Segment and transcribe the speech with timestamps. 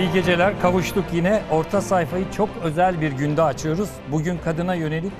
[0.00, 0.60] İyi geceler.
[0.60, 1.42] Kavuştuk yine.
[1.50, 3.90] Orta sayfayı çok özel bir günde açıyoruz.
[4.12, 5.12] Bugün kadına yönelik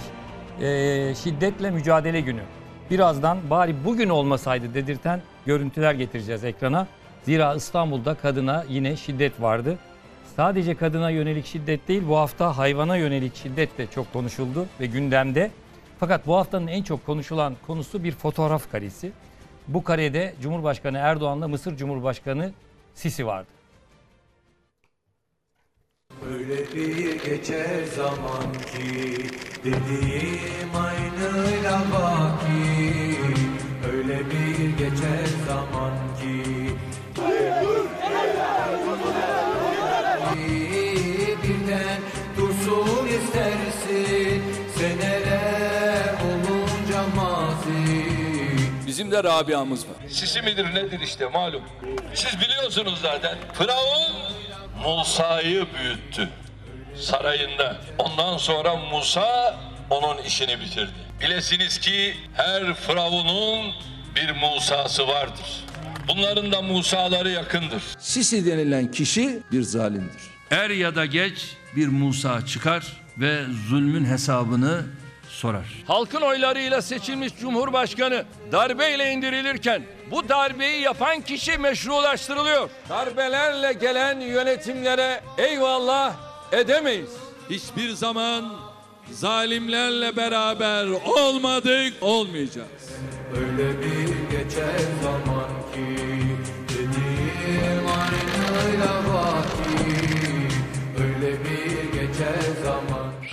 [0.60, 2.40] eee, şiddetle mücadele günü.
[2.90, 6.86] Birazdan bari bugün olmasaydı dedirten görüntüler getireceğiz ekrana.
[7.22, 9.78] Zira İstanbul'da kadına yine şiddet vardı.
[10.36, 15.50] Sadece kadına yönelik şiddet değil bu hafta hayvana yönelik şiddet de çok konuşuldu ve gündemde.
[15.98, 19.12] Fakat bu haftanın en çok konuşulan konusu bir fotoğraf karesi.
[19.68, 22.52] Bu karede Cumhurbaşkanı Erdoğan'la Mısır Cumhurbaşkanı
[22.94, 23.59] Sisi vardı.
[26.32, 29.26] Öyle bir geçer zaman ki
[29.64, 33.16] Dediğim aynıyla baki
[33.92, 36.70] Öyle bir geçer zaman ki
[41.42, 42.00] Birden
[42.36, 44.42] dursun istersin
[44.78, 48.10] Seneler olunca mazi
[48.86, 49.96] Bizim de Rabia'mız var.
[50.08, 51.62] Sisi midir nedir işte malum.
[52.14, 53.38] Siz biliyorsunuz zaten.
[53.52, 54.30] Firavun
[54.84, 56.28] Musa'yı büyüttü
[56.96, 57.80] sarayında.
[57.98, 60.90] Ondan sonra Musa onun işini bitirdi.
[61.20, 63.72] Bilesiniz ki her Firavun'un
[64.16, 65.64] bir Musa'sı vardır.
[66.08, 67.82] Bunların da Musa'ları yakındır.
[67.98, 70.22] Sisi denilen kişi bir zalimdir.
[70.50, 72.84] Er ya da geç bir Musa çıkar
[73.18, 74.82] ve zulmün hesabını
[75.40, 75.66] sorar.
[75.86, 82.70] Halkın oylarıyla seçilmiş Cumhurbaşkanı darbeyle indirilirken bu darbeyi yapan kişi meşrulaştırılıyor.
[82.88, 86.14] Darbelerle gelen yönetimlere eyvallah
[86.52, 87.10] edemeyiz.
[87.50, 88.52] Hiçbir zaman
[89.12, 92.90] zalimlerle beraber olmadık, olmayacağız.
[93.36, 96.20] Öyle bir geçer zaman ki
[96.68, 99.89] Dediğim aynıyla baki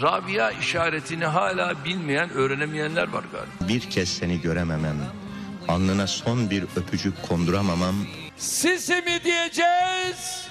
[0.02, 3.70] Rabia işaretini hala bilmeyen, öğrenemeyenler var galiba.
[3.70, 4.98] Bir kez seni görememem,
[5.68, 7.96] alnına son bir öpücük konduramamam
[8.38, 10.48] Sisi mi diyeceğiz?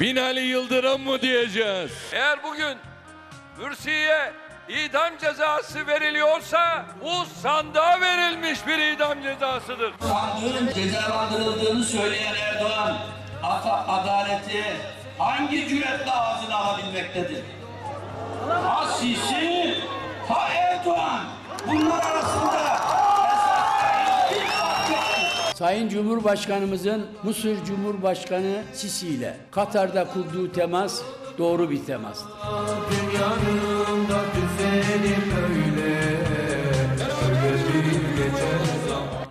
[0.00, 1.90] Binali Yıldırım mı diyeceğiz?
[2.12, 2.78] Eğer bugün
[3.58, 4.32] Mürsi'ye
[4.68, 9.92] idam cezası veriliyorsa bu sandığa verilmiş bir idam cezasıdır.
[10.00, 12.96] sandığın cezalandırıldığını söyleyen Erdoğan,
[13.88, 14.64] adaleti
[15.18, 17.44] hangi cüretle ağzına alabilmektedir?
[18.50, 19.74] Ha Sisi,
[20.28, 21.20] ha Erdoğan.
[21.66, 22.76] Bunlar arasında
[25.54, 31.02] Sayın Cumhurbaşkanımızın Mısır Cumhurbaşkanı Sisi ile Katar'da kurduğu temas
[31.38, 32.30] doğru bir temastır.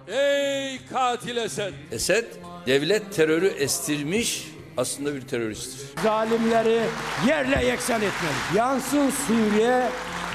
[0.08, 1.74] Ey katil Esed!
[1.92, 2.26] Esed
[2.66, 4.48] devlet terörü estirmiş
[4.78, 6.04] aslında bir teröristtir.
[6.04, 6.80] Zalimleri
[7.28, 8.58] yerle yeksan etmeli.
[8.58, 9.84] Yansın Suriye,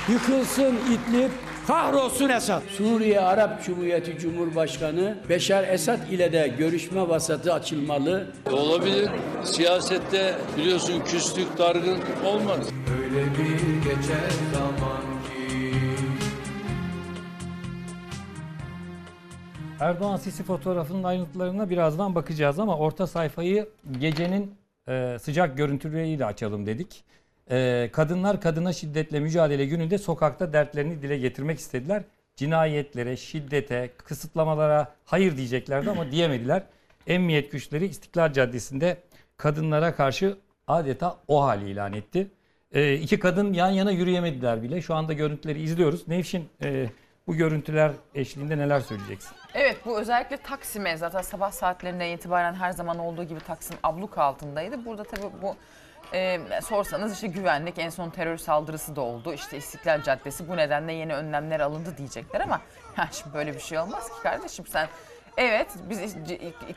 [0.08, 1.30] yıkılsın İdlib,
[1.66, 2.62] kahrolsun Esad.
[2.78, 8.26] Suriye Arap Cumhuriyeti Cumhurbaşkanı Beşar Esad ile de görüşme vasatı açılmalı.
[8.52, 9.10] Olabilir.
[9.44, 12.58] Siyasette biliyorsun küslük, dargınlık olmaz.
[13.02, 14.89] Öyle bir geçer zaman
[19.80, 23.68] Erdoğan Sisi fotoğrafının ayrıntılarına birazdan bakacağız ama orta sayfayı
[24.00, 24.54] gecenin
[24.88, 27.04] e, sıcak görüntüleriyle açalım dedik.
[27.50, 32.02] E, kadınlar kadına şiddetle mücadele gününde sokakta dertlerini dile getirmek istediler.
[32.36, 36.62] Cinayetlere, şiddete, kısıtlamalara hayır diyeceklerdi ama diyemediler.
[37.06, 38.96] Emniyet güçleri İstiklal Caddesi'nde
[39.36, 40.36] kadınlara karşı
[40.66, 42.30] adeta o hali ilan etti.
[42.72, 44.82] E, iki kadın yan yana yürüyemediler bile.
[44.82, 46.08] Şu anda görüntüleri izliyoruz.
[46.08, 46.86] Nevşin e,
[47.26, 49.36] bu görüntüler eşliğinde neler söyleyeceksin?
[49.54, 54.84] Evet bu özellikle Taksim'e zaten sabah saatlerinden itibaren her zaman olduğu gibi Taksim abluk altındaydı.
[54.84, 55.56] Burada tabii bu
[56.14, 59.32] e, sorsanız işte güvenlik en son terör saldırısı da oldu.
[59.32, 62.60] İşte İstiklal Caddesi bu nedenle yeni önlemler alındı diyecekler ama
[62.98, 64.88] ya şimdi böyle bir şey olmaz ki kardeşim sen
[65.36, 66.16] Evet biz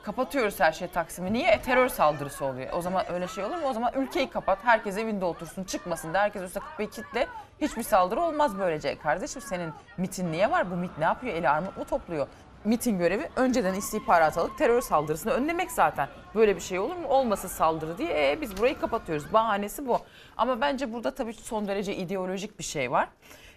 [0.04, 1.34] kapatıyoruz her şey Taksim'i.
[1.34, 1.52] Niye?
[1.52, 2.70] E, terör saldırısı oluyor.
[2.74, 3.68] O zaman öyle şey olur mu?
[3.68, 4.60] O zaman ülkeyi kapat.
[4.64, 5.64] Herkes evinde otursun.
[5.64, 7.28] Çıkmasın da herkes üstte kapıyı kitle.
[7.62, 9.00] Hiçbir saldırı olmaz böylece.
[9.00, 10.72] Kardeşim senin mitin niye var?
[10.72, 11.36] Bu mit ne yapıyor?
[11.36, 12.28] Eli armut mu topluyor?
[12.66, 16.08] MIT'in görevi önceden istihbarat alıp terör saldırısını önlemek zaten.
[16.36, 17.08] Böyle bir şey olur mu?
[17.08, 19.34] Olmasın saldırı diye e, biz burayı kapatıyoruz.
[19.34, 20.00] Bahanesi bu.
[20.38, 23.10] Ama bence burada tabii son derece ideolojik bir şey var.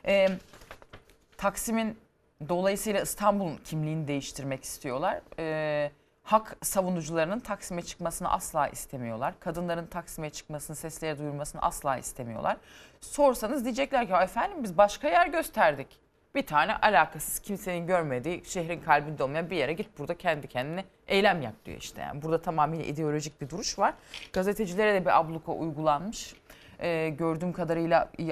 [0.06, 0.28] E,
[1.36, 1.98] Taksim'in
[2.48, 5.20] dolayısıyla İstanbul'un kimliğini değiştirmek istiyorlar.
[5.38, 5.90] E,
[6.26, 9.34] hak savunucularının Taksim'e çıkmasını asla istemiyorlar.
[9.40, 12.56] Kadınların Taksim'e çıkmasını, sesleri duyurmasını asla istemiyorlar.
[13.00, 15.86] Sorsanız diyecekler ki "Ya efendim biz başka yer gösterdik.
[16.34, 21.42] Bir tane alakasız kimsenin görmediği şehrin kalbinde olmayan bir yere git burada kendi kendine eylem
[21.42, 22.02] yap diyor işte.
[22.02, 23.94] Yani burada tamamıyla ideolojik bir duruş var.
[24.32, 26.34] Gazetecilere de bir abluka uygulanmış.
[26.80, 28.26] Ee, gördüğüm kadarıyla e,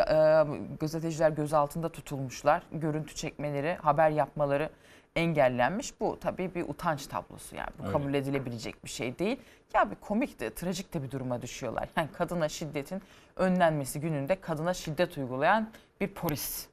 [0.80, 2.62] gazeteciler gözaltında tutulmuşlar.
[2.72, 4.70] Görüntü çekmeleri, haber yapmaları
[5.16, 6.00] engellenmiş.
[6.00, 7.70] Bu tabii bir utanç tablosu yani.
[7.78, 7.92] Bu Öyle.
[7.92, 9.36] kabul edilebilecek bir şey değil.
[9.74, 11.88] Ya bir komik de trajik de bir duruma düşüyorlar.
[11.96, 13.02] Yani kadına şiddetin
[13.36, 15.70] önlenmesi gününde kadına şiddet uygulayan
[16.00, 16.66] bir polis.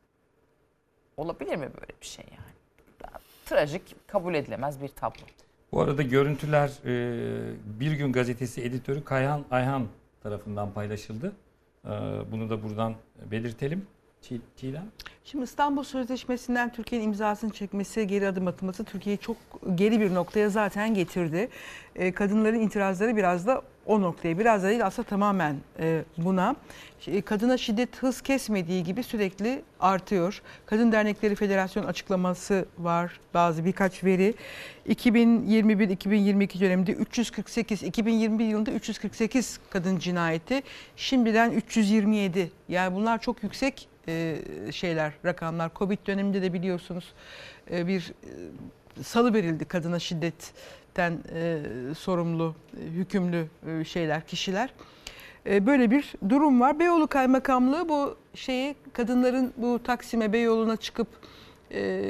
[1.17, 2.51] Olabilir mi böyle bir şey yani?
[3.03, 5.21] Ya, trajik, kabul edilemez bir tablo.
[5.71, 9.87] Bu arada görüntüler e, Bir Gün Gazetesi editörü Kayhan Ayhan
[10.23, 11.33] tarafından paylaşıldı.
[11.85, 11.89] E,
[12.31, 12.95] bunu da buradan
[13.31, 13.87] belirtelim.
[14.21, 14.85] Çiğ- Çiğdem.
[15.25, 19.37] Şimdi İstanbul Sözleşmesi'nden Türkiye'nin imzasını çekmesi, geri adım atması Türkiye'yi çok
[19.75, 21.49] geri bir noktaya zaten getirdi.
[21.95, 26.55] Ee, kadınların itirazları biraz da o noktaya, biraz da değil aslında tamamen e, buna.
[26.99, 30.41] Ş- Kadına şiddet hız kesmediği gibi sürekli artıyor.
[30.65, 34.33] Kadın Dernekleri Federasyon açıklaması var, bazı birkaç veri.
[34.89, 40.61] 2021-2022 döneminde 348, 2021 yılında 348 kadın cinayeti,
[40.95, 42.51] şimdiden 327.
[42.69, 44.37] Yani bunlar çok yüksek e,
[44.71, 45.71] şeyler, rakamlar.
[45.75, 47.13] Covid döneminde de biliyorsunuz
[47.71, 48.13] e, bir
[48.99, 51.17] e, salı verildi kadına şiddetten
[51.97, 52.55] sorumlu,
[52.95, 53.47] hükümlü
[53.85, 54.73] şeyler, kişiler.
[55.45, 56.79] Böyle bir durum var.
[56.79, 61.07] Beyoğlu Kaymakamlığı bu şeyi kadınların bu Taksim'e Beyoğlu'na çıkıp
[61.73, 62.03] e,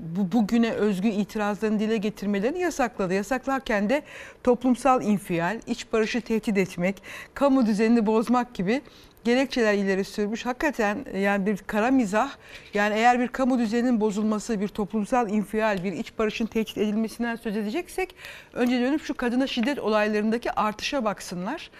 [0.00, 3.14] bu bugüne özgü itirazlarını dile getirmelerini yasakladı.
[3.14, 4.02] Yasaklarken de
[4.44, 7.02] toplumsal infial, iç barışı tehdit etmek,
[7.34, 8.82] kamu düzenini bozmak gibi
[9.24, 10.46] gerekçeler ileri sürmüş.
[10.46, 12.30] Hakikaten yani bir kara mizah.
[12.74, 17.56] Yani eğer bir kamu düzeninin bozulması, bir toplumsal infial, bir iç barışın tehdit edilmesinden söz
[17.56, 18.14] edeceksek
[18.52, 21.70] önce dönüp şu kadına şiddet olaylarındaki artışa baksınlar.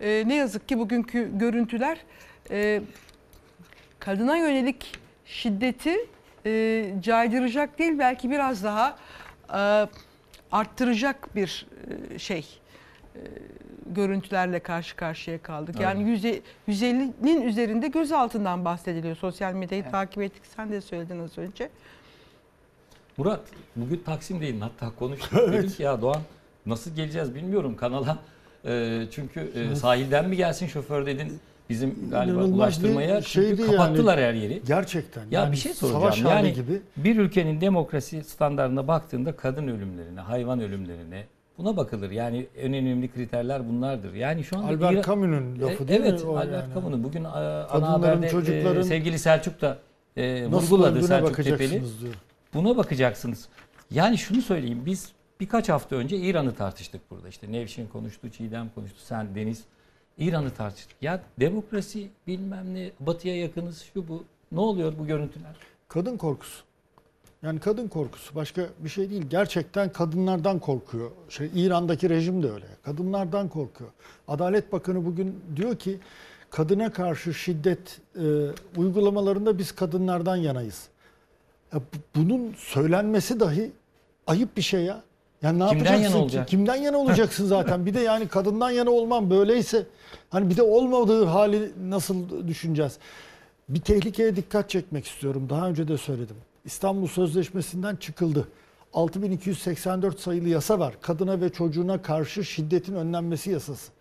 [0.00, 1.98] Ee, ne yazık ki bugünkü görüntüler
[2.50, 2.80] e,
[3.98, 5.96] kadına yönelik şiddeti
[6.46, 8.98] e, caydıracak değil belki biraz daha
[9.54, 9.88] e,
[10.52, 11.66] arttıracak bir
[12.14, 12.60] e, şey
[13.14, 13.20] e,
[13.94, 15.80] görüntülerle karşı karşıya kaldık.
[15.80, 19.16] Yani yüze- 150'nin üzerinde gözaltından bahsediliyor.
[19.16, 20.42] Sosyal medyayı takip ettik.
[20.56, 21.70] Sen de söyledin az önce.
[23.16, 23.40] Murat
[23.76, 25.32] bugün Taksim'deydin hatta konuştuk.
[25.52, 26.20] Dedim ki ya Doğan
[26.66, 28.18] nasıl geleceğiz bilmiyorum kanala.
[28.64, 31.38] E, çünkü e, sahilden mi gelsin şoför dedin
[31.70, 33.22] bizim galiba İnanılmaz ulaştırmaya.
[33.22, 33.70] Çünkü şeydi yani.
[33.70, 34.62] kapattılar her yeri.
[34.66, 35.20] Gerçekten.
[35.20, 36.36] Ya yani bir şey soracağım.
[36.36, 36.80] Yani gibi.
[36.96, 41.24] bir ülkenin demokrasi standartına baktığında kadın ölümlerine, hayvan ölümlerine
[41.58, 42.10] buna bakılır.
[42.10, 44.14] Yani en önemli kriterler bunlardır.
[44.14, 46.30] Yani şu anda Albert Camus'un lafı E, değil evet, mi?
[46.30, 46.74] o Albert yani?
[46.74, 49.78] Camus'un bugün e, ana Kadınların, haberde e, çocukların sevgili Selçuk da
[50.16, 51.70] e, vurguladı Selçuk Tepeli.
[52.00, 52.14] diyor.
[52.54, 53.48] Buna bakacaksınız.
[53.90, 57.28] Yani şunu söyleyeyim biz birkaç hafta önce İran'ı tartıştık burada.
[57.28, 59.64] İşte Nevşin konuştu, Çiğdem konuştu, sen Deniz.
[60.18, 60.96] İran'ı tartıştık.
[61.02, 64.24] Ya demokrasi bilmem ne batıya yakınız şu bu.
[64.52, 65.56] Ne oluyor bu görüntüler?
[65.88, 66.62] Kadın korkusu.
[67.42, 69.22] Yani kadın korkusu başka bir şey değil.
[69.30, 71.10] Gerçekten kadınlardan korkuyor.
[71.28, 72.66] Şey İran'daki rejim de öyle.
[72.82, 73.90] Kadınlardan korkuyor.
[74.28, 75.98] Adalet Bakanı bugün diyor ki
[76.50, 78.22] kadına karşı şiddet e,
[78.76, 80.88] uygulamalarında biz kadınlardan yanayız.
[81.72, 83.70] Ya bu- bunun söylenmesi dahi
[84.26, 85.02] ayıp bir şey ya.
[85.42, 86.02] Yani ne Kimden yapacaksın?
[86.04, 86.18] yana ki?
[86.22, 86.48] olacak?
[86.48, 87.86] Kimden yana olacaksın zaten?
[87.86, 89.86] Bir de yani kadından yana olmam böyleyse
[90.30, 92.98] hani bir de olmadığı hali nasıl düşüneceğiz?
[93.68, 95.46] Bir tehlikeye dikkat çekmek istiyorum.
[95.50, 96.36] Daha önce de söyledim.
[96.64, 98.48] İstanbul Sözleşmesi'nden çıkıldı.
[98.92, 100.94] 6284 sayılı yasa var.
[101.00, 103.92] Kadına ve çocuğuna karşı şiddetin önlenmesi yasası.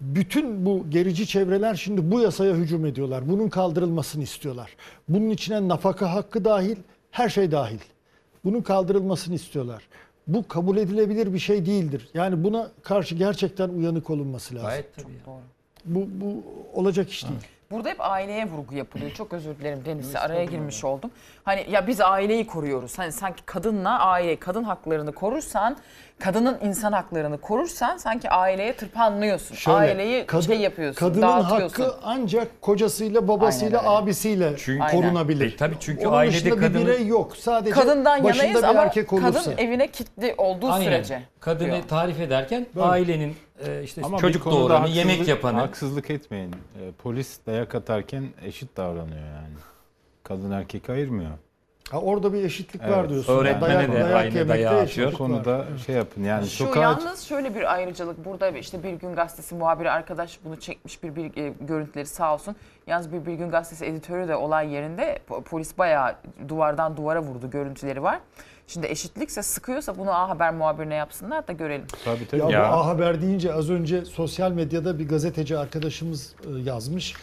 [0.00, 3.28] Bütün bu gerici çevreler şimdi bu yasaya hücum ediyorlar.
[3.28, 4.76] Bunun kaldırılmasını istiyorlar.
[5.08, 6.76] Bunun içine nafaka hakkı dahil,
[7.10, 7.78] her şey dahil.
[8.44, 9.82] Bunun kaldırılmasını istiyorlar.
[10.26, 12.08] Bu kabul edilebilir bir şey değildir.
[12.14, 14.68] Yani buna karşı gerçekten uyanık olunması lazım.
[14.68, 15.40] Gayet tabii.
[15.84, 16.42] Bu, bu
[16.72, 17.40] olacak iş değil.
[17.70, 19.10] Burada hep aileye vurgu yapılıyor.
[19.10, 21.10] Çok özür dilerim Deniz'e araya girmiş oldum.
[21.44, 22.98] Hani ya biz aileyi koruyoruz.
[22.98, 25.76] Hani sanki kadınla aile, kadın haklarını korursan,
[26.18, 29.54] kadının insan haklarını korursan sanki aileye tırpanlıyorsun.
[29.54, 31.82] Şöyle, Aileyi kadın- şey yapıyorsun, Kadının dağıtıyorsun.
[31.84, 34.02] hakkı ancak kocasıyla, babasıyla, Aynen öyle.
[34.02, 35.52] abisiyle Çünkü- korunabilir.
[35.52, 37.36] E, tabii çünkü Onun ailede dışında kadının- bir birey yok.
[37.36, 39.32] Sadece Kadından başında yanayız bir ama erkek olursa.
[39.32, 40.84] kadın evine kilitli olduğu Aynen.
[40.84, 41.22] sürece.
[41.40, 41.82] Kadını diyor.
[41.88, 42.86] tarif ederken Böyle.
[42.86, 43.36] ailenin
[43.66, 45.58] e, işte Ama çocuk doğuranı, yemek yapanı.
[45.58, 46.50] Haksızlık etmeyin.
[46.52, 49.54] Ee, polis dayak atarken eşit davranıyor yani.
[50.22, 51.30] Kadın erkek ayırmıyor.
[51.90, 52.96] Ha, orada bir eşitlik Evet.
[52.96, 53.36] var diyorsun.
[53.38, 55.12] Öğretmene Dayak- de dayak aynı dayağı atıyor.
[55.12, 55.66] Konuda var.
[55.86, 58.24] şey yapın yani Şu sokağa yalnız şöyle bir ayrıcalık.
[58.24, 62.56] Burada işte Bir Gün Gazetesi muhabiri arkadaş bunu çekmiş bir, bir e, görüntüleri sağ olsun.
[62.86, 66.14] Yalnız bir Bir Gün Gazetesi editörü de olay yerinde po- polis bayağı
[66.48, 68.20] duvardan duvara vurdu görüntüleri var.
[68.70, 71.86] Şimdi eşitlikse sıkıyorsa bunu A Haber muhabirine yapsınlar da görelim.
[72.04, 72.40] tabii tabii.
[72.40, 72.60] Ya, Ya.
[72.72, 77.14] bu A Haber deyince az önce sosyal medyada bir gazeteci arkadaşımız e, yazmış.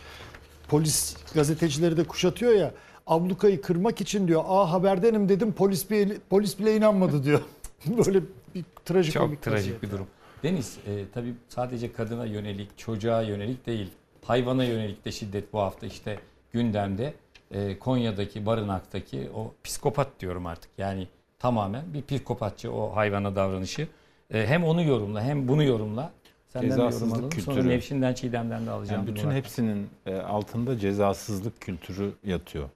[0.68, 2.72] Polis gazetecileri de kuşatıyor ya.
[3.08, 7.42] Ablukayı kırmak için diyor A Haber'denim dedim polis bile, polis bile inanmadı diyor.
[8.06, 8.22] Böyle
[8.56, 10.08] bir trajik Çok trajik bir durum.
[10.44, 13.90] Deniz e, tabii sadece kadına yönelik, çocuğa yönelik değil.
[14.26, 16.20] Hayvana yönelik de şiddet bu hafta işte
[16.52, 17.14] gündemde.
[17.52, 20.72] E, Konya'daki barınaktaki o psikopat diyorum artık.
[20.78, 21.08] Yani
[21.40, 23.88] Tamamen bir psikopatçı o hayvana davranışı.
[24.34, 26.12] E, hem onu yorumla hem bunu yorumla.
[26.48, 27.32] Senden Cezasızlık alalım.
[27.32, 27.70] Sonra kültürü.
[27.70, 29.02] Nevşin'den Çiğdem'den de alacağım.
[29.02, 29.38] Yani bütün Murat.
[29.38, 32.70] hepsinin e, altında cezasızlık kültürü yatıyor.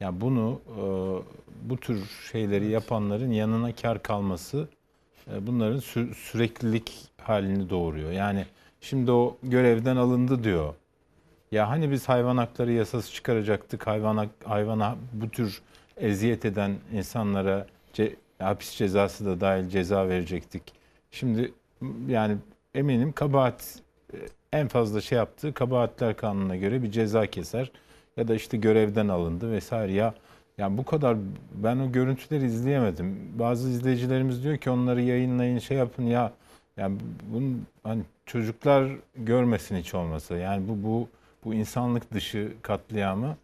[0.00, 0.82] Yani bunu e,
[1.70, 4.68] bu tür şeyleri yapanların yanına kar kalması
[5.32, 6.92] e, bunların sü- süreklilik
[7.22, 8.10] halini doğuruyor.
[8.12, 8.46] Yani
[8.80, 10.74] şimdi o görevden alındı diyor.
[11.52, 13.86] Ya hani biz hayvan hakları yasası çıkaracaktık.
[13.86, 15.62] Hayvan hayvana bu tür
[15.96, 20.62] eziyet eden insanlara ce- hapis cezası da dahil ceza verecektik.
[21.10, 21.52] Şimdi
[22.08, 22.36] yani
[22.74, 23.78] eminim kabahat
[24.14, 24.16] e,
[24.52, 27.70] en fazla şey yaptığı kabahatler kanununa göre bir ceza keser
[28.16, 30.14] ya da işte görevden alındı vesaire ya
[30.58, 31.16] yani bu kadar
[31.54, 33.32] ben o görüntüleri izleyemedim.
[33.38, 36.32] Bazı izleyicilerimiz diyor ki onları yayınlayın şey yapın ya
[36.76, 36.98] yani
[37.32, 40.36] bunun hani çocuklar görmesin hiç olmasa.
[40.36, 41.08] Yani bu bu
[41.44, 43.36] bu insanlık dışı katliamı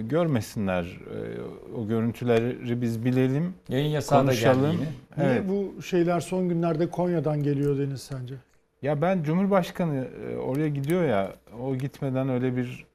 [0.00, 0.82] görmesinler.
[0.84, 3.54] E, o görüntüleri biz bilelim.
[3.68, 4.72] Yayın yasağı da geldi konuşalım.
[4.72, 4.88] yine.
[5.16, 5.46] Evet.
[5.46, 8.34] Niye bu şeyler son günlerde Konya'dan geliyor Deniz sence?
[8.82, 11.32] Ya ben Cumhurbaşkanı e, oraya gidiyor ya
[11.62, 12.86] o gitmeden öyle bir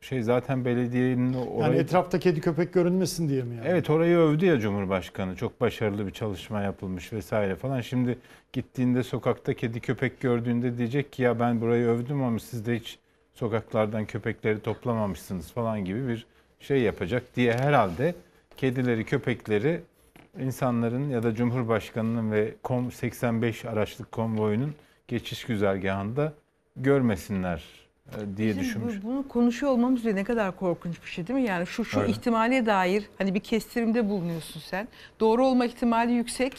[0.00, 3.66] şey zaten belediyenin Yani orayı etrafta kedi köpek görünmesin diye mi yani?
[3.68, 5.36] Evet orayı övdü ya Cumhurbaşkanı.
[5.36, 7.80] Çok başarılı bir çalışma yapılmış vesaire falan.
[7.80, 8.18] Şimdi
[8.52, 12.98] gittiğinde sokakta kedi köpek gördüğünde diyecek ki ya ben burayı övdüm ama siz de hiç
[13.38, 16.26] sokaklardan köpekleri toplamamışsınız falan gibi bir
[16.60, 18.14] şey yapacak diye herhalde
[18.56, 19.80] kedileri köpekleri
[20.40, 24.74] insanların ya da Cumhurbaşkanının ve KOM 85 araçlık konvoyunun
[25.08, 26.32] geçiş güzergahında
[26.76, 27.62] görmesinler
[28.12, 29.02] e, diye Bizim düşünmüş.
[29.02, 31.46] bu- Bunu konuşuyor olmamız bile ne kadar korkunç bir şey değil mi?
[31.46, 32.10] Yani şu şu Öyle.
[32.12, 34.88] ihtimale dair hani bir kestirimde bulunuyorsun sen.
[35.20, 36.52] Doğru olma ihtimali yüksek.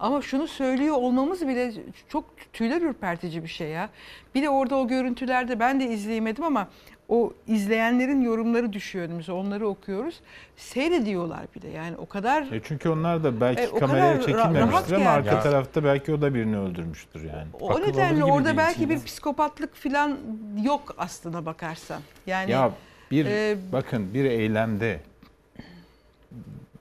[0.00, 1.72] Ama şunu söylüyor olmamız bile
[2.08, 3.88] çok tüyler ürpertici bir şey ya.
[4.34, 6.68] Bir de orada o görüntülerde ben de izleyemedim ama
[7.08, 9.32] o izleyenlerin yorumları düşüyor önümüze.
[9.32, 10.20] Onları okuyoruz.
[10.56, 15.04] Seyrediyorlar bir de yani o kadar E çünkü onlar da belki E, kameraya çekilmemiştir ama
[15.04, 15.08] yani.
[15.08, 15.40] arka Ya.
[15.42, 17.46] tarafta belki o da birini öldürmüştür yani.
[17.60, 20.18] o Akıl nedenle orada belki bir psikopatlık falan
[20.64, 22.00] yok aslına bakarsan.
[22.26, 22.70] Yani ya
[23.10, 25.00] bir e, bakın bir eylemde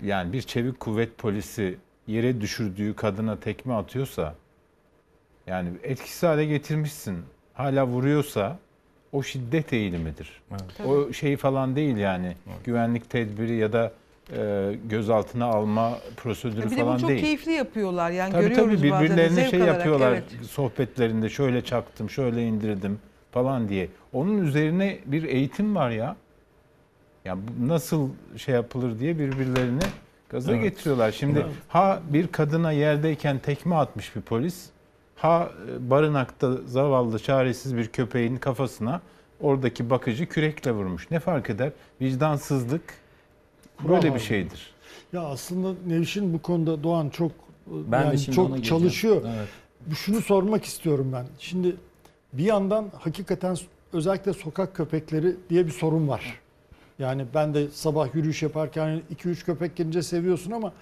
[0.03, 1.77] yani bir çevik kuvvet polisi
[2.09, 4.35] yere düşürdüğü kadına tekme atıyorsa
[5.47, 7.17] yani etkisiz hale getirmişsin.
[7.53, 8.57] Hala vuruyorsa
[9.11, 10.41] o şiddet eğilimidir.
[10.85, 12.35] O şey falan değil yani.
[12.63, 13.91] Güvenlik tedbiri ya da
[14.37, 17.21] e, gözaltına alma prosedürü bir de falan bunu çok değil.
[17.21, 18.11] keyifli yapıyorlar.
[18.11, 20.23] Yani Tabii görüyoruz tabii bazen de birbirlerine zevk şey alarak, yapıyorlar evet.
[20.49, 22.99] sohbetlerinde şöyle çaktım, şöyle indirdim
[23.31, 23.89] falan diye.
[24.13, 26.15] Onun üzerine bir eğitim var ya.
[27.25, 29.83] Ya bu nasıl şey yapılır diye birbirlerine
[30.29, 30.63] gaza Evet.
[30.63, 31.11] getiriyorlar.
[31.11, 34.65] Şimdi ha bir kadına yerdeyken tekme atmış bir polis,
[35.15, 39.01] ha e, barınakta zavallı çaresiz bir köpeğin kafasına
[39.41, 41.11] oradaki bakıcı kürekle vurmuş.
[41.11, 41.71] Ne fark eder?
[42.01, 42.81] Vicdansızlık
[43.87, 44.73] böyle Kural bir şeydir.
[45.13, 47.31] Ya aslında Nevşin bu konuda Doğan çok
[47.67, 49.21] Ben de yani çok çalışıyor.
[49.37, 49.47] Evet.
[49.97, 51.25] Şunu sormak istiyorum ben.
[51.39, 51.75] Şimdi
[52.33, 53.57] bir yandan hakikaten
[53.93, 56.39] özellikle sokak köpekleri diye bir sorun var.
[56.99, 60.73] Yani ben de sabah yürüyüş yaparken 2-3 köpek gelince seviyorsun ama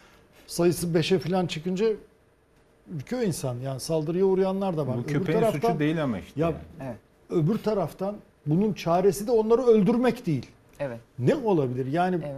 [0.48, 1.86] sayısı 5'e falan çıkınca
[2.96, 3.56] ürküyor insan.
[3.60, 4.98] Yani saldırıya uğrayanlar da var.
[4.98, 6.42] Bu Öbür köpeğin taraftan- suçu değil ama işte.
[6.42, 6.96] Ya yani.
[7.30, 10.46] öbür taraftan bunun çaresi de onları öldürmek değil.
[10.80, 11.00] Evet.
[11.20, 11.86] Ne olabilir?
[11.86, 12.36] Yani Evet.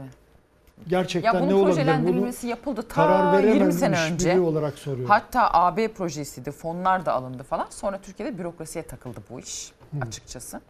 [0.88, 1.66] gerçekten Ya ne bunun olabilir?
[1.68, 4.40] Bunu projelendirilmesi yapıldı ta karar 20 sene önce.
[4.40, 5.10] olarak soruyorum.
[5.10, 7.68] Hatta AB projesiydi, fonlar da alındı falan.
[7.70, 9.72] Sonra Türkiye'de bürokrasiye takıldı bu iş
[10.02, 10.62] açıkçası.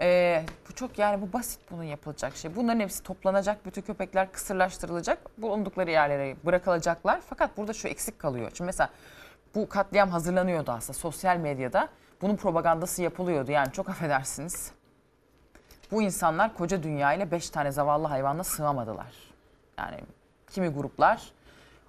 [0.00, 2.56] Ee, bu çok yani bu basit bunun yapılacak şey.
[2.56, 7.20] Bunların hepsi toplanacak, bütün köpekler kısırlaştırılacak, bulundukları yerlere bırakılacaklar.
[7.28, 8.50] Fakat burada şu eksik kalıyor.
[8.54, 8.90] Şimdi mesela
[9.54, 11.88] bu katliam hazırlanıyordu aslında sosyal medyada.
[12.20, 13.50] Bunun propagandası yapılıyordu.
[13.50, 14.72] Yani çok affedersiniz.
[15.90, 19.12] Bu insanlar koca dünya ile beş tane zavallı hayvanla sığamadılar.
[19.78, 20.00] Yani
[20.50, 21.32] kimi gruplar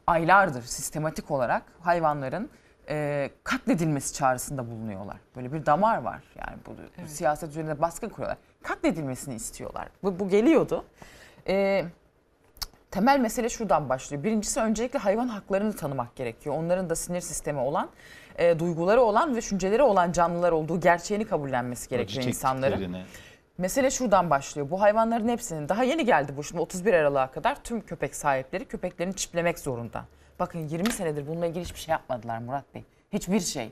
[0.07, 2.49] aylardır sistematik olarak hayvanların
[2.89, 5.17] e, katledilmesi çağrısında bulunuyorlar.
[5.35, 6.23] Böyle bir damar var.
[6.37, 6.71] Yani bu,
[7.03, 8.37] bu siyaset üzerinde baskı kuruyorlar.
[8.63, 9.87] Katledilmesini istiyorlar.
[10.03, 10.85] Bu, bu geliyordu.
[11.47, 11.85] E,
[12.91, 14.23] temel mesele şuradan başlıyor.
[14.23, 16.55] Birincisi öncelikle hayvan haklarını tanımak gerekiyor.
[16.55, 17.89] Onların da sinir sistemi olan,
[18.37, 22.97] e, duyguları olan ve düşünceleri olan canlılar olduğu gerçeğini kabullenmesi gerekiyor insanların.
[23.57, 24.69] Mesele şuradan başlıyor.
[24.69, 29.15] Bu hayvanların hepsinin daha yeni geldi bu şimdi 31 Aralık'a kadar tüm köpek sahipleri köpeklerini
[29.15, 30.05] çiplemek zorunda.
[30.39, 32.83] Bakın 20 senedir bununla ilgili hiçbir şey yapmadılar Murat Bey.
[33.13, 33.71] Hiçbir şey.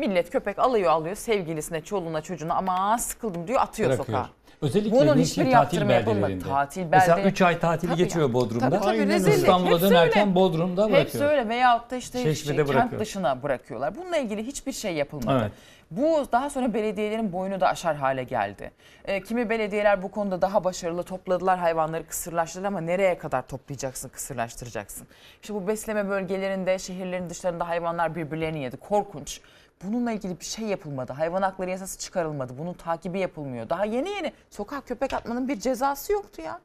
[0.00, 4.18] Millet köpek alıyor alıyor sevgilisine, çoluğuna, çocuğuna ama sıkıldım diyor atıyor Bırakıyor.
[4.18, 4.30] sokağa.
[4.62, 6.44] Özellikle Bunun hiçbir tatil beldelerinde.
[6.44, 8.34] Tatil Mesela belde- 3 ay tatili Tabii geçiriyor ya.
[8.34, 8.70] Bodrum'da.
[8.70, 9.36] Tabii tabii rezillik.
[9.38, 10.34] İstanbul'a Hepsi dönerken öyle.
[10.34, 11.30] Bodrum'da Hepsi bırakıyor.
[11.30, 13.00] öyle veyahut da işte Çeşme'de şey, kent bırakıyor.
[13.00, 13.96] dışına bırakıyorlar.
[13.96, 15.38] Bununla ilgili hiçbir şey yapılmadı.
[15.42, 15.52] Evet.
[15.90, 18.70] Bu daha sonra belediyelerin boyunu da aşar hale geldi.
[19.04, 25.06] Ee, kimi belediyeler bu konuda daha başarılı topladılar hayvanları kısırlaştırdılar ama nereye kadar toplayacaksın, kısırlaştıracaksın?
[25.42, 28.76] İşte bu besleme bölgelerinde, şehirlerin dışlarında hayvanlar birbirlerini yedi.
[28.76, 29.40] Korkunç.
[29.84, 31.12] Bununla ilgili bir şey yapılmadı.
[31.12, 32.58] Hayvan hakları yasası çıkarılmadı.
[32.58, 33.70] Bunun takibi yapılmıyor.
[33.70, 36.60] Daha yeni yeni sokak köpek atmanın bir cezası yoktu ya.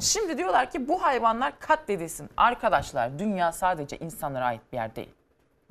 [0.00, 2.30] Şimdi diyorlar ki bu hayvanlar katledilsin.
[2.36, 5.08] Arkadaşlar dünya sadece insanlara ait bir yer değil.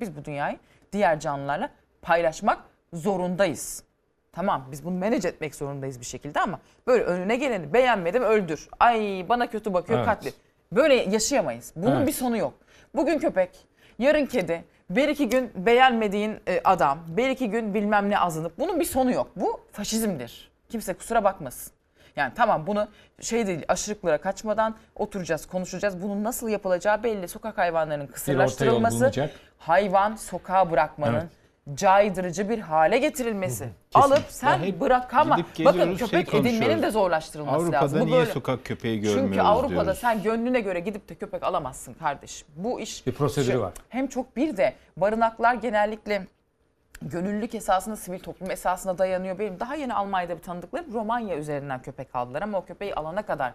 [0.00, 0.58] Biz bu dünyayı
[0.92, 1.70] diğer canlılarla
[2.02, 2.58] paylaşmak
[2.92, 3.82] zorundayız.
[4.32, 8.68] Tamam biz bunu manage etmek zorundayız bir şekilde ama böyle önüne geleni beğenmedim öldür.
[8.80, 10.08] Ay bana kötü bakıyor Evet.
[10.08, 10.34] katlet.
[10.72, 11.72] Böyle yaşayamayız.
[11.76, 12.06] Bunun Evet.
[12.08, 12.54] bir sonu yok.
[12.94, 13.50] Bugün köpek,
[13.98, 18.80] yarın kedi, bir iki gün beğenmediğin e, adam, bir iki gün bilmem ne azınıp bunun
[18.80, 19.30] bir sonu yok.
[19.36, 20.50] Bu faşizmdir.
[20.68, 21.72] Kimse kusura bakmasın.
[22.16, 22.88] Yani tamam bunu
[23.20, 26.02] şey değil aşırılıklara kaçmadan oturacağız, konuşacağız.
[26.02, 27.28] Bunun nasıl yapılacağı belli.
[27.28, 29.12] Sokak hayvanlarının kısırlaştırılması,
[29.58, 31.39] hayvan sokağa bırakmanın Evet.
[31.74, 33.68] Caydırıcı bir hale getirilmesi.
[33.94, 35.36] Alıp sen hep bırakama.
[35.36, 36.82] gidip Bakın geliyoruz, şey köpek edinmenin konuşuyoruz.
[36.82, 38.00] de zorlaştırılması Avrupa'da lazım.
[38.00, 38.32] Bu niye böyle.
[38.32, 39.98] sokak köpeği görmüyoruz Çünkü Avrupa'da diyoruz.
[39.98, 42.44] sen gönlüne göre gidip de köpek alamazsın kardeş.
[42.56, 43.72] Bu iş Bir prosedürü Şu- var.
[43.88, 46.26] Hem çok bir de barınaklar genellikle
[47.02, 49.38] gönüllülük esasında sivil toplum esasına dayanıyor.
[49.38, 53.52] Benim daha yeni Almanya'da bir tanıdıklarım Romanya üzerinden köpek aldılar ama o köpeği alana kadar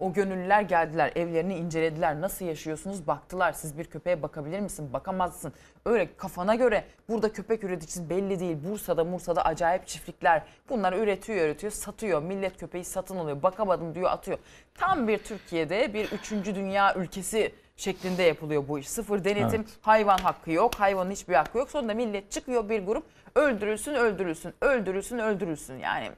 [0.00, 2.20] o gönüllüler geldiler, evlerini incelediler.
[2.20, 3.06] Nasıl yaşıyorsunuz?
[3.06, 3.52] Baktılar.
[3.52, 4.92] Siz bir köpeğe bakabilir misin?
[4.92, 5.52] Bakamazsın.
[5.84, 8.56] Öyle kafana göre burada köpek üreticisi belli değil.
[8.70, 10.42] Bursa'da, Mursa'da acayip çiftlikler.
[10.68, 12.22] Bunlar üretiyor, üretiyor, satıyor.
[12.22, 13.42] Millet köpeği satın alıyor.
[13.42, 14.38] Bakamadım diyor, atıyor.
[14.74, 18.88] Tam bir Türkiye'de bir üçüncü dünya ülkesi şeklinde yapılıyor bu iş.
[18.88, 19.68] Sıfır denetim, Evet.
[19.82, 21.70] hayvan hakkı yok, hayvanın hiçbir hakkı yok.
[21.70, 23.04] Sonunda millet çıkıyor bir grup
[23.34, 25.76] öldürülsün, öldürülsün, öldürülsün, öldürülsün.
[25.78, 26.10] Yani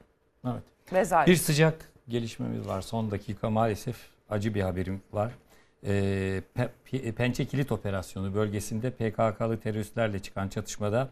[0.45, 0.63] Evet.
[0.93, 1.27] rezalet.
[1.27, 2.81] Bir sıcak gelişmemiz var.
[2.81, 3.95] Son dakika maalesef
[4.29, 5.31] acı bir haberim var.
[5.85, 11.09] Ee, Pe- Pe- Pençe Kilit Operasyonu bölgesinde PKK'lı teröristlerle çıkan çatışmada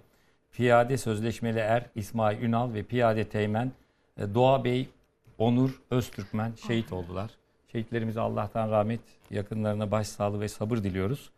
[0.51, 3.72] piyade sözleşmeli er İsmail Ünal ve piyade teğmen
[4.18, 4.90] e, Doğa Bey
[5.38, 7.29] Onur Öztürkmen şehit oldular.
[7.72, 9.00] Şehitlerimize Allah'tan rahmet,
[9.32, 11.29] yakınlarına başsağlığı ve sabır diliyoruz.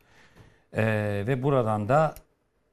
[0.73, 2.15] Ee, ve buradan da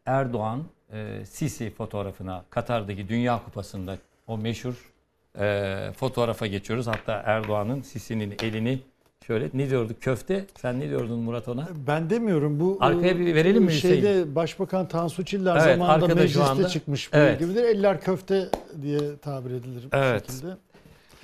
[0.07, 4.93] Erdoğan e, Sisi fotoğrafına Katar'daki Dünya Kupası'nda o meşhur
[5.39, 6.87] e, fotoğrafa geçiyoruz.
[6.87, 8.79] Hatta Erdoğan'ın Sisi'nin elini
[9.27, 11.69] şöyle ne diyorduk köfte sen ne diyordun Murat ona?
[11.87, 16.69] Ben demiyorum bu Arkaya bir verelim mi Şeyde Başbakan Tansu Çiller Evet, zamanında mecliste anda.
[16.69, 17.39] çıkmış bu Evet.
[17.41, 17.65] gibidir.
[17.65, 18.49] Eller köfte
[18.83, 20.31] diye tabir edilir bu Evet.
[20.31, 20.57] şekilde.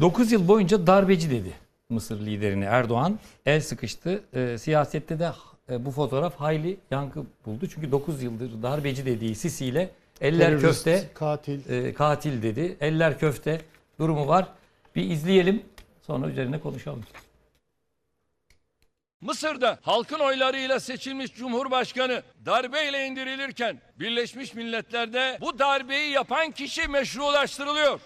[0.01, 3.19] 9 yıl boyunca darbeci dedi Mısır liderini Erdoğan.
[3.47, 4.23] El sıkıştı.
[4.33, 5.31] E, siyasette de
[5.71, 7.69] e, bu fotoğraf hayli yankı buldu.
[7.75, 11.71] Çünkü 9 yıldır darbeci dediği Sisi ile eller Terörist, köfte katil.
[11.71, 12.77] e, katil dedi.
[12.81, 13.61] Eller köfte
[13.99, 14.49] durumu var.
[14.97, 15.63] Bir izleyelim
[16.07, 17.05] sonra üzerine konuşalım.
[19.21, 28.01] Mısır'da halkın oylarıyla seçilmiş Cumhurbaşkanı darbeyle indirilirken Birleşmiş Milletler'de bu darbeyi yapan kişi meşrulaştırılıyor.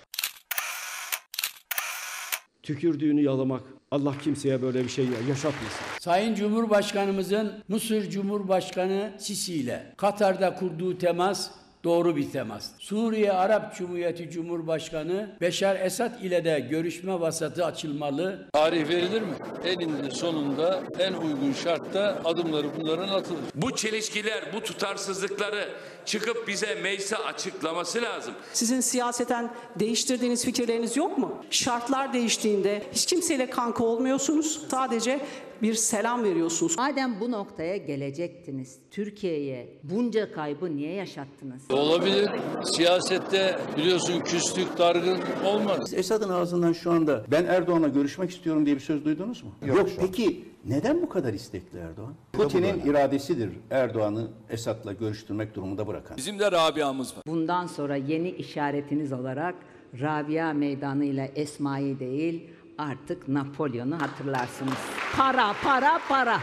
[2.69, 3.63] Tükürdüğünü yalamak.
[3.91, 5.81] Allah kimseye böyle bir şey yaşatmasın.
[6.01, 11.51] Sayın Cumhurbaşkanımızın Mısır Cumhurbaşkanı Sisi ile Katar'da kurduğu temas
[11.85, 12.71] doğru bir temas.
[12.79, 18.49] Suriye Arap Cumhuriyeti Cumhurbaşkanı Beşar Esad ile de görüşme vasatı açılmalı.
[18.53, 19.35] Tarih verilir mi?
[19.65, 23.41] Eninde sonunda en uygun şartta adımları bunların atılır.
[23.55, 25.69] Bu çelişkiler, bu tutarsızlıkları
[26.05, 28.35] çıkıp bize meclise açıklaması lazım.
[28.53, 31.45] Sizin siyaseten değiştirdiğiniz fikirleriniz yok mu?
[31.51, 34.61] Şartlar değiştiğinde hiç kimseyle kanka olmuyorsunuz.
[34.71, 35.21] Sadece
[35.63, 36.79] bir selam veriyorsunuz.
[36.79, 41.71] Madem bu noktaya gelecektiniz, Türkiye'ye bunca kaybı niye yaşattınız?
[41.71, 42.31] Olabilir.
[42.65, 45.95] Siyasette biliyorsun küslük, dargın olmaz.
[45.95, 49.51] Esad'ın ağzından şu anda ben Erdoğan'la görüşmek istiyorum diye bir söz duydunuz mu?
[49.67, 49.89] Yok.
[50.01, 52.15] Peki neden bu kadar istekli Erdoğan?
[52.33, 56.17] Putin'in iradesidir Erdoğan'ı Esad'la görüştürmek durumunda bırakan.
[56.17, 57.23] Bizim de Rabia'mız var.
[57.27, 59.55] Bundan sonra yeni işaretiniz olarak
[60.01, 64.79] Rabia Meydanı ile Esma'yı değil artık Napolyon'u hatırlarsınız.
[65.17, 66.41] Para, para, para.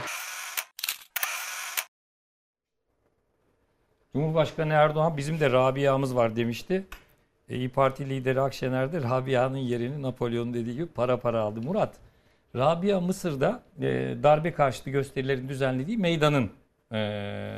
[4.13, 6.86] Cumhurbaşkanı Erdoğan bizim de Rabia'mız var demişti.
[7.50, 11.62] E, İyi Parti lideri Akşener de Rabia'nın yerini Napolyon dediği gibi para para aldı.
[11.62, 11.95] Murat,
[12.56, 13.84] Rabia Mısır'da e,
[14.24, 16.50] darbe karşıtı gösterilerin düzenlediği meydanın
[16.91, 16.98] e,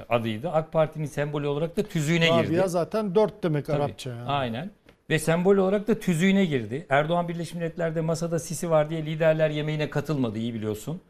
[0.09, 0.49] adıydı.
[0.49, 2.57] AK Parti'nin sembolü olarak da tüzüğüne girdi.
[2.57, 4.09] Rabia zaten dört demek Tabii, Arapça.
[4.09, 4.29] Yani.
[4.29, 4.71] Aynen.
[5.09, 6.85] Ve sembol olarak da tüzüğüne girdi.
[6.89, 11.01] Erdoğan Birleşmiş Milletler'de masada sisi var diye liderler yemeğine katılmadı iyi biliyorsun.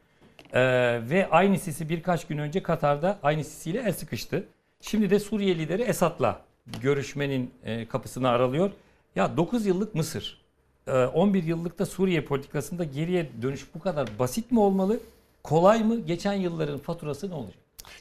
[0.53, 0.61] Ee,
[1.09, 4.43] ve aynı sisi birkaç gün önce Katar'da aynı sisiyle el sıkıştı.
[4.81, 6.41] Şimdi de Suriye lideri Esad'la
[6.81, 8.71] görüşmenin e, kapısını aralıyor.
[9.15, 10.41] Ya 9 yıllık Mısır,
[10.87, 14.99] e, 11 yıllık da Suriye politikasında geriye dönüş bu kadar basit mi olmalı?
[15.43, 15.99] Kolay mı?
[15.99, 17.59] Geçen yılların faturası ne olacak?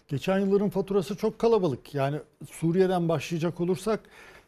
[0.09, 1.95] Geçen yılların faturası çok kalabalık.
[1.95, 2.17] Yani
[2.51, 4.01] Suriye'den başlayacak olursak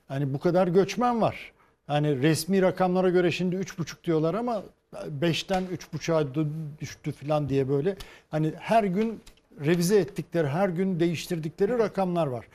[0.09, 1.53] hani bu kadar göçmen var.
[1.89, 4.63] Yani resmi rakamlara göre şimdi 3,5 diyorlar ama
[5.21, 6.35] 5'ten 3,5'a
[6.81, 7.97] düştü falan diye böyle.
[8.31, 9.21] Hani her gün
[9.61, 12.47] revize ettikleri, her gün değiştirdikleri rakamlar var.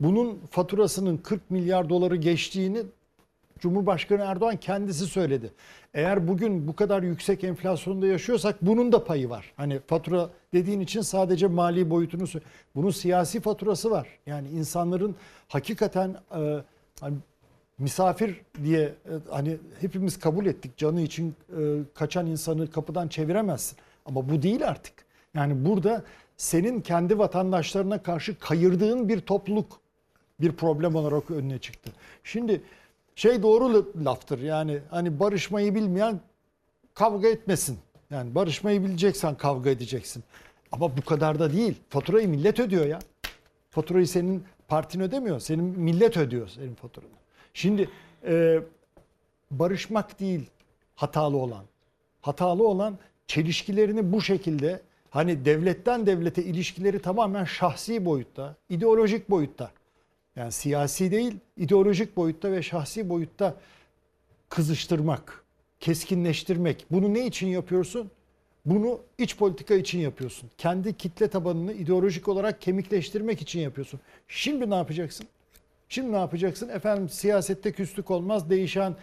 [0.00, 2.82] Bunun faturasının 40 milyar doları geçtiğini
[3.60, 5.50] Cumhurbaşkanı Erdoğan kendisi söyledi.
[5.94, 9.52] Eğer bugün bu kadar yüksek enflasyonda yaşıyorsak bunun da payı var.
[9.56, 12.24] Hani fatura dediğin için sadece mali boyutunu
[12.74, 14.08] bunun siyasi faturası var.
[14.26, 15.16] Yani insanların
[15.48, 16.60] hakikaten e,
[17.00, 17.16] hani
[17.78, 21.60] misafir diye e, hani hepimiz kabul ettik canı için e,
[21.94, 23.78] kaçan insanı kapıdan çeviremezsin.
[24.06, 24.94] Ama bu değil artık.
[25.34, 26.04] Yani burada
[26.36, 29.80] senin kendi vatandaşlarına karşı kayırdığın bir topluluk
[30.40, 31.92] bir problem olarak önüne çıktı.
[32.24, 32.62] Şimdi
[33.14, 36.20] şey doğru laftır yani hani barışmayı bilmeyen
[36.94, 37.78] kavga etmesin.
[38.10, 40.24] Yani barışmayı bileceksen kavga edeceksin.
[40.72, 41.74] Ama bu kadar da değil.
[41.88, 42.98] Faturayı millet ödüyor ya.
[43.70, 45.40] Faturayı senin partin ödemiyor.
[45.40, 47.10] Senin millet ödüyor senin faturanı.
[47.54, 47.90] Şimdi
[48.26, 48.60] e,
[49.50, 50.50] barışmak değil
[50.94, 51.64] hatalı olan.
[52.20, 54.80] Hatalı olan çelişkilerini bu şekilde
[55.10, 59.70] hani devletten devlete ilişkileri tamamen şahsi boyutta, ideolojik boyutta.
[60.36, 63.56] Yani siyasi değil, ideolojik boyutta ve şahsi boyutta
[64.48, 65.44] kızıştırmak,
[65.80, 66.86] keskinleştirmek.
[66.90, 68.10] Bunu ne için yapıyorsun?
[68.66, 70.50] Bunu iç politika için yapıyorsun.
[70.58, 74.00] Kendi kitle tabanını ideolojik olarak kemikleştirmek için yapıyorsun.
[74.28, 75.26] Şimdi ne yapacaksın?
[75.88, 76.68] Şimdi ne yapacaksın?
[76.68, 78.50] Efendim siyasette küslük olmaz.
[78.50, 78.94] Değişen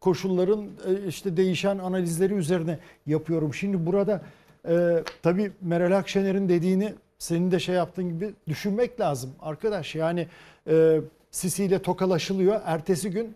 [0.00, 3.54] koşulların e, işte değişen analizleri üzerine yapıyorum.
[3.54, 4.22] Şimdi burada
[4.68, 9.30] e, tabii Meral Akşener'in dediğini senin de şey yaptığın gibi düşünmek lazım.
[9.40, 10.28] Arkadaş yani
[10.68, 11.00] e,
[11.30, 12.60] Sisi ile tokalaşılıyor.
[12.64, 13.34] Ertesi gün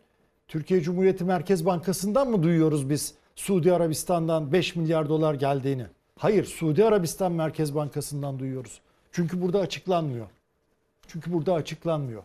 [0.48, 5.86] Türkiye Cumhuriyeti Merkez Bankası'ndan mı duyuyoruz biz Suudi Arabistan'dan 5 milyar dolar geldiğini?
[6.18, 8.80] Hayır, Suudi Arabistan Merkez Bankası'ndan duyuyoruz.
[9.12, 10.26] Çünkü burada açıklanmıyor.
[11.06, 12.22] Çünkü burada açıklanmıyor.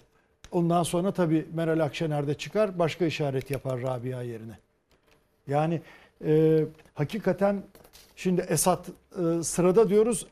[0.51, 4.57] Ondan sonra tabii Meral Akşener de çıkar başka işaret yapar Rabia yerine.
[5.47, 5.81] Yani
[6.25, 7.63] e, hakikaten
[8.15, 10.27] şimdi Esat e, sırada diyoruz.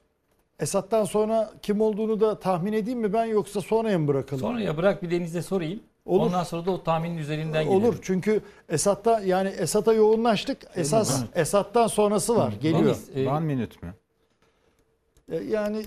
[0.59, 4.41] Esat'tan sonra kim olduğunu da tahmin edeyim mi ben yoksa sonraya mı bırakalım?
[4.41, 5.79] Sonra ya bırak bir Deniz'e sorayım.
[6.05, 6.25] Olur.
[6.25, 7.81] Ondan sonra da o tahminin üzerinden gidelim.
[7.83, 10.57] Olur çünkü Esat'ta yani Esat'a yoğunlaştık.
[10.75, 12.53] Esas Esat'tan sonrası var.
[12.61, 12.95] Geliyor.
[13.15, 13.93] e, One minute mi?
[15.31, 15.85] E, Yani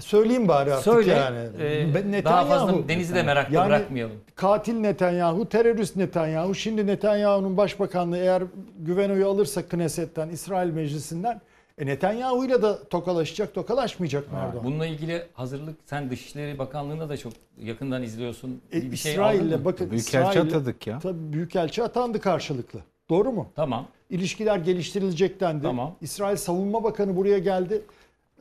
[0.00, 1.12] söyleyeyim bari artık Söyle.
[1.12, 1.38] yani.
[1.60, 4.16] e, Ben- daha fazla Deniz'i de merakla Yani bırakmayalım.
[4.34, 6.54] Katil Netanyahu, terörist Netanyahu.
[6.54, 8.42] Şimdi Netanyahu'nun başbakanlığı eğer
[8.78, 11.40] güvenoyu alırsa Knesset'ten, İsrail Meclisi'nden
[11.78, 14.64] e Netanyahu ile de tokalaşacak, tokalaşmayacak mı Erdoğan?
[14.64, 18.60] Bununla ilgili hazırlık sen Dışişleri Bakanlığı'na da çok yakından izliyorsun.
[18.72, 20.98] E, bir, şey İsrail'le bakın Büyükelçi atadık ya.
[20.98, 22.80] Tabii büyükelçi atandı karşılıklı.
[23.10, 23.48] Doğru mu?
[23.56, 23.86] Tamam.
[24.10, 25.62] İlişkiler geliştirilecek dendi.
[25.62, 25.96] Tamam.
[26.00, 27.82] İsrail Savunma Bakanı buraya geldi.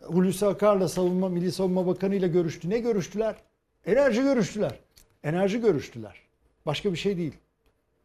[0.03, 2.69] Hulusi Akar'la Savunma Milli Savunma Bakanı ile görüştü.
[2.69, 3.35] Ne görüştüler?
[3.85, 4.79] Enerji görüştüler.
[5.23, 6.21] Enerji görüştüler.
[6.65, 7.33] Başka bir şey değil.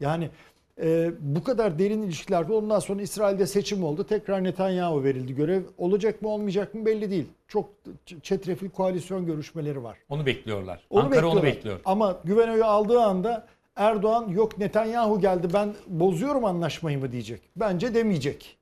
[0.01, 0.31] Yani
[0.81, 4.05] e, bu kadar derin ilişkilerde ondan sonra İsrail'de seçim oldu.
[4.05, 5.63] Tekrar Netanyahu verildi görev.
[5.79, 7.27] Olacak mı olmayacak mı belli değil.
[7.49, 7.69] Çok
[8.23, 9.99] çetrefil koalisyon görüşmeleri var.
[10.09, 10.81] Onu bekliyorlar.
[10.91, 11.57] Onu Ankara onu bekliyorlar.
[11.57, 11.81] bekliyor.
[11.85, 17.41] Ama güvenoyu aldığı anda Erdoğan yok Netanyahu geldi ben bozuyorum anlaşmayı mı diyecek.
[17.57, 18.57] Bence demeyecek.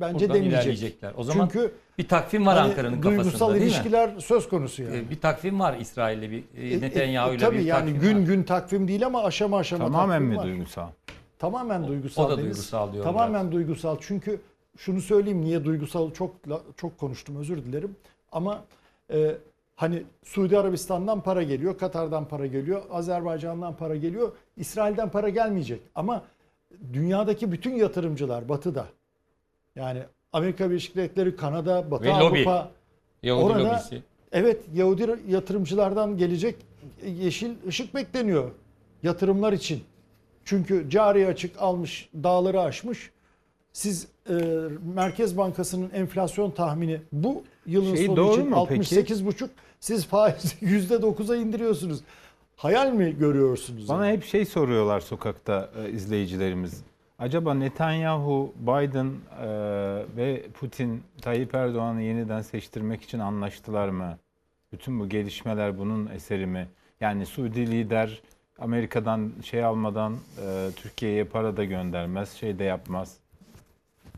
[0.00, 0.96] Bence Buradan demeyecek.
[1.16, 3.68] O zaman Çünkü bir takvim var hani Ankara'nın kafasında duygusal değil mi?
[3.70, 4.96] ilişkiler söz konusu yani.
[4.96, 8.16] Ee, Bir takvim var İsrail'le bir e, E, e, Netanyahu'yla tabii bir yani takvim gün
[8.22, 8.26] var.
[8.26, 10.44] gün takvim değil ama aşama aşama Tamamen takvim mi var.
[10.44, 10.88] duygusal?
[11.38, 12.24] Tamamen duygusal.
[12.24, 12.44] o da Deniz.
[12.44, 13.96] duygusal diyorum Tamamen duygusal.
[14.00, 14.40] Çünkü
[14.76, 16.34] şunu söyleyeyim niye duygusal çok
[16.76, 17.96] çok konuştum özür dilerim.
[18.32, 18.64] Ama
[19.10, 19.36] e,
[19.76, 25.80] hani Suudi Arabistan'dan para geliyor, Katar'dan para geliyor, Azerbaycan'dan para geliyor, İsrail'den para gelmeyecek.
[25.94, 26.22] Ama
[26.92, 28.86] dünyadaki bütün yatırımcılar batıda
[29.76, 32.22] yani Amerika Birleşik Devletleri, Kanada, Batı Ve lobi.
[32.22, 32.70] Avrupa
[33.22, 34.02] Yahudi orada lobisi.
[34.32, 36.56] evet Yahudi yatırımcılardan gelecek
[37.06, 38.50] yeşil ışık bekleniyor
[39.02, 39.82] yatırımlar için.
[40.44, 43.10] Çünkü cari açık almış, dağları aşmış.
[43.72, 44.34] Siz e,
[44.94, 48.80] Merkez Bankası'nın enflasyon tahmini bu yılın Şey sonu için mu peki?
[49.00, 49.48] 68,5.
[49.80, 52.00] Siz faizi %9'a indiriyorsunuz.
[52.56, 53.88] Hayal mi görüyorsunuz?
[53.88, 54.16] Bana yani?
[54.16, 56.84] hep şey soruyorlar sokakta e, izleyicilerimiz.
[57.18, 59.48] Acaba Netanyahu, Biden e,
[60.16, 64.18] ve Putin Tayyip Erdoğan'ı yeniden seçtirmek için anlaştılar mı?
[64.72, 66.68] Bütün bu gelişmeler bunun eseri mi?
[67.00, 68.22] Yani Suudi lider
[68.58, 70.12] Amerika'dan şey almadan
[70.46, 73.16] e, Türkiye'ye para da göndermez, şey de yapmaz.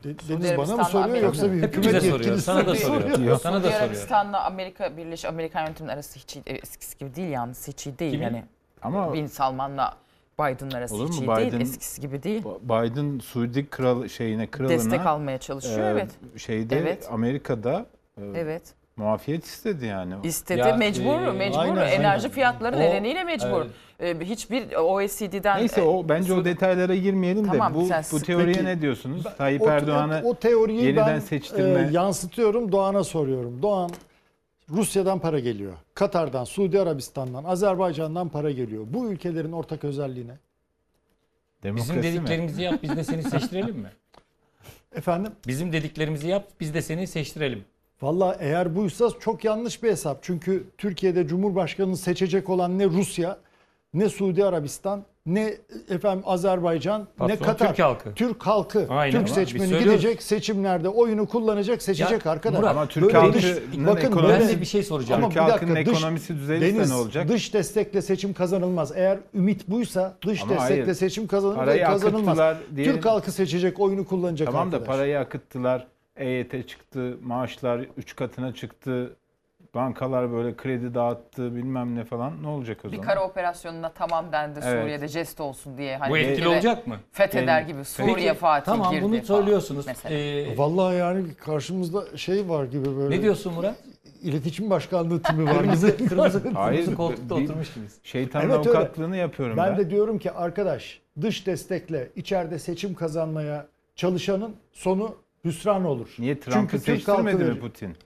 [0.05, 2.79] De- Deniz bana mı soruyor Amerika- yoksa bir Hepimize hükümet soruyor, yetkilisi sana da mi
[2.79, 3.18] soruyor.
[3.18, 3.40] Yok.
[3.40, 3.81] Sana da Suudi soruyor.
[3.81, 8.12] Arabistan'la Amerika Birleşik Amerikan yönetiminin arası hiç iyi, eskisi gibi değil yalnız hiç iyi değil.
[8.12, 8.25] Kimin?
[8.25, 8.44] Yani
[8.83, 9.96] Ama- Bin Salman'la
[10.40, 11.25] Biden arası Olur hiç mu?
[11.25, 11.62] iyi Biden, değil.
[11.62, 12.42] Eskisi gibi değil.
[12.62, 16.11] Biden Suudi kral şeyine kralına Destek almaya çalışıyor, evet.
[16.37, 17.09] Şeyde Evet.
[17.12, 17.87] Amerika'da
[18.20, 18.62] e, Evet.
[18.97, 20.15] Muafiyet istedi yani.
[20.23, 21.59] İstedi Ya, mecbur, e, mecbur.
[21.59, 22.31] aynen, Enerji aynen.
[22.31, 23.67] fiyatları O- nedeniyle mecbur.
[24.01, 28.55] E, hiçbir OECD'den Neyse o bence o detaylara girmeyelim de Tamam, bu sen- bu teoriye
[28.55, 29.25] Peki, ne diyorsunuz?
[29.25, 32.73] Ben- Tayyip Erdoğan'ı o, o teoriyi yeniden ben seçtirme e, yansıtıyorum.
[32.73, 33.63] Doğan'a soruyorum.
[33.63, 33.91] Doğan
[34.71, 35.73] Rusya'dan para geliyor.
[35.95, 38.85] Katar'dan, Suudi Arabistan'dan, Azerbaycan'dan para geliyor.
[38.91, 40.39] Bu ülkelerin ortak özelliği ne?
[41.77, 43.91] Bizim dediklerimizi yap biz de seni seçtirelim mi?
[44.97, 45.33] Efendim?
[45.47, 47.65] Bizim dediklerimizi yap biz de seni seçtirelim.
[48.03, 50.19] Valla eğer buysa çok yanlış bir hesap.
[50.23, 53.37] Çünkü Türkiye'de Cumhurbaşkanı'nı seçecek olan ne Rusya,
[53.95, 55.55] ne Suudi Arabistan, ne
[55.91, 57.69] efendim Azerbaycan, ne Patron Katar.
[57.69, 58.15] Türk halkı.
[58.15, 58.87] Türk halkı.
[58.91, 59.11] Aynen.
[59.13, 62.59] Türk Ama seçmeni gidecek seçimlerde oyunu kullanacak, seçecek Ya, arkadaş.
[62.61, 65.25] Murat, Ama Türk Böyle halkının dış- ekonomisi- Ben de bir şey soracağım.
[65.25, 67.29] Ama Türk bir halkının dakika, dış- ekonomisi düzelirse Deniz, ne olacak?
[67.29, 68.93] Dış destekle seçim kazanılmaz.
[68.97, 70.95] Eğer ümit buysa dış Ama destekle hayır.
[70.95, 72.39] seçim Parayı kazanılmaz.
[72.39, 72.95] akıttılar diyelim.
[72.95, 74.97] Türk halkı seçecek, oyunu kullanacak Tamam da arkadaş.
[74.97, 75.87] parayı akıttılar.
[76.16, 79.16] EYT çıktı, maaşlar 3 katına çıktı.
[79.74, 82.42] Bankalar böyle kredi dağıttı bilmem ne falan.
[82.42, 83.07] Ne olacak o bir zaman?
[83.09, 84.83] kara operasyonuna tamam dendi Evet.
[84.83, 85.96] Suriye'de jest olsun diye.
[85.96, 86.96] Hani Bu etkili olacak mı?
[87.12, 89.87] Fetheder gibi Suriye Peki, Fatih tamam, girdi bunu falan söylüyorsunuz.
[89.87, 90.14] mesela.
[90.18, 93.16] Ee, Vallahi yani karşımızda şey var gibi böyle.
[93.18, 93.74] ne diyorsun Murat?
[94.22, 97.98] İletişim başkanlığı timi var Kırmızı, kırmızı, kırmızı koltukta bir- oturmuş gibiyiz.
[98.02, 98.79] Şeytanın Evet, öyle.
[98.79, 99.70] avukatlığını yapıyorum ben.
[99.70, 105.14] Ben de diyorum ki arkadaş dış destekle içeride seçim kazanmaya çalışanın sonu
[105.47, 106.15] hüsran olur.
[106.19, 107.61] Niye Trump'ı Çünkü Türk halkı seçtirmedi mi verir.
[107.61, 107.97] Putin?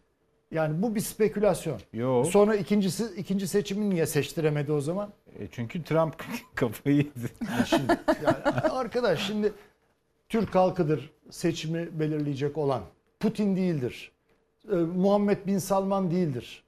[0.50, 1.81] Yani bu bir spekülasyon.
[1.92, 2.26] Yok.
[2.26, 5.11] Sonra ikincisi ikinci seçimi niye seçtiremedi o zaman?
[5.38, 6.24] E çünkü Trump
[6.55, 7.33] kafayı yedi.
[7.66, 8.37] Şimdi yani
[8.70, 9.53] arkadaş şimdi
[10.29, 12.83] Türk halkıdır seçimi belirleyecek olan.
[13.20, 14.12] Putin değildir.
[14.72, 16.62] Ee, Muhammed bin Salman değildir.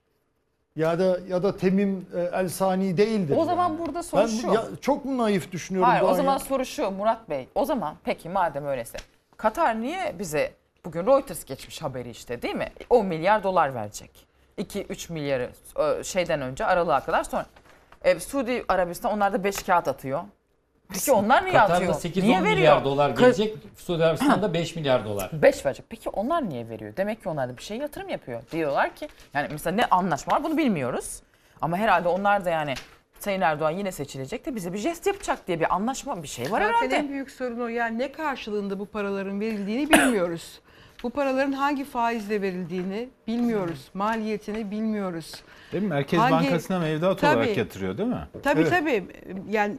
[0.77, 3.37] Ya da ya da Temim e, El Sani değildir.
[3.39, 4.53] O zaman burada soru ben şu.
[4.53, 5.91] ya, çok mu naif düşünüyorum?
[5.91, 6.39] Hayır o zaman ya?
[6.39, 7.49] soru şu Murat Bey.
[7.55, 8.99] O zaman peki madem öyleyse
[9.37, 10.53] Katar niye bize
[10.85, 12.69] bugün Reuters geçmiş haberi işte değil mi?
[12.91, 14.11] 10 milyar dolar verecek.
[14.59, 15.51] 2-3 milyarı
[16.01, 17.47] e, şeyden önce aralığa kadar sonra.
[18.05, 20.21] E, Suudi Arabistan onlar da 5 kağıt atıyor.
[20.89, 22.15] Peki onlar niye Katar'da atıyor?
[22.15, 22.85] 8-10 niye milyar veriyor?
[22.85, 23.57] dolar Kı- gelecek.
[23.77, 25.31] Suudi Arabistan'da 5 milyar dolar.
[25.33, 25.85] 5 verecek.
[25.89, 26.97] Peki onlar niye veriyor?
[26.97, 28.43] Demek ki onlar da bir şey yatırım yapıyor.
[28.53, 31.23] Diyorlar ki yani mesela ne anlaşma var bunu bilmiyoruz.
[31.61, 32.75] Ama herhalde onlar da yani
[33.19, 36.61] Sayın Erdoğan yine seçilecek de bize bir jest yapacak diye bir anlaşma bir şey var
[36.61, 36.97] Zaten herhalde.
[36.97, 37.69] en büyük sorun o.
[37.69, 40.61] Yani ne karşılığında bu paraların verildiğini bilmiyoruz.
[41.03, 43.89] Bu paraların hangi faizle verildiğini bilmiyoruz.
[43.95, 45.33] Maliyetini bilmiyoruz.
[45.73, 45.89] Değil mi?
[45.89, 47.37] Merkez Hangi- Bankası'na mevduat Tabii.
[47.39, 48.29] olarak yatırıyor değil mi?
[48.43, 48.71] Tabii Evet.
[48.71, 49.05] tabii.
[49.51, 49.77] Yani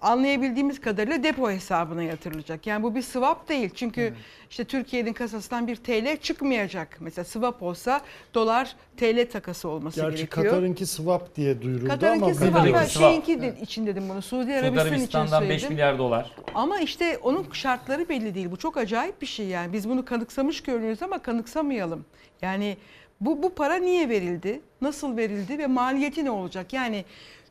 [0.00, 2.66] anlayabildiğimiz kadarıyla depo hesabına yatırılacak.
[2.66, 3.70] Yani bu bir swap değil.
[3.74, 4.14] Çünkü
[4.50, 6.96] işte Türkiye'nin kasasından bir TL çıkmayacak.
[7.00, 8.00] Mesela swap olsa
[8.34, 10.44] dolar TL takası olması Gerçi gerekiyor.
[10.46, 12.52] Katar'ınki swap diye duyuruldu Katar'ınki ama swap.
[12.52, 13.10] Katar'ınki swap.
[13.10, 14.22] şeyinki de, için dedim bunu.
[14.22, 15.72] Suudi Suudi Arabistan için Arabistan'dan 5 söyledim.
[15.72, 16.32] milyar dolar.
[16.54, 18.50] Ama işte onun şartları belli değil.
[18.50, 19.72] Bu çok acayip bir şey yani.
[19.72, 22.04] Biz bunu kanıksamış görünüyoruz ama kanıksamayalım.
[22.42, 22.76] Yani
[23.20, 24.60] bu, bu para niye verildi?
[24.80, 26.72] Nasıl verildi ve maliyeti ne olacak?
[26.72, 27.04] Yani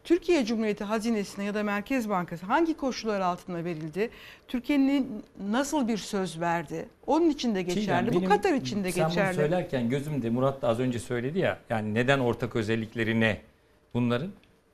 [0.06, 4.10] Türkiye Cumhuriyeti hazinesine ya da Merkez Bankası hangi koşullar altında verildi?
[4.48, 6.86] Türkiye'nin nasıl bir söz verdi?
[7.08, 8.12] Onun için de Çiğdem, geçerli.
[8.14, 9.36] Bu benim- Katar için de Sen bunu geçerli.
[9.36, 13.42] söylerken gözümde Murat da az önce söyledi ya yani neden ortak özellikleri ne
[13.94, 14.30] bunların.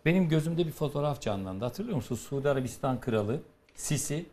[0.05, 1.65] Benim gözümde bir fotoğraf canlandı.
[1.65, 2.15] Hatırlıyor musun?
[2.15, 3.39] Suudi Arabistan kralı
[3.75, 4.25] Sisi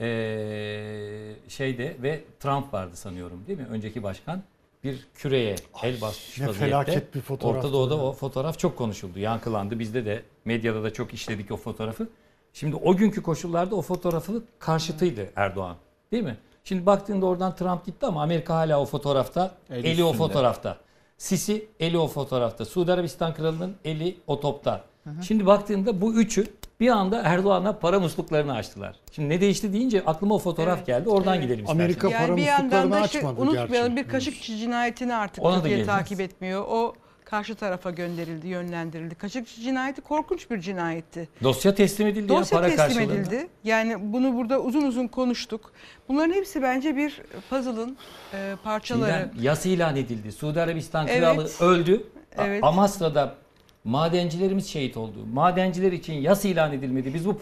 [0.00, 3.66] eee, şeyde ve Trump vardı sanıyorum değil mi?
[3.70, 4.42] Önceki başkan
[4.84, 6.66] bir küreye el basmış ne vaziyette.
[6.66, 9.78] felaket bir fotoğraftı Orta Doğu'da o fotoğraf çok konuşuldu, yankılandı.
[9.78, 12.08] Bizde de medyada da çok işledik o fotoğrafı.
[12.52, 15.76] Şimdi o günkü koşullarda o fotoğrafın karşıtıydı Erdoğan.
[16.12, 16.36] Değil mi?
[16.64, 19.54] Şimdi baktığında oradan Trump gitti ama Amerika hala o fotoğrafta.
[19.70, 20.28] El eli o üstünde.
[20.28, 20.76] fotoğrafta.
[21.18, 22.64] Sisi eli o fotoğrafta.
[22.64, 24.84] Suudi Arabistan kralının eli o topta.
[25.22, 26.46] Şimdi baktığında bu üçü
[26.84, 28.96] bir anda Erdoğan'a para musluklarını açtılar.
[29.12, 30.86] Şimdi ne değişti deyince aklıma o fotoğraf Evet.
[30.86, 31.08] geldi.
[31.08, 31.44] Oradan Evet.
[31.48, 32.26] gidelim Amerika istersen.
[32.28, 34.06] Yani bir yandan musluklarını da açmadı unutmayalım gerçi.
[34.06, 36.64] bir Kaşıkçı cinayetini artık Ona Türkiye takip etmiyor.
[36.68, 36.94] O
[37.24, 39.14] karşı tarafa gönderildi, yönlendirildi.
[39.14, 41.28] Kaşıkçı cinayeti korkunç bir cinayetti.
[41.42, 43.14] Dosya teslim edildi Dosya ya para teslim karşılığında.
[43.20, 43.48] edildi.
[43.64, 45.72] Yani bunu burada uzun uzun konuştuk.
[46.08, 47.96] Bunların hepsi bence bir puzzle'ın
[48.34, 49.28] e, parçaları.
[49.32, 50.32] Çiğdem, yas ilan edildi.
[50.32, 51.20] Suudi Arabistan Evet.
[51.20, 52.06] kralı öldü.
[52.38, 52.64] A- Evet.
[52.64, 53.34] Amasra'da
[53.84, 55.26] madencilerimiz şehit oldu.
[55.32, 57.14] Madenciler için yas ilan edilmedi.
[57.14, 57.36] Biz bu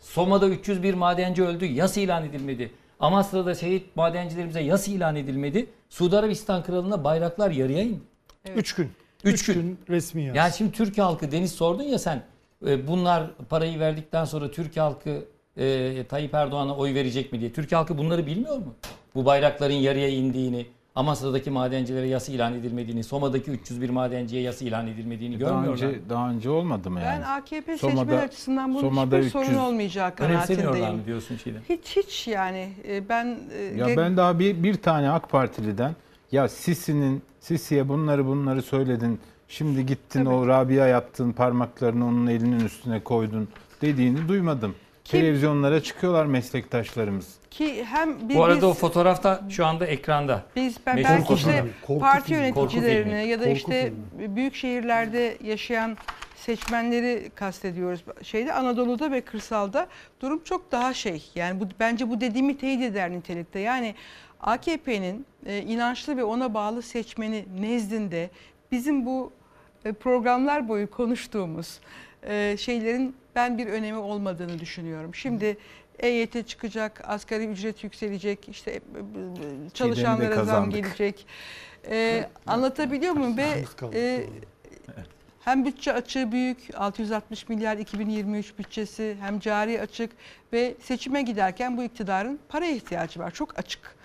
[0.00, 1.64] Soma'da 301 madenci öldü.
[1.64, 2.70] Yas ilan edilmedi.
[3.00, 5.66] Amasra'da şehit madencilerimize yas ilan edilmedi.
[5.90, 8.00] Suudi Arabistan kralına bayraklar yarıya indi.
[8.56, 8.90] Üç gün.
[9.24, 9.78] Üç gün.
[9.88, 10.36] resmi yaz.
[10.36, 12.22] Yani şimdi Türkiye halkı Deniz sordun ya sen
[12.66, 15.24] e, bunlar parayı verdikten sonra Türkiye halkı
[15.56, 17.52] e, Tayyip Erdoğan'a oy verecek mi diye.
[17.52, 18.74] Türkiye halkı bunları bilmiyor mu?
[19.14, 25.40] Bu bayrakların yarıya indiğini, Amasya'daki madencilere yas ilan edilmediğini, Soma'daki 301 madenciye yas ilan edilmediğini
[25.40, 25.86] Daha görmüyorlar.
[25.86, 27.22] önce, daha önce olmadı mı yani?
[27.22, 31.00] Ben AKP Soma'da- seçmen açısından bunun Soma'da hiçbir sorun 300 olmayacağı Önemsemiyorlar kanaatindeyim.
[31.00, 31.60] mı diyorsun şeyden?
[31.68, 35.92] Hiç hiç yani e, ben e, Ya ben daha bir, bir tane AK Partiliden
[36.32, 39.20] ya Sisi'nin Sisi'ye bunları bunları söyledin.
[39.48, 43.48] Şimdi gittin o Rabia yaptığın parmaklarını onun elinin üstüne koydun
[43.82, 44.74] dediğini duymadım.
[45.04, 47.34] Televizyonlara çıkıyorlar meslektaşlarımız.
[47.50, 50.42] ki hem bir, Bu arada biz, o fotoğraf da şu anda ekranda.
[50.56, 51.66] biz ben Meşhur belki işte fotoğraf.
[51.86, 53.28] Korku parti filmi, yöneticilerini filmi.
[53.28, 55.96] ya da Korku işte büyük şehirlerde yaşayan
[56.36, 58.04] seçmenleri kastediyoruz.
[58.22, 59.86] Şeyde Anadolu'da ve kırsalda
[60.20, 61.30] durum çok daha şey.
[61.34, 63.58] Yani bu bence bu dediğimi teyit eder nitelikte.
[63.58, 63.94] Yani
[64.40, 68.30] AKP'nin e, inançlı ve ona bağlı seçmeni nezdinde
[68.72, 69.32] bizim bu
[69.84, 71.80] e, programlar boyu konuştuğumuz
[72.22, 75.14] e, şeylerin ben bir önemi olmadığını düşünüyorum.
[75.14, 75.56] Şimdi
[75.98, 78.80] EYT çıkacak, asgari ücret yükselecek, işte e,
[79.74, 81.26] çalışanlara zam gelecek.
[81.90, 83.36] E, anlatabiliyor muyum?
[83.36, 84.26] Ve e,
[85.40, 90.10] hem bütçe açığı büyük 660 milyar 2023 bütçesi hem cari açık
[90.52, 93.30] ve seçime giderken bu iktidarın para ihtiyacı var.
[93.30, 93.96] Çok açık.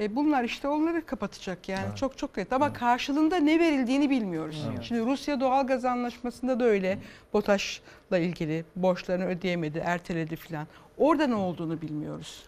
[0.00, 4.64] E, bunlar işte onları kapatacak yani çok çok net ama karşılığında ne verildiğini bilmiyoruz.
[4.82, 6.98] Şimdi Rusya doğalgaz anlaşmasında da öyle
[7.32, 10.66] BOTAŞ'la ilgili borçlarını ödeyemedi, erteledi filan.
[10.98, 12.42] Orada ne olduğunu bilmiyoruz.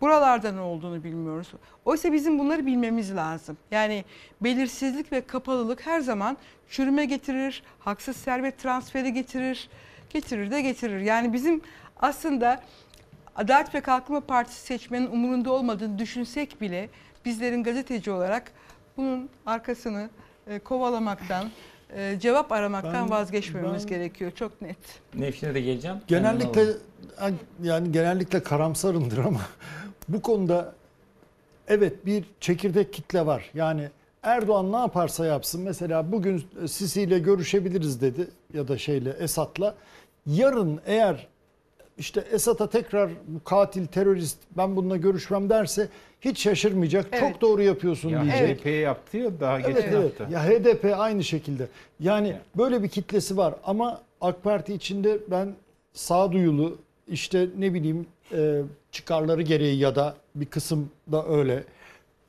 [0.00, 1.52] Buralarda ne olduğunu bilmiyoruz.
[1.84, 3.56] Oysa bizim bunları bilmemiz lazım.
[3.70, 4.04] Yani
[4.40, 6.36] belirsizlik ve kapalılık her zaman
[6.70, 9.68] çürüme getirir, haksız servet transferi getirir,
[10.10, 11.00] getirir de getirir.
[11.00, 11.60] Yani bizim
[12.00, 12.62] aslında
[13.36, 16.88] Adalet ve Kalkınma Partisi seçmenin umurunda olmadığını düşünsek bile
[17.24, 18.52] bizlerin gazeteci olarak
[18.96, 20.10] bunun arkasını
[20.46, 21.50] e, kovalamaktan,
[21.96, 24.30] e, cevap aramaktan Ben- vazgeçmememiz ben- gerekiyor.
[24.34, 24.76] Çok net.
[25.14, 25.96] Nevşin'e de geleceğim.
[26.06, 26.66] Genellikle
[27.62, 29.40] yani genellikle karamsarımdır ama
[30.08, 30.74] bu konuda
[31.68, 33.50] evet bir çekirdek kitle var.
[33.54, 33.88] Yani
[34.22, 39.74] Erdoğan ne yaparsa yapsın mesela bugün Sisi ile görüşebiliriz dedi ya da şeyle Esat'la.
[40.26, 41.26] Yarın eğer
[41.98, 45.88] işte Esat'a tekrar bu katil terörist ben bununla görüşmem derse
[46.20, 47.06] hiç şaşırmayacak.
[47.12, 47.20] Evet.
[47.20, 48.60] Çok doğru yapıyorsun Ya diyecek.
[48.60, 50.20] HDP yaptı ya daha Evet geçen evet.
[50.20, 50.34] hafta.
[50.34, 51.68] Ya HDP aynı şekilde.
[52.00, 55.54] Yani böyle bir kitlesi var ama AK Parti içinde ben
[55.92, 56.78] sağduyulu
[57.08, 61.64] işte ne bileyim e, çıkarları gereği ya da bir kısım da öyle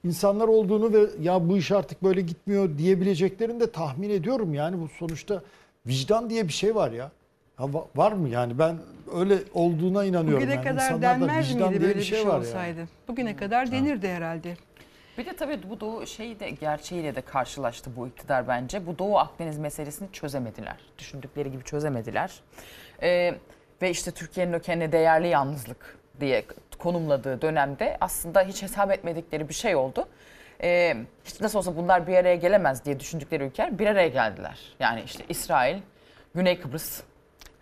[0.04, 4.54] insanlar olduğunu ve ya bu iş artık böyle gitmiyor diyebileceklerini de tahmin ediyorum.
[4.54, 5.44] Yani bu sonuçta
[5.88, 7.12] vicdan diye bir şey var ya.
[7.60, 8.78] Ya va- var mı yani ben
[9.16, 10.42] öyle olduğuna inanıyorum.
[10.42, 10.64] Bugüne yani.
[10.64, 12.32] kadar İnsanlarda denmez miydi böyle bir şey, yani.
[12.32, 12.88] olsaydı?
[13.08, 14.58] Bugüne kadar denirdi herhalde.
[15.18, 18.88] Bir de tabii bu Doğu şeyi de gerçeğiyle de karşılaştı bu iktidar bence.
[18.88, 20.78] Bu Doğu Akdeniz meselesini çözemediler.
[20.98, 22.32] Düşündükleri gibi çözemediler.
[23.02, 23.36] Ee,
[23.82, 26.46] ve işte Türkiye'nin o kendine değerli yalnızlık diye
[26.78, 30.08] konumladığı dönemde aslında hiç hesap etmedikleri bir şey oldu.
[30.64, 34.60] Ee, hiç nasıl olsa bunlar bir araya gelemez diye düşündükleri ülkeler bir araya geldiler.
[34.80, 35.78] Yani işte İsrail,
[36.36, 37.02] Güney Kıbrıs,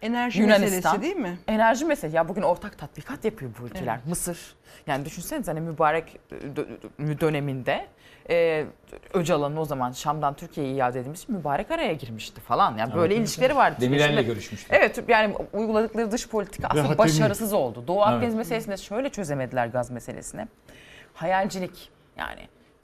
[0.03, 0.71] Enerji Yunanistan.
[0.75, 1.37] meselesi değil mi?
[1.47, 2.15] Enerji meselesi.
[2.17, 3.99] Ya bugün ortak tatbikat yapıyor bu ülkeler.
[4.07, 4.55] Mısır.
[4.87, 7.87] Yani düşünsenize hani mübarek dö- döneminde
[8.29, 8.65] e,
[9.13, 12.77] Öcalan'ın o zaman Şam'dan Türkiye'ye iade edilmesi mübarek araya girmişti falan.
[12.77, 13.21] Yani böyle Evet.
[13.23, 13.77] ilişkileri vardı.
[13.81, 14.67] Demirel'le görüşmüştü.
[14.75, 16.97] Evet yani uyguladıkları dış politika aslında Hatemi.
[16.97, 17.83] başarısız oldu.
[17.87, 18.35] Doğu Akdeniz Evet.
[18.35, 20.47] meselesinde şöyle çözemediler gaz meselesini.
[21.13, 22.41] Hayalcilik yani.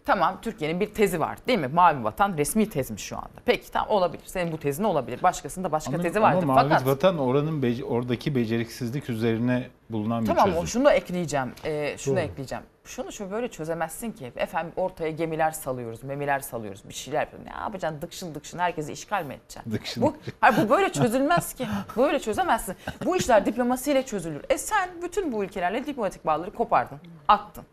[0.10, 1.68] Tamam Türkiye'nin bir tezi var değil mi?
[1.68, 3.28] Mavi Vatan resmi tezmiş şu anda.
[3.46, 4.24] Peki tamam olabilir.
[4.26, 5.24] Senin bu tezin olabilir.
[5.24, 6.46] Başkasında başka Ama, tezi ama vardır.
[6.48, 10.60] Mavi Fakat Vatan oranın bece- oradaki beceriksizlik üzerine bulunan bir Tamam çözüm.
[10.62, 11.52] o şunu da ekleyeceğim.
[11.66, 12.24] Ee, şunu Doğru.
[12.24, 12.64] ekleyeceğim.
[12.86, 14.32] Şunu şu böyle çözemezsin ki.
[14.36, 17.48] Efendim ortaya gemiler salıyoruz, memiler salıyoruz, bir şeyler yapıyoruz.
[17.48, 18.02] Ne yapacaksın?
[18.02, 19.72] Dıkşın dıkşın herkesi işgal mi edeceksin?
[19.72, 21.68] Dıkşın Bu, hayır, bu böyle çözülmez ki.
[21.98, 22.76] Böyle çözemezsin.
[23.06, 24.42] Bu işler diplomasiyle çözülür.
[24.50, 27.64] E sen bütün bu ülkelerle diplomatik bağları kopardın, attın.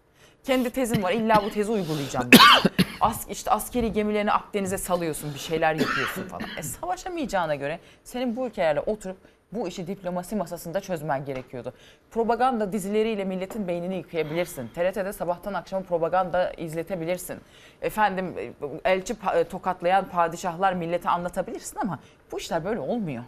[0.47, 1.13] Kendi tezin var.
[1.13, 2.31] illa bu tezi uygulayacağım.
[3.01, 6.49] As, işte askeri gemilerini Akdeniz'e salıyorsun, bir şeyler yapıyorsun falan.
[6.59, 9.17] E savaşamayacağına göre senin bu ülkelerle oturup
[9.53, 11.73] bu işi diplomasi masasında çözmen gerekiyordu.
[12.11, 14.69] Propaganda dizileriyle milletin beynini yıkayabilirsin.
[14.69, 17.39] TRT'de sabahtan akşama propaganda izletebilirsin.
[17.83, 18.53] Efendim e,
[18.91, 21.99] elçi e, tokatlayan padişahlar millete anlatabilirsin ama
[22.33, 23.25] bu işler böyle olmuyor.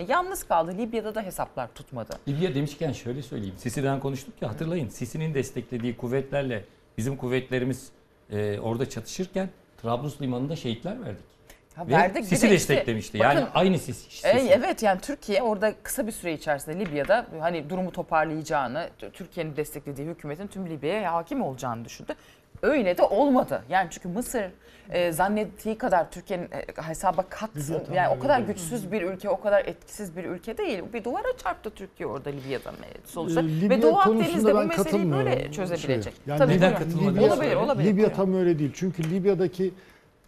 [0.00, 0.74] E, yalnız kaldı.
[0.78, 2.18] Libya'da da hesaplar tutmadı.
[2.28, 3.54] Libya demişken şöyle söyleyeyim.
[3.58, 4.88] Sisi'den konuştuk ya hatırlayın.
[4.88, 6.64] Sisi'nin desteklediği kuvvetlerle
[6.98, 7.88] bizim kuvvetlerimiz
[8.30, 9.48] e, orada çatışırken
[9.82, 11.24] Trablus limanında şehitler verdik.
[11.74, 12.24] Ha, Ve verdik.
[12.24, 13.18] Sisi de işte desteklemişti.
[13.18, 14.10] bakın- yani aynı Sisi.
[14.10, 14.26] Sisi.
[14.28, 20.06] E, evet yani Türkiye orada kısa bir süre içerisinde Libya'da hani durumu toparlayacağını, Türkiye'nin desteklediği
[20.08, 22.14] hükümetin tüm Libya'ya hakim olacağını düşündü.
[22.62, 23.62] Öyle de olmadı.
[23.68, 24.44] Yani çünkü Mısır
[24.90, 27.50] e, zannettiği kadar Türkiye'nin e, hesaba kat
[27.94, 30.82] yani o kadar güçsüz bir ülke, o kadar etkisiz bir ülke değil.
[30.92, 32.72] Bir duvara çarptı Türkiye orada Libya'da
[33.04, 33.40] sonuçta.
[33.40, 36.14] Ee, Libya Ve Doğu Akdeniz'de bu meseleyi böyle çözebilecek.
[36.14, 36.22] şeye.
[36.26, 36.74] Yani Tabii Neden
[37.08, 37.88] Libya, Olabilir, olabilir.
[37.88, 38.70] Libya tam öyle değil.
[38.74, 39.72] Çünkü Libya'daki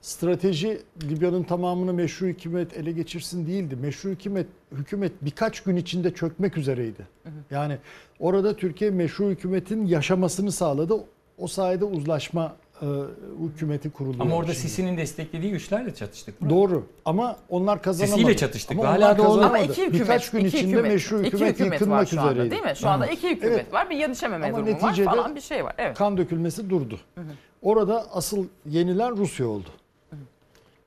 [0.00, 3.76] strateji Libya'nın tamamını meşru hükümet ele geçirsin değildi.
[3.76, 7.06] Meşru hükümet hükümet birkaç gün içinde çökmek üzereydi.
[7.50, 7.78] Yani
[8.20, 10.94] orada Türkiye meşru hükümetin yaşamasını sağladı.
[11.38, 12.86] O sayede uzlaşma e,
[13.42, 14.20] hükümeti kuruluyor.
[14.20, 14.68] Ama orada şimdi.
[14.68, 16.40] Sisi'nin desteklediği güçlerle çatıştık.
[16.40, 16.50] mı?
[16.50, 18.16] Doğru ama onlar kazanamadı.
[18.20, 18.78] Sisiyle çatıştık.
[18.78, 19.46] Ama Hala onlar da kazanamadı.
[19.46, 22.20] Ama iki hükümet, Birkaç gün iki içinde hükümet, meşru iki hükümet, hükümet var yıkılmak şu
[22.20, 22.50] anda üzereydi.
[22.50, 22.72] değil mi?
[22.76, 23.72] Şu anda iki hükümet Evet.
[23.72, 23.90] var.
[23.90, 25.74] Bir yanışamama Ama durumu var falan bir şey var.
[25.78, 25.98] Evet.
[25.98, 26.98] kan dökülmesi durdu.
[27.62, 29.68] Orada asıl yenilen Rusya oldu.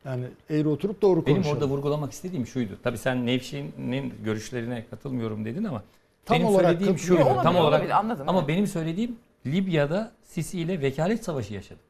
[0.05, 1.57] Yani eğri oturup doğru Benim konuşalım.
[1.57, 2.73] orada vurgulamak istediğim şuydu.
[2.83, 5.83] Tabii sen Nevşin'in görüşlerine katılmıyorum dedin ama
[6.25, 7.21] Tam benim olarak söylediğim şuydu.
[7.23, 8.47] Olabilir, tam olarak olabilir, anladım, ama evet.
[8.47, 9.15] benim söylediğim
[9.45, 11.83] Libya'da Sisi ile vekalet savaşı yaşadık.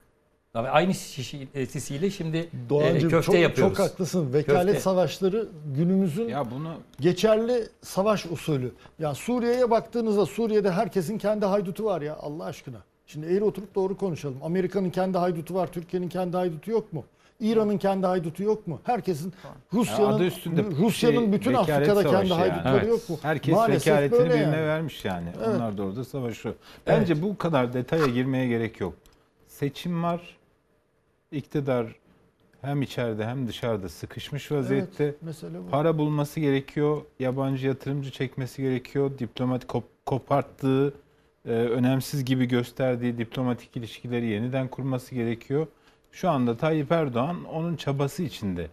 [0.54, 3.78] Tabii aynı Sisi, e, Sisi ile şimdi e, Doğancığım köfte çok, yapıyoruz.
[3.78, 4.34] çok haklısın.
[4.34, 4.80] Vekalet Köfte.
[4.80, 8.72] savaşları günümüzün Ya bunu geçerli savaş usulü.
[9.00, 12.78] Ya Suriye'ye baktığınızda Suriye'de herkesin kendi haydutu var ya Allah aşkına.
[13.08, 14.38] Şimdi eğri oturup doğru konuşalım.
[14.44, 17.06] Amerika'nın kendi haydutu var, Türkiye'nin kendi haydutu yok mu?
[17.42, 18.80] İran'ın kendi haydutu yok mu?
[18.84, 19.34] Herkesin
[19.74, 22.40] Rusya'nın adı üstünde Rusya'nın şey, bütün vekalet Afrika'da savaşı kendi yani.
[22.52, 22.88] haydutları Evet.
[22.90, 23.18] yok mu?
[23.22, 24.56] Herkes Maalesef vekaletini böyle birine yani.
[24.68, 25.28] vermiş yani.
[25.38, 25.48] Evet.
[25.48, 26.56] Onlar da orada savaşıyor.
[26.88, 28.94] Bence bu kadar detaya girmeye gerek yok.
[29.48, 30.22] Seçim var.
[31.32, 31.96] İktidar
[32.62, 35.04] hem içeride hem dışarıda sıkışmış vaziyette.
[35.04, 35.70] Evet, mesele bu.
[35.70, 37.02] Para bulması gerekiyor.
[37.20, 39.12] Yabancı yatırımcı çekmesi gerekiyor.
[39.20, 40.94] Diplomatik kop- koparttığı,
[41.46, 45.68] e, önemsiz gibi gösterdiği diplomatik ilişkileri yeniden kurması gerekiyor.
[46.12, 48.68] Şu anda Tayyip Erdoğan onun çabası içinde.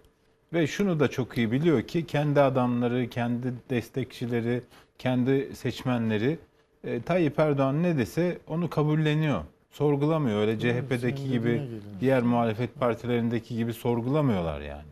[0.52, 4.62] Ve şunu da çok iyi biliyor ki kendi adamları, kendi destekçileri,
[4.98, 6.38] kendi seçmenleri
[6.84, 9.40] e, Tayyip Erdoğan ne dese onu kabulleniyor.
[9.70, 10.40] Sorgulamıyor.
[10.40, 11.62] Öyle CHP'deki gibi
[12.00, 14.88] diğer muhalefet partilerindeki gibi sorgulamıyorlar yani.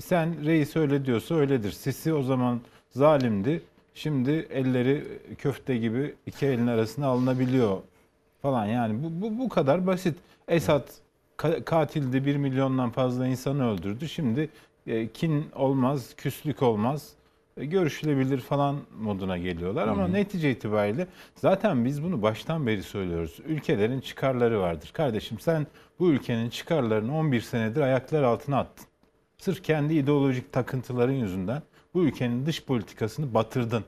[0.00, 1.70] Sen reis öyle diyorsa öyledir.
[1.72, 2.60] Sisi o zaman
[2.90, 3.62] zalimdi.
[3.94, 5.04] Şimdi elleri
[5.38, 7.78] köfte gibi iki elin arasına alınabiliyor
[8.42, 8.66] falan.
[8.66, 10.16] Yani bu, bu, bu kadar basit.
[10.48, 11.01] Esad ka-
[11.64, 12.26] katildi.
[12.26, 14.08] Bir milyondan fazla insanı öldürdü.
[14.08, 14.48] Şimdi
[14.86, 17.08] e, kin olmaz, küslük olmaz.
[17.56, 23.38] e, görüşülebilir falan moduna geliyorlar ama netice itibariyle zaten biz bunu baştan beri söylüyoruz.
[23.46, 24.90] Ülkelerin çıkarları vardır.
[24.92, 25.66] Kardeşim sen
[25.98, 28.86] bu ülkenin çıkarlarını 11 senedir ayaklar altına attın.
[29.38, 31.62] Sırf kendi ideolojik takıntıların yüzünden
[31.94, 33.84] bu ülkenin dış politikasını batırdın.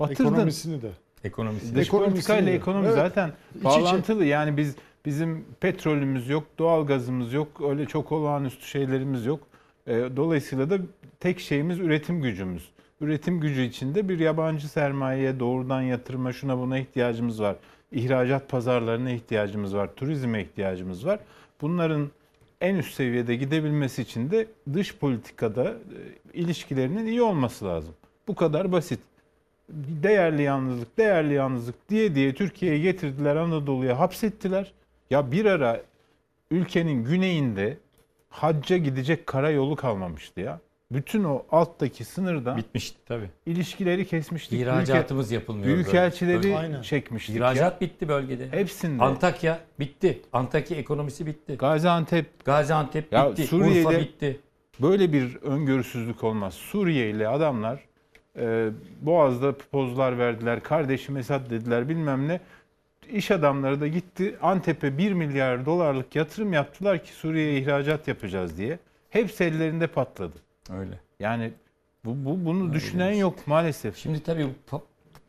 [0.00, 0.24] Batırdın.
[0.24, 0.90] Ekonomisini de.
[1.24, 1.74] Ekonomisi.
[1.74, 2.56] Dış Ekonomisini politikayla de.
[2.56, 2.94] ekonomi Evet.
[2.96, 3.64] zaten İç içe.
[3.64, 4.24] bağlantılı.
[4.24, 9.40] Yani biz bizim petrolümüz yok, doğalgazımız yok, öyle çok olağanüstü şeylerimiz yok.
[9.86, 10.78] E, Dolayısıyla da
[11.20, 12.70] tek şeyimiz üretim gücümüz.
[13.00, 17.56] Üretim gücü içinde bir yabancı sermayeye doğrudan yatırıma şuna buna ihtiyacımız var.
[17.92, 21.18] İhracat pazarlarına ihtiyacımız var, turizme ihtiyacımız var.
[21.60, 22.10] Bunların
[22.60, 27.94] en üst seviyede gidebilmesi için de dış politikada e, ilişkilerinin iyi olması lazım.
[28.28, 29.00] Bu kadar basit
[30.02, 34.72] değerli yalnızlık, değerli yalnızlık diye diye Türkiye'ye getirdiler, Anadolu'ya hapsettiler.
[35.10, 35.80] Ya bir ara
[36.50, 37.78] ülkenin güneyinde
[38.28, 40.60] hacca gidecek karayolu kalmamıştı ya.
[40.92, 43.30] Bütün o alttaki sınırda Bitmişti tabii.
[43.46, 44.60] ilişkileri kesmiştik.
[44.60, 45.66] İhracatımız yapılmıyor.
[45.66, 45.76] böyle.
[45.76, 46.56] Büyükelçileri.
[46.56, 46.82] Aynen.
[46.82, 47.88] çekmiştik İhracat ya.
[47.88, 48.48] bitti bölgede.
[48.52, 49.02] Hepsinde.
[49.02, 50.20] Antakya bitti.
[50.32, 51.56] Antakya ekonomisi bitti.
[51.56, 53.46] Gaziantep Gaziantep Ya bitti.
[53.46, 54.40] Suriye'de- Urfa bitti.
[54.82, 56.54] Böyle bir öngörüsüzlük olmaz.
[56.54, 57.80] Suriye ile adamlar
[58.38, 58.68] e,
[59.02, 60.62] Boğaz'da pozlar verdiler.
[60.62, 62.40] Kardeşim Esad dediler bilmem ne.
[63.12, 68.78] İş adamları da gitti Antep'e 1 milyar dolarlık yatırım yaptılar ki Suriye'ye ihracat yapacağız diye.
[69.10, 70.38] Hepsi ellerinde patladı.
[70.70, 70.98] Öyle.
[71.20, 71.52] Yani
[72.04, 73.96] bu, bu bunu düşünen yok maalesef.
[73.96, 74.46] Şimdi tabii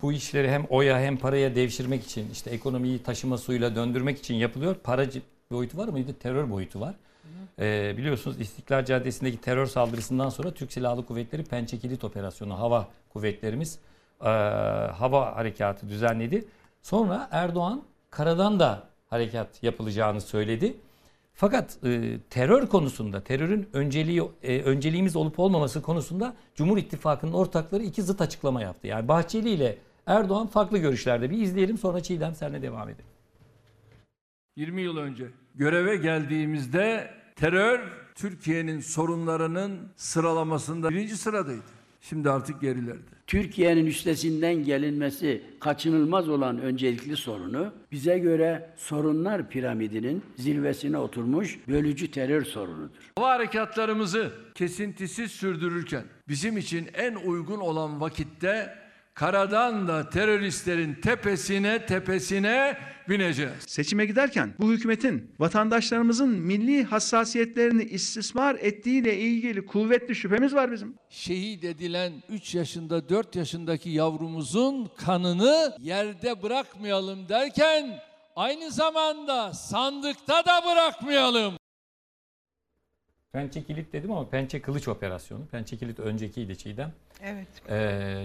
[0.01, 4.75] bu, işleri hem oya hem paraya devşirmek için işte ekonomiyi taşıma suyla döndürmek için yapılıyor.
[4.75, 5.21] Paracı
[5.51, 6.13] boyutu var mıydı?
[6.13, 6.95] Terör boyutu var.
[7.59, 13.79] Ee, biliyorsunuz İstiklal Caddesi'ndeki terör saldırısından sonra Türk Silahlı Kuvvetleri Pençe Kilit Operasyonu hava kuvvetlerimiz
[14.21, 14.29] e,
[14.91, 16.45] hava harekatı düzenledi.
[16.85, 20.77] Sonra Erdoğan karadan da harekat yapılacağını söyledi.
[21.33, 28.01] Fakat e, terör konusunda, terörün önceliği e, önceliğimiz olup olmaması konusunda Cumhur İttifakı'nın ortakları iki
[28.01, 28.87] zıt açıklama yaptı.
[28.87, 31.29] Yani Bahçeli ile Erdoğan farklı görüşlerde.
[31.29, 33.05] Bir izleyelim sonra Çiğdem senle devam edelim.
[34.55, 37.79] 20 yıl önce göreve geldiğimizde terör
[38.15, 41.63] Türkiye'nin sorunlarının sıralamasında birinci sıradaydı.
[42.01, 43.14] Şimdi artık gerilerde.
[43.27, 52.43] Türkiye'nin üstesinden gelinmesi kaçınılmaz olan öncelikli sorunu bize göre sorunlar piramidinin zirvesine oturmuş bölücü terör
[52.43, 53.11] sorunudur.
[53.15, 58.84] Hava harekatlarımızı kesintisiz sürdürürken bizim için en uygun olan vakitte
[59.15, 62.77] karadan da teröristlerin tepesine tepesine
[63.09, 63.53] bineceğiz.
[63.67, 70.95] Seçime giderken bu hükümetin vatandaşlarımızın milli hassasiyetlerini istismar ettiğiyle ilgili kuvvetli şüphemiz var bizim.
[71.09, 77.99] Şehit edilen 3 yaşında 4 yaşındaki yavrumuzun kanını yerde bırakmayalım derken
[78.35, 81.53] aynı zamanda sandıkta da bırakmayalım.
[83.31, 85.47] Pençe kilit dedim ama pençe kılıç operasyonu.
[85.47, 86.93] Pençe kilit öncekiydi Çiğdem.
[87.21, 87.47] Evet.
[87.69, 87.75] Ee,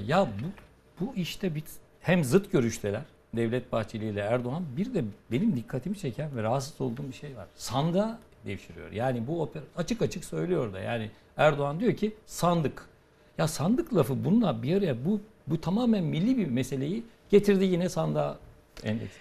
[0.06, 0.69] ya bu,
[1.00, 1.62] bu işte bir,
[2.00, 3.02] hem zıt görüşteler
[3.36, 7.46] Devlet Bahçeli ile Erdoğan bir de benim dikkatimi çeken ve rahatsız olduğum bir şey var.
[7.56, 8.92] Sandığa devşiriyor.
[8.92, 12.86] Yani bu oper açık açık söylüyor da yani Erdoğan diyor ki sandık.
[13.38, 18.38] Ya sandık lafı bununla bir araya bu bu tamamen milli bir meseleyi getirdi yine sandığa
[18.84, 19.12] endeks.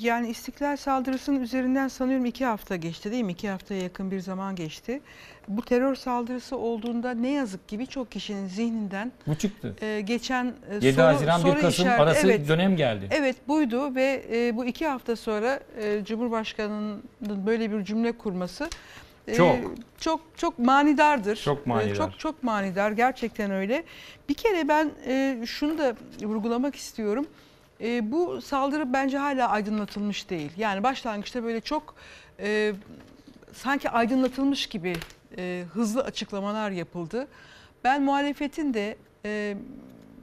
[0.00, 3.32] Yani İstiklal saldırısının üzerinden sanıyorum iki hafta geçti değil mi?
[3.32, 5.00] İki haftaya yakın bir zaman geçti.
[5.48, 9.76] Bu terör saldırısı olduğunda ne yazık ki birçok kişinin zihninden Bu çıktı.
[9.82, 13.08] e, geçen e, 7 soru, Haziran 1 soru Kasım işareti- arası evet, dönem geldi.
[13.10, 17.02] Evet buydu ve e, bu iki hafta sonra e, Cumhurbaşkanı'nın
[17.46, 18.68] böyle bir cümle kurması
[19.28, 19.56] e, Çok.
[19.98, 21.36] çok çok manidardır.
[21.36, 21.90] Çok manidar.
[21.90, 23.84] E, çok çok manidar gerçekten öyle.
[24.28, 27.26] Bir kere ben e, şunu da vurgulamak istiyorum.
[27.82, 30.52] E, bu saldırı bence hala aydınlatılmış değil.
[30.56, 31.94] Yani başlangıçta böyle çok
[32.40, 32.72] e,
[33.52, 34.94] sanki aydınlatılmış gibi
[35.36, 37.28] e, hızlı açıklamalar yapıldı.
[37.84, 39.56] Ben muhalefetin de e,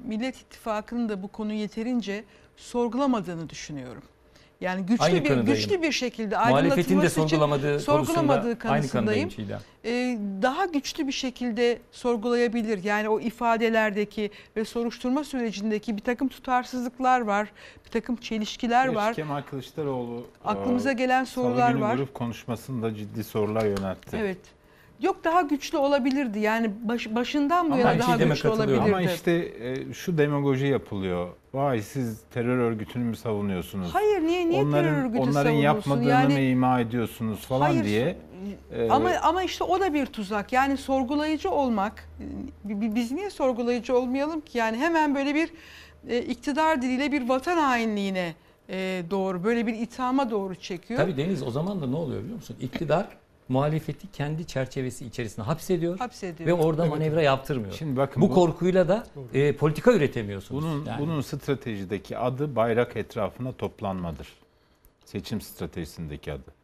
[0.03, 2.23] Millet İttifakı'nın da bu konuyu yeterince
[2.57, 4.03] sorgulamadığını düşünüyorum.
[4.61, 5.45] Yani güçlü Aynı bir kanıdayım.
[5.45, 9.29] güçlü bir şekilde Muhalefetin de aydınlatılması için sorgulamadığı sorgulamadığı konusunda aynı kanısındayım.
[9.29, 9.59] kanıdayım Çiğdem.
[9.85, 12.83] Ee, daha güçlü bir şekilde sorgulayabilir.
[12.83, 17.47] Yani o ifadelerdeki ve soruşturma sürecindeki bir takım tutarsızlıklar var,
[17.85, 19.13] bir takım çelişkiler Gerçi var.
[19.13, 21.95] Kemal Kılıçdaroğlu Aklımıza e, gelen Salı sorular günü var.
[21.95, 24.17] grup konuşmasında ciddi sorular yöneltti.
[24.17, 24.56] Evet.
[25.01, 26.39] Yok daha güçlü olabilirdi.
[26.39, 28.81] Yani baş- başından bu Ama yana daha güçlü olabilirdi.
[28.81, 31.27] Ama işte e, şu demagoji yapılıyor.
[31.53, 33.89] Vay siz terör örgütünü mü savunuyorsunuz?
[33.93, 38.17] Hayır niye niye onların, terör örgütü Onların yapmadığını Yani- mı ima ediyorsunuz falan Hayır, diye.
[38.75, 40.53] e, Ama ama işte o da bir tuzak.
[40.53, 42.09] Yani sorgulayıcı olmak.
[42.63, 44.57] bi- Biz niye sorgulayıcı olmayalım ki?
[44.57, 45.49] Yani hemen böyle bir
[46.09, 48.33] e, iktidar diliyle bir vatan hainliğine
[48.69, 50.99] e, doğru, böyle bir ithama doğru çekiyor.
[50.99, 52.55] Tabii Deniz o zaman da ne oluyor biliyor musun?
[52.61, 53.07] İktidar
[53.49, 56.47] muhalefeti kendi çerçevesi içerisinde hapsediyor, Hapsediyor.
[56.49, 56.93] ve orada Evet.
[56.95, 57.73] manevra yaptırmıyor.
[57.73, 60.63] Şimdi bakın bu, bu- korkuyla da e, politika üretemiyorsunuz.
[60.63, 61.01] Bunun Yani.
[61.01, 64.27] bunun stratejideki adı bayrak etrafına toplanmadır.
[65.05, 66.57] Seçim stratejisindeki adı.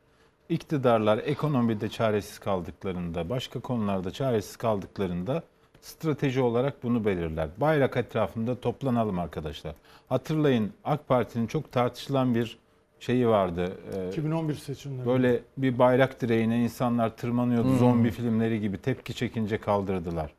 [0.50, 5.44] İktidarlar ekonomide çaresiz kaldıklarında, başka konularda çaresiz kaldıklarında
[5.82, 7.50] strateji olarak bunu belirler.
[7.58, 9.76] Bayrak etrafında toplanalım arkadaşlar.
[10.10, 12.58] Hatırlayın AK Parti'nin çok tartışılan bir
[13.06, 13.78] şeyi vardı.
[13.96, 15.06] Ee, 2011 seçimleri.
[15.06, 17.70] Böyle bir bayrak direğine insanlar tırmanıyordu.
[17.70, 17.78] Hmm.
[17.78, 20.32] Zombi filmleri gibi tepki çekince kaldırdılar.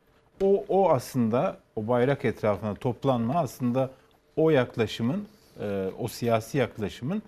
[0.43, 3.91] O, o aslında o bayrak etrafına toplanma aslında
[4.37, 5.27] o yaklaşımın,
[5.61, 7.23] e, o siyasi yaklaşımın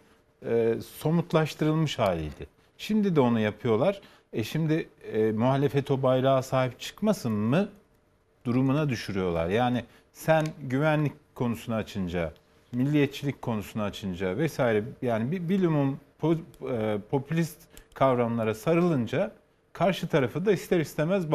[0.47, 2.47] e, somutlaştırılmış haliydi.
[2.79, 4.01] Şimdi de onu yapıyorlar.
[4.33, 7.69] E şimdi e, muhalefet o bayrağa sahip çıkmasın mı
[8.45, 9.49] durumuna düşürüyorlar.
[9.49, 12.33] Yani sen güvenlik konusunu açınca,
[12.77, 16.39] milliyetçilik konusunu açınca vesaire yani bir bilimum po-
[16.73, 17.59] e, popülist
[17.95, 19.33] kavramlara sarılınca
[19.73, 21.33] karşı tarafı da ister istemez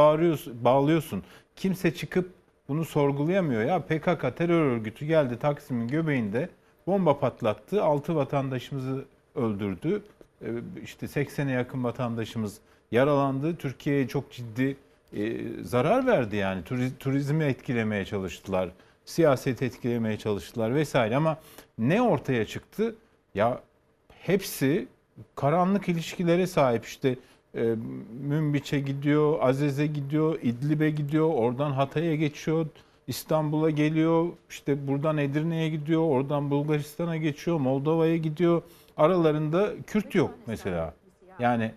[0.63, 1.23] bağlıyorsun.
[1.55, 2.29] Kimse çıkıp
[2.67, 3.61] bunu sorgulayamıyor.
[3.63, 6.49] Ya PKK terör örgütü geldi Taksim'in göbeğinde
[6.87, 7.83] bomba patlattı.
[7.83, 10.01] 6 vatandaşımızı öldürdü.
[10.41, 10.47] E,
[10.83, 12.57] İşte 80'e yakın vatandaşımız
[12.91, 13.55] yaralandı.
[13.55, 14.77] Türkiye'ye çok ciddi
[15.13, 16.61] e, zarar verdi yani.
[16.63, 18.69] Turiz- Turizmi etkilemeye çalıştılar.
[19.05, 21.37] Siyaset etkilemeye çalıştılar vesaire ama
[21.77, 22.95] ne ortaya çıktı?
[23.35, 23.61] Ya
[24.09, 24.87] hepsi
[25.35, 27.15] karanlık ilişkilere sahip işte
[27.55, 27.75] e,
[28.21, 32.67] Münbiç'e gidiyor, Azez'e gidiyor, İdlib'e gidiyor, oradan Hatay'a geçiyor,
[33.07, 38.61] İstanbul'a geliyor, işte buradan Edirne'ye gidiyor, oradan Bulgaristan'a geçiyor, Moldova'ya gidiyor.
[38.97, 40.93] Aralarında Kürt yok mesela.
[41.39, 41.71] Yani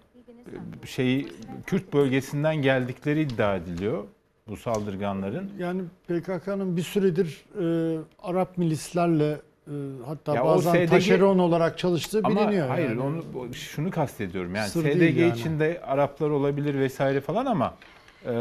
[0.83, 1.27] e, şey
[1.67, 4.05] Kürt bölgesinden geldikleri iddia ediliyor
[4.49, 5.51] bu saldırganların.
[5.59, 9.73] Yani PKK'nın bir süredir e, Arap milislerle e,
[10.07, 12.69] hatta Ya o bazen SDG taşeron olarak çalıştığı Ama biliniyor.
[12.69, 13.01] hayır yani.
[13.01, 13.25] onu
[13.55, 14.55] şunu kastediyorum.
[14.55, 15.33] Yani Sır SDG yani.
[15.39, 17.75] içinde Araplar olabilir vesaire falan ama
[18.27, 18.33] e,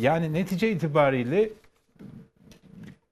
[0.00, 1.50] yani netice itibariyle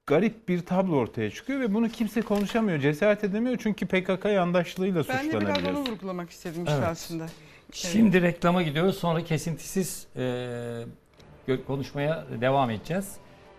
[0.07, 5.33] garip bir tablo ortaya çıkıyor ve bunu kimse konuşamıyor, cesaret edemiyor çünkü PKK yandaşlığıyla Ben
[5.33, 6.89] de biraz onu vurgulamak istedim işte Evet.
[6.89, 7.27] aslında.
[7.73, 8.97] Şimdi reklama gidiyoruz.
[8.99, 10.85] Sonra kesintisiz e,
[11.57, 13.17] konuşmaya devam edeceğiz.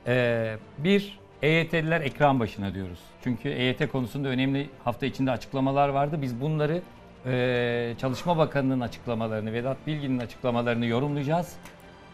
[0.08, 3.00] E, bir, EYT'liler ekran başına diyoruz.
[3.24, 6.22] Çünkü EYT konusunda önemli hafta içinde açıklamalar vardı.
[6.22, 6.82] Biz bunları
[7.26, 11.54] e, Çalışma Bakanı'nın açıklamalarını, Vedat Bilgin'in açıklamalarını yorumlayacağız.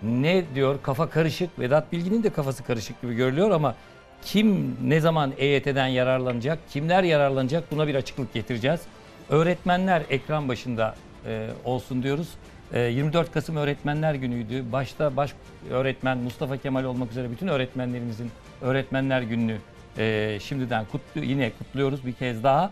[0.04, 0.82] Ne diyor?
[0.84, 1.60] Kafa karışık.
[1.60, 3.76] Vedat Bilgin'in de kafası karışık gibi görülüyor ama
[4.22, 8.82] kim ne zaman EYT'den yararlanacak, kimler yararlanacak buna bir açıklık getireceğiz.
[9.30, 10.96] Öğretmenler ekran başında
[11.26, 12.30] e, olsun diyoruz.
[12.74, 14.72] E, 24 Kasım Öğretmenler Günü'ydü.
[14.72, 15.34] Başta baş
[15.72, 19.58] öğretmen Mustafa Kemal olmak üzere bütün öğretmenlerimizin Öğretmenler Günü'nü
[19.98, 22.72] e, şimdiden kutlu, yine kutluyoruz bir kez daha.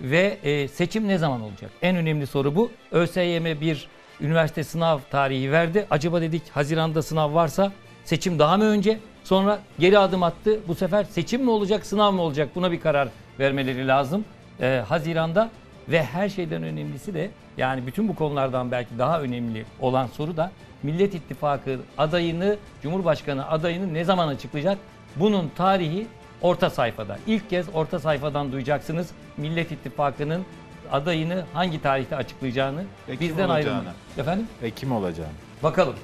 [0.00, 1.70] Ve e, seçim ne zaman olacak?
[1.82, 2.70] En önemli soru bu.
[2.92, 3.88] ÖSYM bir
[4.20, 5.86] üniversite sınav tarihi verdi.
[5.90, 7.72] Acaba dedik Haziran'da sınav varsa
[8.04, 8.98] seçim daha mı önce?
[9.24, 10.60] Sonra geri adım attı.
[10.68, 12.48] Bu sefer seçim mi olacak, sınav mı olacak?
[12.54, 13.08] Buna bir karar
[13.38, 14.24] vermeleri lazım.
[14.60, 15.50] Ee, Haziran'da
[15.88, 20.50] ve her şeyden önemlisi de yani bütün bu konulardan belki daha önemli olan soru da
[20.82, 24.78] Millet İttifakı adayını, Cumhurbaşkanı adayını ne zaman açıklayacak?
[25.16, 26.06] Bunun tarihi
[26.42, 27.18] orta sayfada.
[27.26, 30.44] İlk kez orta sayfadan duyacaksınız Millet İttifakı'nın
[30.92, 32.84] adayını hangi tarihte açıklayacağını.
[33.08, 33.92] Ve kim bizden ayrılmayın.
[34.18, 34.48] Efendim?
[34.62, 35.32] Ve kim olacağını.
[35.62, 35.94] Bakalım.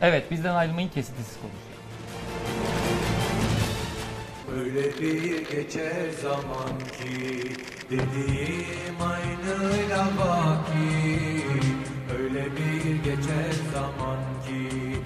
[0.00, 1.70] Evet bizden ayrılmayın kesintisiz konuşuyor.
[4.58, 11.46] Öyle bir geçer zaman ki Dediğim aynıyla baki
[12.18, 14.96] Öyle bir geçer zaman ki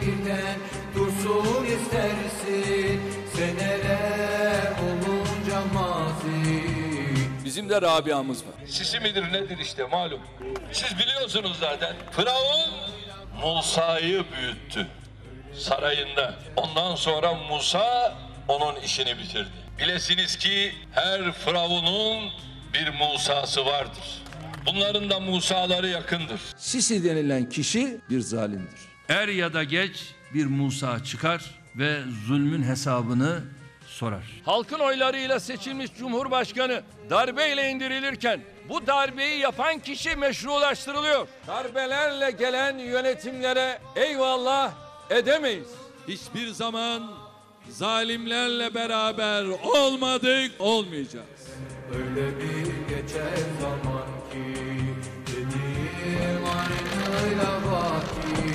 [0.00, 0.58] Birden
[0.94, 3.00] dursun istersin
[3.36, 6.62] Seneler olunca mazi
[7.44, 8.54] Bizim de Rabia'mız var.
[8.66, 10.20] Sisi midir nedir işte malum.
[10.72, 11.96] Siz biliyorsunuz zaten.
[12.10, 12.70] Firavun
[13.42, 14.86] Musa'yı büyüttü
[15.58, 16.34] sarayında.
[16.56, 18.14] Ondan sonra Musa
[18.48, 19.48] onun işini bitirdi.
[19.78, 22.30] Bilesiniz ki her Firavun'un
[22.74, 24.22] bir Musa'sı vardır.
[24.66, 26.40] Bunların da Musa'ları yakındır.
[26.56, 28.80] Sisi denilen kişi bir zalimdir.
[29.08, 29.96] Er ya da geç
[30.34, 31.42] bir Musa çıkar
[31.76, 31.96] ve
[32.26, 33.40] zulmün hesabını
[33.86, 34.24] sorar.
[34.44, 41.28] Halkın oylarıyla seçilmiş Cumhurbaşkanı darbeyle indirilirken bu darbeyi yapan kişi meşrulaştırılıyor.
[41.46, 44.72] Darbelerle gelen yönetimlere eyvallah
[45.18, 45.68] edemeyiz.
[46.08, 47.02] Hiçbir zaman
[47.70, 51.26] zalimlerle beraber olmadık, olmayacağız.
[51.94, 54.62] Öyle bir geçer zaman ki
[55.26, 58.52] Dediğim aynıyla baki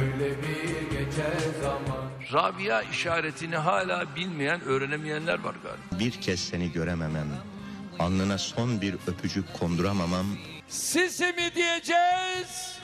[0.00, 1.32] Öyle bir geçer
[1.62, 6.00] zaman Rabia işaretini hala bilmeyen, öğrenemeyenler var galiba.
[6.04, 7.28] Bir kez seni görememem,
[7.98, 10.26] alnına son bir öpücük konduramamam
[10.68, 12.78] Sisi mi diyeceğiz?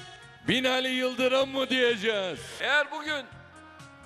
[0.48, 2.40] Binali Yıldırım mı diyeceğiz?
[2.60, 3.26] Eğer bugün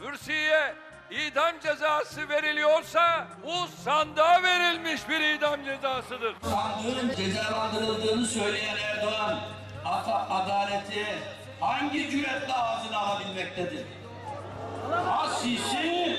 [0.01, 0.75] Mürsi'ye
[1.11, 6.35] idam cezası veriliyorsa bu sandığa verilmiş bir idam cezasıdır.
[6.43, 9.41] Sandığın cezalandırıldığını söyleyen Erdoğan,
[10.31, 11.07] adaleti
[11.61, 13.87] hangi cüretle ağzına alabilmektedir?
[14.91, 16.17] Ha Sisi,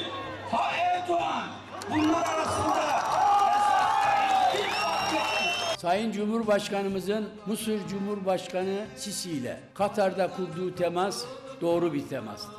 [0.52, 1.44] ha Erdoğan.
[1.90, 2.84] Bunlar arasında
[5.84, 11.24] Sayın Cumhurbaşkanımızın Mısır Cumhurbaşkanı Sisi ile Katar'da kurduğu temas
[11.62, 12.56] doğru bir temastır.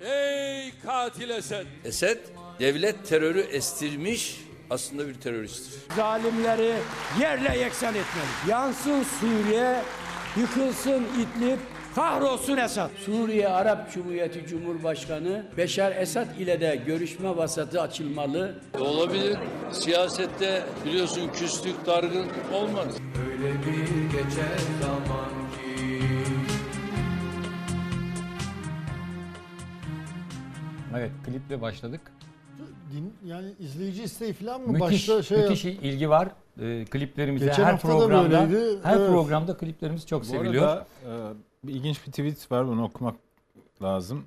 [0.00, 1.66] Ey katil Esed!
[1.84, 2.18] Esed
[2.60, 5.80] devlet terörü estirmiş aslında bir teröristtir.
[5.96, 6.74] Zalimleri
[7.20, 8.50] yerle yeksan etmeli.
[8.50, 9.82] Yansın Suriye,
[10.36, 11.58] yıkılsın İdlib,
[11.94, 12.90] kahrolsun Esad.
[13.06, 18.54] Suriye Arap Cumhuriyeti Cumhurbaşkanı Beşar Esad ile de görüşme vasatı açılmalı.
[18.80, 19.36] Olabilir.
[19.72, 22.86] Siyasette biliyorsun küslük, dargın olmaz.
[23.30, 26.02] Öyle bir geçer zaman ki
[30.96, 32.00] Evet kliple başladık.
[32.92, 34.66] Din, yani izleyici isteği falan mı?
[34.72, 36.28] Müthiş, Başta şey müthiş ilgi var
[36.60, 37.44] e, kliplerimize.
[37.46, 38.78] Geçen her hafta da programda, böyleydi.
[38.82, 39.08] her Evet.
[39.10, 40.68] programda kliplerimiz çok Bu seviliyor.
[40.68, 41.10] arada e,
[41.68, 43.14] ilginç bir tweet var bunu okumak
[43.82, 44.24] lazım.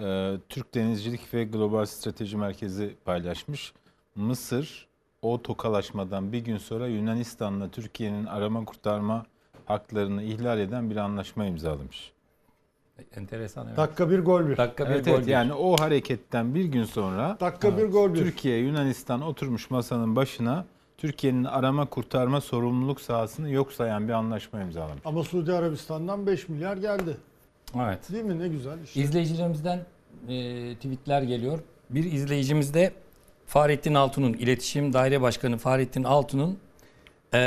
[0.00, 3.72] E, Türk Denizcilik ve Global Strateji Merkezi paylaşmış.
[4.14, 4.88] Mısır
[5.22, 9.26] o tokalaşmadan bir gün sonra Yunanistan'la Türkiye'nin arama kurtarma
[9.66, 12.12] haklarını ihlal eden bir anlaşma imzalamış.
[13.16, 13.76] Enteresan evet.
[13.76, 14.56] Dakika bir gol bir.
[14.56, 15.32] Dakika bir Evet, gol evet, bir.
[15.32, 18.18] yani o hareketten bir gün sonra Dakika bir gol bir.
[18.18, 20.64] Türkiye Yunanistan oturmuş masanın başına
[20.98, 25.02] Türkiye'nin arama kurtarma sorumluluk sahasını yok sayan bir anlaşma imzalamış.
[25.04, 27.16] Ama Suudi Arabistan'dan 5 milyar geldi.
[27.76, 28.12] Evet.
[28.12, 28.38] Değil mi?
[28.38, 29.00] Ne güzel işte.
[29.00, 29.78] İzleyicilerimizden
[30.28, 31.58] e, tweetler geliyor.
[31.90, 32.92] Bir izleyicimiz de
[33.46, 36.58] Fahrettin Altun'un, iletişim daire başkanı Fahrettin Altun'un
[37.34, 37.38] e,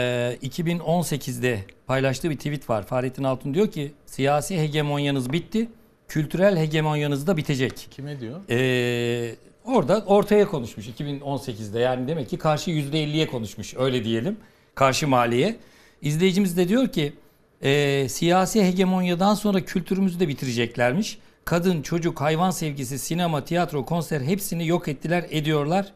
[0.43, 2.86] 2018'de paylaştığı bir tweet var.
[2.86, 5.70] Fahrettin Altun diyor ki siyasi hegemonyanız bitti,
[6.08, 7.88] kültürel hegemonyanız da bitecek.
[7.91, 8.39] Kime diyor?
[8.49, 9.36] Ee,
[9.66, 14.38] orada ortaya konuşmuş 2018'de yani demek ki karşı %50'ye konuşmuş öyle diyelim
[14.76, 15.55] karşı maliye.
[16.01, 17.14] İzleyicimiz de diyor ki
[17.62, 21.20] e, siyasi hegemonyadan sonra kültürümüzü de bitireceklermiş.
[21.45, 25.93] Kadın, çocuk, hayvan sevgisi, sinema, tiyatro, konser hepsini yok ettiler, ediyorlar.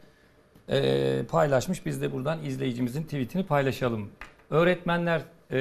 [0.69, 1.85] e, paylaşmış.
[1.85, 4.09] Biz de buradan izleyicimizin tweetini paylaşalım.
[4.49, 5.59] Öğretmenler e,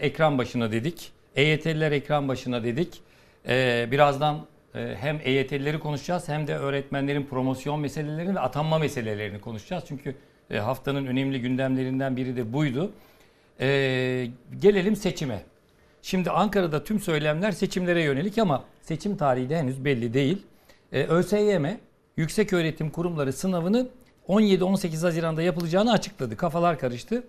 [0.00, 1.12] ekran başına dedik.
[1.36, 3.00] EYT'liler ekran başına dedik.
[3.48, 9.84] E, birazdan hem EYT'lileri konuşacağız hem de öğretmenlerin promosyon meselelerini ve atanma meselelerini konuşacağız.
[9.88, 10.14] Çünkü
[10.50, 12.92] e, haftanın önemli gündemlerinden biri de buydu.
[13.60, 13.66] E,
[14.60, 15.42] gelelim seçime.
[16.02, 20.46] Şimdi Ankara'da tüm söylemler seçimlere yönelik ama seçim tarihi de henüz belli değil.
[20.92, 21.66] Ee, ÖSYM
[22.16, 23.88] Yüksek Öğretim Kurumları sınavını
[24.28, 26.36] 17-18 Haziran'da yapılacağını açıkladı.
[26.36, 27.24] Kafalar karıştı.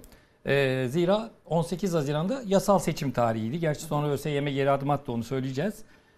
[0.45, 3.59] Ee, zira 18 Haziran'da yasal seçim tarihiydi.
[3.59, 5.73] Gerçi sonra ÖSYM geri adım attı onu söyleyeceğiz.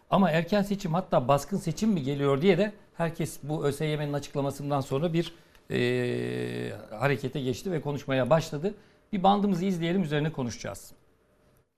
[0.10, 5.14] Ama erken seçim hatta baskın seçim mi geliyor diye de herkes bu ÖSYM'nin açıklamasından sonra
[5.14, 5.34] bir
[5.72, 8.74] e, harekete geçti ve konuşmaya başladı.
[9.14, 10.92] Bir bandımızı izleyelim üzerine konuşacağız.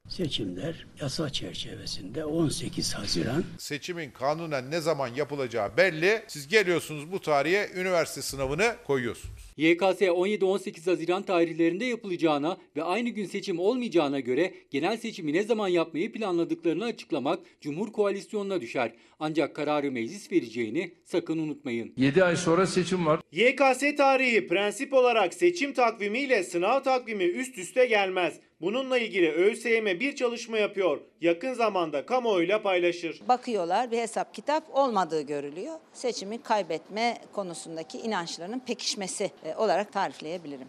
[0.09, 6.21] Seçimler yasa çerçevesinde 18 Haziran Seçimin kanunen ne zaman yapılacağı belli.
[6.27, 9.53] Siz geliyorsunuz bu tarihe üniversite sınavını koyuyorsunuz.
[9.57, 15.67] YKS 17-18 Haziran tarihlerinde yapılacağına ve aynı gün seçim olmayacağına göre genel seçimi ne zaman
[15.67, 18.93] yapmayı planladıklarını açıklamak Cumhur Koalisyonu'na düşer.
[19.19, 21.93] Ancak kararı meclis vereceğini sakın unutmayın.
[21.97, 23.19] 7 ay sonra seçim var.
[23.31, 28.39] YKS tarihi prensip olarak seçim takvimiyle sınav takvimi üst üste gelmez.
[28.61, 30.99] Bununla ilgili ÖSYM bir çalışma yapıyor.
[31.21, 33.21] Yakın zamanda kamuoyuyla paylaşır.
[33.27, 35.75] bakıyorlar bir hesap kitap olmadığı görülüyor.
[35.93, 40.67] Seçimi kaybetme konusundaki inançlarının pekişmesi e, olarak tarifleyebilirim.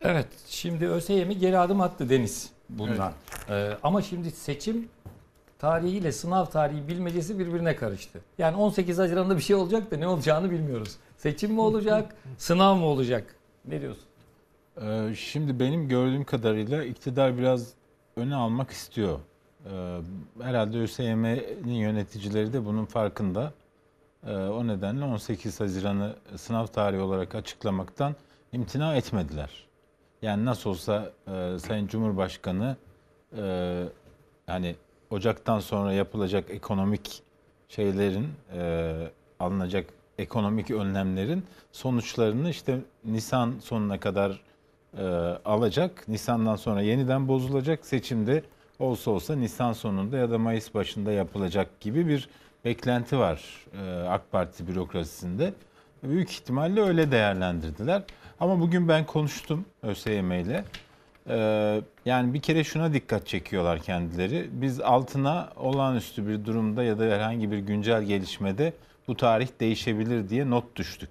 [0.00, 3.12] Evet, şimdi ÖSYM geri adım attı Deniz bundan.
[3.50, 4.88] Ee, ama şimdi seçim
[5.58, 8.20] tarihiyle sınav tarihi bilmecesi birbirine karıştı.
[8.38, 10.96] Yani 18 Haziran'da bir şey olacak da ne olacağını bilmiyoruz.
[11.16, 13.36] Seçim mi olacak, sınav mı olacak?
[13.64, 14.04] Ne diyorsun?
[14.80, 17.72] Ee, Şimdi benim gördüğüm kadarıyla iktidar biraz
[18.16, 19.18] öne almak istiyor.
[19.66, 19.98] Ee,
[20.42, 23.52] Herhalde ÖSYM'nin yöneticileri de bunun farkında.
[24.26, 28.14] Ee, O nedenle 18 Haziran'ı sınav tarihi olarak açıklamaktan
[28.52, 29.66] imtina etmediler.
[30.22, 32.76] Yani nasıl olsa e, Sayın Cumhurbaşkanı
[33.36, 33.84] e,
[34.46, 34.76] hani
[35.10, 37.22] Ocak'tan sonra yapılacak ekonomik
[37.68, 38.92] şeylerin e,
[39.40, 39.86] alınacak
[40.18, 44.40] ekonomik önlemlerin sonuçlarını işte Nisan sonuna kadar
[44.98, 45.04] e,
[45.44, 46.08] alacak.
[46.08, 47.86] Nisan'dan sonra yeniden bozulacak.
[47.86, 48.42] Seçimde
[48.78, 52.28] olsa olsa Nisan sonunda ya da Mayıs başında yapılacak gibi bir
[52.64, 55.54] beklenti var e, AK Parti bürokrasisinde.
[56.02, 58.02] Büyük ihtimalle öyle değerlendirdiler.
[58.40, 60.64] Ama bugün ben konuştum ÖSYM ile.
[61.28, 64.48] Ee, yani bir kere şuna dikkat çekiyorlar kendileri.
[64.52, 68.72] Biz altına olağanüstü bir durumda ya da herhangi bir güncel gelişmede
[69.08, 71.10] bu tarih değişebilir diye not düştük.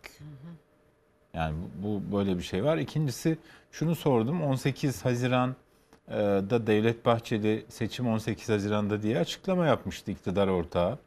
[1.33, 2.77] Yani bu bu böyle bir şey var.
[2.77, 3.37] İkincisi
[3.71, 4.41] şunu sordum.
[4.43, 10.97] 18 Haziran'da Devlet Bahçeli seçim 18 Haziran'da diye açıklama yapmıştı iktidar ortağı.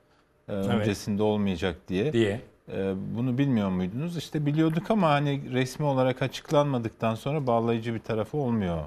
[0.49, 2.13] Ee, Öncesinde olmayacak diye.
[2.13, 2.41] Diye.
[2.73, 4.17] Ee, Bunu bilmiyor muydunuz?
[4.17, 8.79] İşte biliyorduk ama hani resmi olarak açıklanmadıktan sonra bağlayıcı bir tarafı olmuyor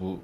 [0.00, 0.18] bu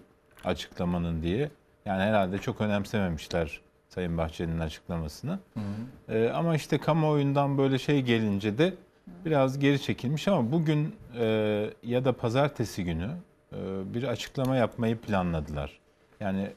[0.45, 1.51] açıklamanın diye.
[1.87, 5.39] Yani herhalde çok önemsememişler Sayın Bahçeli'nin açıklamasını.
[6.09, 8.75] Ee, ama işte kamuoyundan böyle şey gelince de
[9.25, 11.25] biraz geri çekilmiş ama bugün e,
[11.83, 13.11] ya da pazartesi günü
[13.53, 13.57] e,
[13.95, 15.81] bir açıklama yapmayı planladılar.
[16.21, 16.51] Yani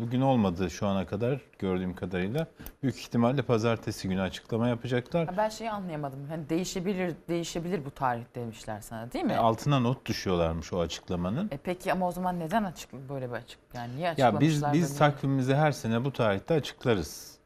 [0.00, 2.46] bugün olmadı şu ana kadar gördüğüm kadarıyla.
[2.82, 5.26] Büyük ihtimalle pazartesi günü açıklama yapacaklar.
[5.26, 6.18] Ha, Ben şeyi anlayamadım.
[6.28, 9.32] Hani değişebilir değişebilir bu tarih demişler sana değil mi?
[9.32, 11.48] E, altına not düşüyorlarmış o açıklamanın.
[11.52, 13.58] E peki ama o zaman neden açık böyle bir açık?
[13.74, 14.40] Yani niye Ya açıklamışlar?
[14.40, 14.98] biz da biz niye?
[14.98, 17.37] takvimimizi her sene bu tarihte açıklarız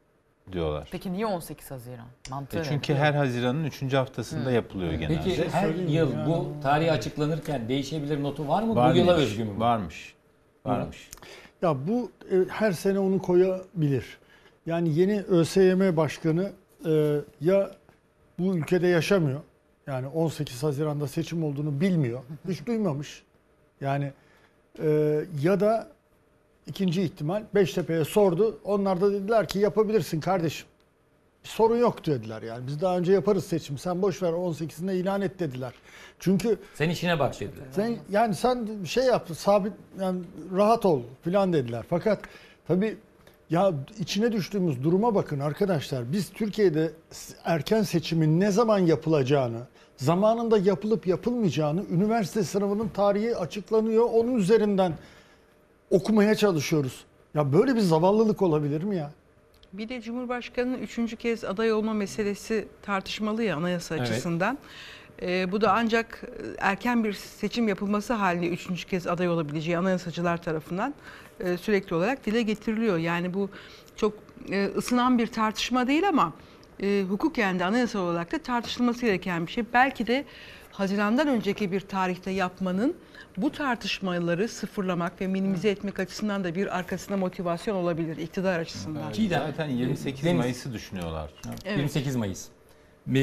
[0.51, 0.87] diyorlar.
[0.91, 2.05] Peki niye 18 Haziran?
[2.29, 2.63] Mantığı E ne?
[2.63, 3.93] çünkü her Haziran'ın 3.
[3.93, 5.21] haftasında yapılıyor genelde.
[5.25, 8.75] Peki her yıl bu tarih açıklanırken değişebilir notu var mı?
[8.75, 9.51] Bu yıla özgü mü?
[9.55, 9.59] bu?
[9.59, 10.13] Varmış.
[10.65, 11.09] Varmış.
[11.61, 14.17] Ya bu e, her sene onu koyabilir.
[14.65, 16.51] Yani yeni ÖSYM başkanı
[16.85, 17.71] e, ya
[18.39, 19.41] bu ülkede yaşamıyor.
[19.87, 22.19] Yani 18 Haziran'da seçim olduğunu bilmiyor.
[22.49, 23.23] Hiç duymamış.
[23.81, 24.11] Yani
[24.83, 25.87] e, ya da
[26.67, 28.59] ikinci ihtimal Beştepe'ye sordu.
[28.63, 30.67] Onlar da dediler ki yapabilirsin kardeşim.
[31.43, 32.67] Bir sorun yok dediler yani.
[32.67, 33.77] Biz daha önce yaparız seçim.
[33.77, 35.73] Sen boş ver 18'inde ilan et dediler.
[36.19, 37.65] Çünkü Sen işine bak dediler.
[37.71, 40.19] sen yani sen şey yap sabit yani
[40.55, 41.85] rahat ol filan dediler.
[41.89, 42.19] Fakat
[42.67, 42.97] tabii
[43.49, 46.11] ya içine düştüğümüz duruma bakın arkadaşlar.
[46.11, 46.91] Biz Türkiye'de
[47.43, 49.59] erken seçimin ne zaman yapılacağını,
[49.97, 54.09] zamanında yapılıp yapılmayacağını, üniversite sınavının tarihi açıklanıyor.
[54.13, 54.93] Onun üzerinden
[55.97, 57.05] okumaya çalışıyoruz.
[57.35, 59.11] Ya böyle bir zavallılık olabilir mi ya?
[59.73, 64.09] Bir de Cumhurbaşkanı'nın üçüncü kez aday olma meselesi tartışmalı ya anayasa Evet.
[64.09, 64.57] açısından.
[65.21, 66.21] Ee, bu da ancak
[66.57, 70.93] erken bir seçim yapılması halinde üçüncü kez aday olabileceği anayasacılar tarafından
[71.39, 72.97] e, sürekli olarak dile getiriliyor.
[72.97, 73.49] Yani bu
[73.95, 74.13] çok
[74.51, 76.33] e, ısınan bir tartışma değil ama
[76.81, 79.63] e, hukuken de anayasal olarak da tartışılması gereken bir şey.
[79.73, 80.25] Belki de
[80.71, 82.95] Haziran'dan önceki bir tarihte yapmanın
[83.37, 89.11] bu tartışmaları sıfırlamak ve minimize etmek açısından da bir arkasında motivasyon olabilir iktidar açısından.
[89.29, 91.31] Zaten 28 Deniz- Mayıs'ı düşünüyorlar.
[91.65, 91.77] Evet.
[91.77, 92.47] 28 Mayıs.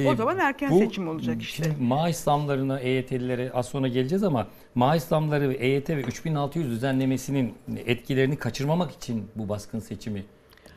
[0.07, 1.65] O zaman erken seçim olacak işte.
[1.65, 7.55] Şimdi maaş zamlarına EYT'lilere az sonra geleceğiz ama maaş zamları EYT ve 3600 düzenlemesinin
[7.87, 10.25] etkilerini kaçırmamak için bu baskın seçimi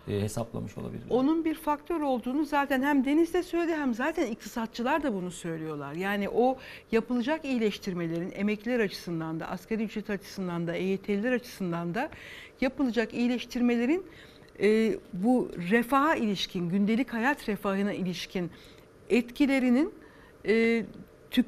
[0.08, 1.04] e, hesaplamış olabilir.
[1.10, 5.94] Onun bir faktör olduğunu zaten hem Deniz de söyledi hem zaten iktisatçılar da bunu söylüyorlar.
[5.94, 6.58] Yani o
[6.92, 12.10] yapılacak iyileştirmelerin emekliler açısından da, asgari ücret açısından da, EYT'liler açısından da
[12.62, 14.06] yapılacak iyileştirmelerin
[14.62, 18.52] e, bu refaha ilişkin, gündelik hayat refahına ilişkin
[19.10, 19.94] etkilerinin
[20.48, 20.86] e,
[21.32, 21.46] tük,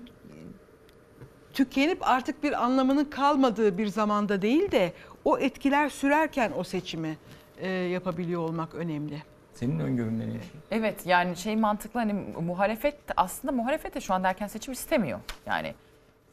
[1.54, 4.94] tükenip artık bir anlamının kalmadığı bir zamanda değil de
[5.26, 7.18] o etkiler sürerken o seçimi
[7.58, 9.24] e, yapabiliyor olmak önemli.
[9.54, 10.24] Senin öngörün ne?
[10.72, 15.20] Evet yani şey mantıklı hani muhalefet aslında muhalefet de şu anda erken seçim istemiyor.
[15.46, 15.74] Yani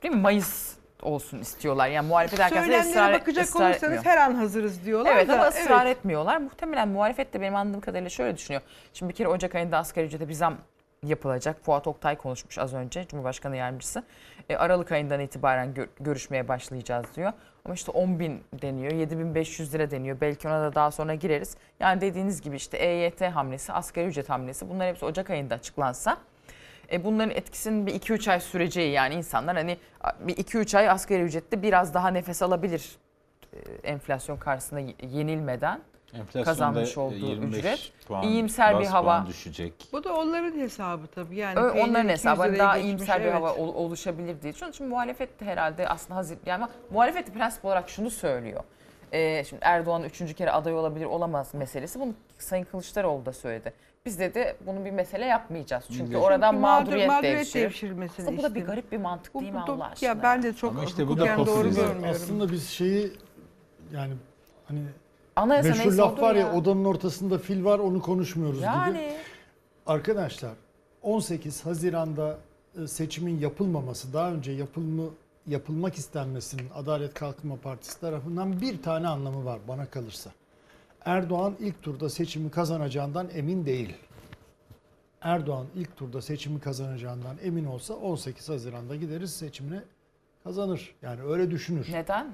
[0.03, 1.89] değil mi Mayıs olsun istiyorlar.
[1.89, 4.05] Yani muhalefet erken seçim ısrar, bakacak ısrar olursanız etmiyor.
[4.05, 5.35] her an hazırız diyorlar Evet da.
[5.35, 5.97] ama ısrar evet.
[5.97, 6.37] etmiyorlar.
[6.37, 8.63] Muhtemelen muhalefet de benim anladığım kadarıyla şöyle düşünüyor.
[8.93, 10.57] Şimdi bir kere Ocak ayında asgari ücrete bir zam
[11.07, 11.65] yapılacak.
[11.65, 14.03] Fuat Oktay konuşmuş az önce Cumhurbaşkanı Yardımcısı.
[14.49, 17.33] E, Aralık ayından itibaren gör- görüşmeye başlayacağız diyor.
[17.65, 20.17] Ama işte 10 bin deniyor, 7500 lira deniyor.
[20.21, 21.57] Belki ona da daha sonra gireriz.
[21.81, 26.17] Yani dediğiniz gibi işte EYT hamlesi, asgari ücret hamlesi bunlar hepsi Ocak ayında açıklansa
[26.93, 29.79] e, bunların etkisinin bir 2-3 ay süreceği yani insanlar hani
[30.21, 32.97] bir 2-3 ay asgari ücrette biraz daha nefes alabilir
[33.53, 35.81] e, enflasyon karşısında yenilmeden
[36.15, 37.93] Enflasyonda kazanmış olduğu 25 ücret.
[38.09, 39.03] puan, İyimser bir hava.
[39.05, 39.73] puan düşecek.
[39.93, 41.37] Bu da onların hesabı tabii.
[41.37, 43.35] Yani Ö- onların 200 hesabı liraya daha geçmiş, iyimser bir evet.
[43.35, 44.53] hava ol- oluşabilir diye.
[44.53, 48.61] Çünkü şimdi muhalefet de herhalde aslında hazır yani muhalefet prensip olarak şunu söylüyor.
[49.13, 52.01] Ee, şimdi Erdoğan üçüncü kere aday olabilir olamaz meselesi.
[52.01, 53.73] Bunu Sayın Kılıçdaroğlu da söyledi.
[54.07, 55.85] Biz de bunu bir mesele yapmayacağız.
[55.89, 57.65] Çünkü Çünkü oradan mağdur- mağduriyet, mağduriyet devşirir.
[57.65, 60.09] devşirmesini Aslında bu da bir garip bir mantık Bu- değil mi bu Allah aşkına?
[60.09, 62.05] Ya ben de çok Ama işte bu da doğru görmüyorum.
[62.11, 63.13] Aslında biz şeyi
[63.93, 64.13] yani
[64.69, 64.81] hani
[65.37, 66.55] Anayasa meşhur laf var ya, ya.
[66.55, 68.67] odanın ortasında fil var onu konuşmuyoruz gibi.
[68.67, 69.17] Yani
[69.87, 70.53] Arkadaşlar
[71.03, 72.39] 18 Haziran'da
[72.83, 75.03] e, seçimin yapılmaması, daha önce yapılma,
[75.47, 80.31] yapılmak istenmesinin Adalet Kalkınma Partisi tarafından bir tane anlamı var bana kalırsa.
[81.05, 83.97] Erdoğan ilk turda seçimi kazanacağından emin değil.
[85.21, 89.83] Erdoğan ilk turda seçimi kazanacağından emin olsa 18 Haziran'da gideriz seçimine
[90.45, 90.95] kazanır.
[91.03, 91.89] Yani öyle düşünür.
[91.93, 92.33] neden?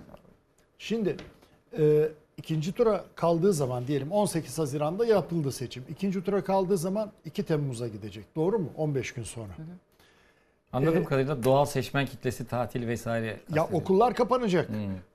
[0.79, 1.17] Şimdi
[1.79, 2.09] e,
[2.39, 5.85] ikinci tura kaldığı zaman diyelim 18 Haziran'da yapıldı seçim.
[5.91, 8.25] İkinci tura kaldığı zaman 2 Temmuz'a gidecek.
[8.37, 8.69] Doğru mu?
[8.77, 9.53] 15 gün sonra.
[10.73, 13.41] Anladığım Ee, kadarıyla doğal seçmen kitlesi tatil vesaire.
[13.55, 14.71] Ya okullar kapanacak.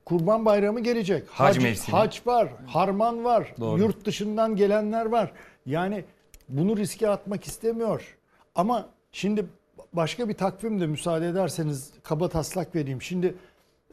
[0.06, 1.28] Kurban Bayramı gelecek.
[1.30, 1.98] Hac mevsimi.
[1.98, 3.80] Hac var, harman var, Doğru.
[3.82, 5.32] yurt dışından gelenler var.
[5.66, 6.06] Yani
[6.50, 8.18] bunu riske atmak istemiyor.
[8.56, 9.46] Ama şimdi
[9.94, 13.02] başka bir takvim de müsaade ederseniz kaba taslak vereyim.
[13.02, 13.36] Şimdi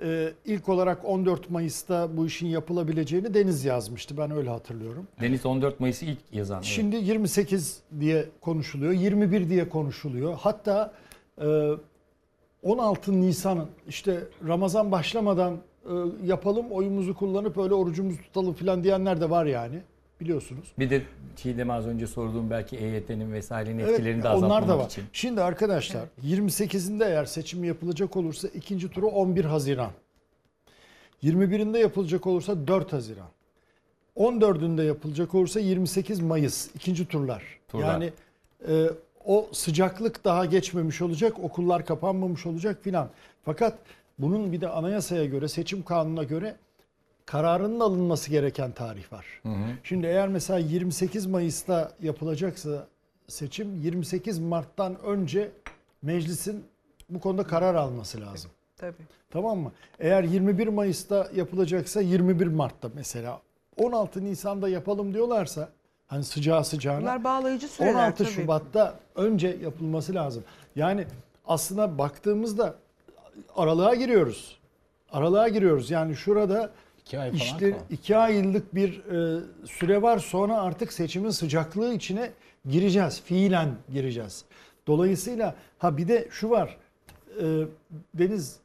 [0.02, 4.16] e, ilk olarak 14 Mayıs'ta bu işin yapılabileceğini Deniz yazmıştı.
[4.18, 5.06] Ben öyle hatırlıyorum.
[5.20, 6.56] Deniz 14 Mayıs'ı ilk yazan.
[6.56, 6.64] evet.
[6.64, 10.34] Şimdi 28 diye konuşuluyor, 21 diye konuşuluyor.
[10.40, 10.92] Hatta
[11.42, 11.70] e,
[12.62, 15.92] 16 Nisan'ın işte Ramazan başlamadan e,
[16.24, 19.82] yapalım oyumuzu kullanıp öyle orucumuzu tutalım falan diyenler de var yani
[20.20, 20.72] biliyorsunuz.
[20.78, 21.02] Bir de
[21.36, 24.86] Çiğdem'e az önce sorduğum belki EYT'nin vesairenin Evet, etkilerini de azaltmak onlar da var.
[24.86, 25.04] için.
[25.12, 29.90] Şimdi arkadaşlar 28'inde eğer seçim yapılacak olursa ikinci turu 11 Haziran.
[31.22, 33.28] 21'inde yapılacak olursa 4 Haziran.
[34.16, 37.42] 14'ünde yapılacak olursa 28 Mayıs ikinci turlar.
[37.68, 37.86] Turlar.
[37.92, 38.12] Yani
[38.68, 38.86] e,
[39.24, 43.10] o sıcaklık daha geçmemiş olacak, okullar kapanmamış olacak filan.
[43.44, 43.78] Fakat
[44.18, 46.56] bunun bir de anayasaya göre, seçim kanununa göre
[47.26, 49.26] kararının alınması gereken tarih var.
[49.84, 52.86] Şimdi eğer mesela 28 Mayıs'ta yapılacaksa
[53.28, 55.50] seçim 28 Mart'tan önce
[56.02, 56.64] meclisin
[57.10, 58.50] bu konuda karar alması lazım.
[58.76, 59.02] Tabii.
[59.30, 59.72] Tamam mı?
[59.98, 63.40] Eğer 21 Mayıs'ta yapılacaksa 21 Mart'ta mesela
[63.76, 65.68] 16 Nisan'da yapalım diyorlarsa
[66.06, 68.32] hani sıcağı sıcağına Bunlar bağlayıcı süreler 16 tabii.
[68.32, 70.44] Şubat'ta önce yapılması lazım.
[70.76, 71.06] Yani
[71.46, 72.74] aslında baktığımızda
[73.56, 74.58] aralığa giriyoruz.
[75.12, 75.90] Aralığa giriyoruz.
[75.90, 76.70] Yani şurada
[77.10, 77.82] İki ay falan işte kaldı.
[77.90, 80.18] iki aylık bir e, süre var.
[80.18, 82.30] Sonra artık seçimin sıcaklığı içine
[82.68, 83.22] gireceğiz.
[83.24, 84.44] Fiilen gireceğiz.
[84.86, 86.76] Dolayısıyla ha bir de şu var.
[87.42, 87.64] E,
[88.14, 88.56] Deniz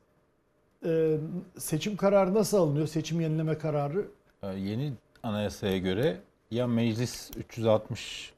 [0.85, 1.17] e,
[1.57, 2.87] seçim kararı nasıl alınıyor?
[2.87, 4.05] Seçim yenileme kararı
[4.43, 4.93] Ee, Yeni
[5.23, 6.17] anayasaya göre
[6.51, 8.33] ya meclis 360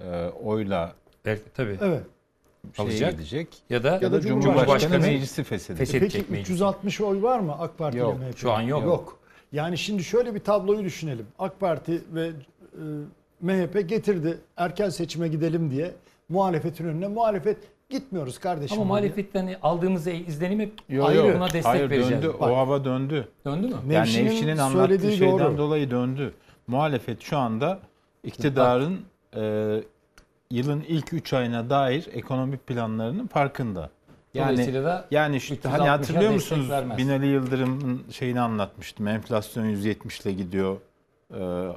[0.00, 0.92] e, oyla
[1.24, 1.78] Evet, tabii.
[1.82, 2.02] Evet.
[2.76, 3.12] şeye Alacak.
[3.12, 6.00] gidecek Ya da- ya da Cumhurbaşkanı Cumhurbaşkanı meclisi feshedecek.
[6.00, 6.50] Peki meclis.
[6.50, 8.38] 360 oy var mı AK Parti Yok, ile MHP?
[8.38, 8.84] şu an yok.
[8.84, 9.18] Yok.
[9.56, 11.26] Yani şimdi şöyle bir tabloyu düşünelim.
[11.38, 12.32] AK Parti ve e,
[13.40, 15.94] MHP getirdi erken seçime gidelim diye
[16.28, 17.08] muhalefetin önüne.
[17.08, 17.58] Muhalefet
[17.90, 18.76] gitmiyoruz kardeşim.
[18.76, 21.34] Ama muhalefetten aldığımız izlenim hep Yo, ayrı yo.
[21.34, 22.10] buna destek Hayır vereceğiz.
[22.22, 22.36] döndü.
[22.40, 23.28] Bak, O hava döndü.
[23.46, 23.72] Döndü mü?
[23.72, 25.58] Yani Nevşin'in Nevşin'in anlattığı söylediği şeyden doğru.
[25.58, 26.34] dolayı döndü.
[26.66, 27.78] Muhalefet şu anda
[28.24, 29.00] iktidarın
[29.36, 29.74] e,
[30.50, 33.90] yılın ilk 3 ayına dair ekonomik planlarının farkında.
[34.36, 36.70] Yani da yani 360'a hani hatırlıyor musunuz?
[36.70, 36.98] vermez.
[36.98, 39.08] Binali Yıldırım'ın şeyini anlatmıştım.
[39.08, 40.76] Enflasyon 170 ile gidiyor.
[41.34, 41.68] Ee,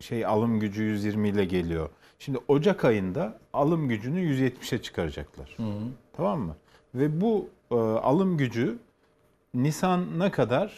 [0.00, 1.88] şey alım gücü 120 ile geliyor.
[2.18, 5.56] Şimdi Ocak ayında alım gücünü 170'e çıkaracaklar.
[6.16, 6.56] Tamam mı?
[6.94, 8.78] Ve bu e, alım gücü
[9.54, 10.72] Nisan'a kadar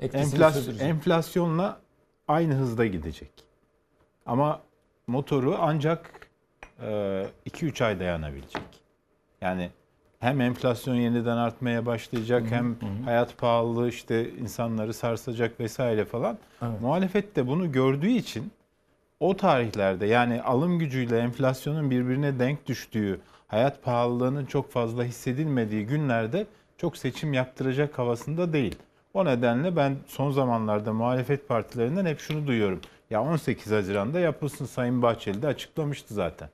[0.00, 1.80] enflas- enflasyonla
[2.28, 3.30] aynı hızda gidecek.
[4.26, 4.60] Ama
[5.06, 6.28] motoru ancak
[7.46, 8.62] 2-3 ay dayanabilecek.
[9.40, 9.70] Yani
[10.24, 16.38] hem enflasyon yeniden artmaya başlayacak hem hayat pahalılığı işte insanları sarsacak vesaire falan.
[16.62, 16.80] Evet.
[16.80, 18.52] Muhalefet de bunu gördüğü için
[19.20, 26.46] o tarihlerde yani alım gücüyle enflasyonun birbirine denk düştüğü, hayat pahalılığının çok fazla hissedilmediği günlerde
[26.78, 28.76] çok seçim yaptıracak havasında değil.
[29.14, 32.80] O nedenle ben son zamanlarda muhalefet partilerinden hep şunu duyuyorum.
[33.10, 36.48] Ya 18 Haziran'da yapılsın Sayın Bahçeli de açıklamıştı zaten.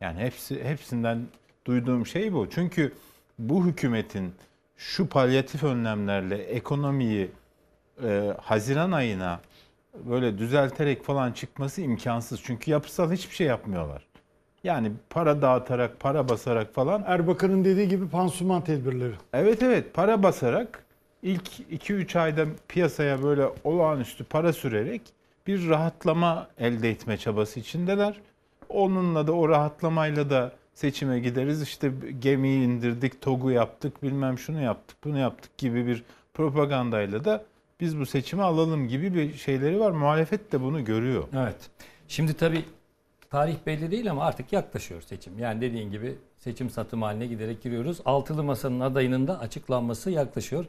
[0.00, 1.18] Yani hepsi hepsinden
[1.66, 2.50] duyduğum şey bu.
[2.50, 2.92] Çünkü
[3.38, 4.34] bu hükümetin
[4.76, 7.30] şu palyatif önlemlerle ekonomiyi
[8.02, 9.40] e, Haziran ayına
[10.04, 12.40] böyle düzelterek falan çıkması imkansız.
[12.44, 14.06] Çünkü yapısal hiçbir şey yapmıyorlar.
[14.64, 17.04] Yani para dağıtarak, para basarak falan.
[17.06, 19.14] Erbakan'ın dediği gibi pansuman tedbirleri.
[19.32, 20.84] Evet evet para basarak
[21.22, 25.02] ilk 2-3 ayda piyasaya böyle olağanüstü para sürerek
[25.46, 28.20] bir rahatlama elde etme çabası içindeler.
[28.68, 31.62] Onunla da o rahatlamayla da seçime gideriz.
[31.62, 36.04] İşte gemiyi indirdik, TOG'u yaptık, bilmem şunu yaptık, bunu yaptık gibi bir
[36.34, 37.44] propagandayla da
[37.80, 39.90] biz bu seçimi alalım gibi bir şeyleri var.
[39.90, 41.24] Muhalefet de bunu görüyor.
[41.36, 41.70] Evet.
[42.08, 42.64] Şimdi tabii
[43.30, 45.38] tarih belli değil ama artık yaklaşıyor seçim.
[45.38, 48.00] Yani dediğin gibi seçim satım haline giderek giriyoruz.
[48.04, 50.64] Altılı Masa'nın adayının da açıklanması yaklaşıyor.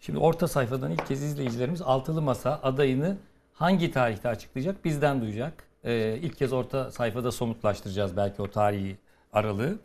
[0.00, 3.16] Şimdi orta sayfadan ilk kez izleyicilerimiz Altılı Masa adayını
[3.52, 5.64] hangi tarihte açıklayacak bizden duyacak.
[5.84, 8.96] Ee, ilk kez orta sayfada somutlaştıracağız belki o tarihi
[9.38, 9.78] aralığı.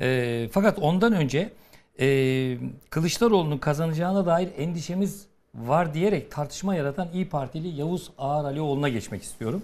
[0.00, 1.52] Ee, fakat ondan önce
[2.00, 2.58] e,
[2.90, 9.62] Kılıçdaroğlu'nun kazanacağına dair endişemiz var diyerek tartışma yaratan İyi Partili Yavuz Ağar Alioğlu'na geçmek istiyorum.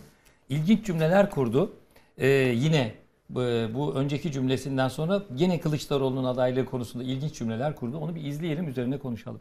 [0.49, 1.73] İlginç cümleler kurdu.
[2.19, 2.95] Ee, yine
[3.31, 3.41] bu,
[3.75, 7.99] bu önceki cümlesinden sonra yine Kılıçdaroğlu'nun adaylığı konusunda ilginç cümleler kurdu.
[7.99, 9.41] Onu bir izleyelim üzerine konuşalım.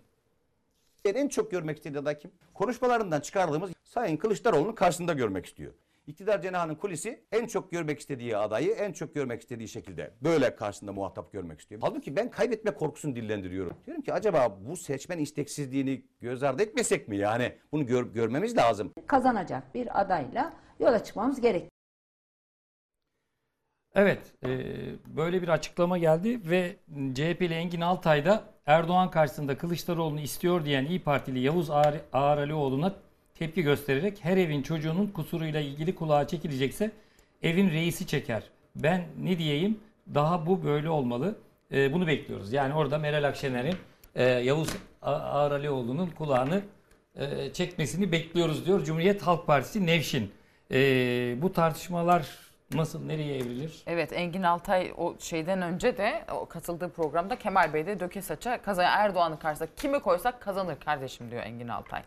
[1.05, 2.31] En çok görmek istediği aday kim?
[2.53, 5.71] Konuşmalarından çıkardığımız Sayın Kılıçdaroğlu'nun karşısında görmek istiyor.
[6.07, 10.93] İktidar cenahının kulisi en çok görmek istediği adayı en çok görmek istediği şekilde böyle karşısında
[10.93, 11.81] muhatap görmek istiyor.
[11.83, 13.77] Halbuki ben kaybetme korkusunu dillendiriyorum.
[13.85, 17.57] Diyorum ki acaba bu seçmen isteksizliğini göz ardı etmesek mi yani?
[17.71, 18.93] Bunu gör- görmemiz lazım.
[19.07, 21.69] Kazanacak bir adayla yola çıkmamız gerek.
[23.95, 24.49] Evet, e,
[25.15, 26.75] böyle bir açıklama geldi ve
[27.13, 32.93] CHP'li Engin Altay da Erdoğan karşısında Kılıçdaroğlu'nu istiyor diyen İyi Partili Yavuz Ağar, Ağar Alioğlu'na
[33.41, 36.91] tepki göstererek her evin çocuğunun kusuruyla ilgili kulağa çekilecekse
[37.43, 38.43] evin reisi çeker.
[38.75, 39.79] Ben ne diyeyim?
[40.13, 41.35] Daha bu böyle olmalı.
[41.71, 42.53] E, bunu bekliyoruz.
[42.53, 43.75] Yani orada Meral Akşener'in
[44.15, 44.69] e, Yavuz
[45.01, 46.61] A- Ağar Alioğlu'nun kulağını
[47.15, 50.31] e, çekmesini bekliyoruz diyor Cumhuriyet Halk Partisi Nevşin.
[50.71, 50.77] E,
[51.41, 52.27] bu tartışmalar
[52.73, 53.83] nasıl, nereye evrilir?
[53.87, 58.61] Evet Engin Altay o şeyden önce de o katıldığı programda Kemal Bey de döke saça
[58.61, 62.01] kazaya Erdoğan'ın karşısında kimi koysak kazanır kardeşim diyor Engin Altay.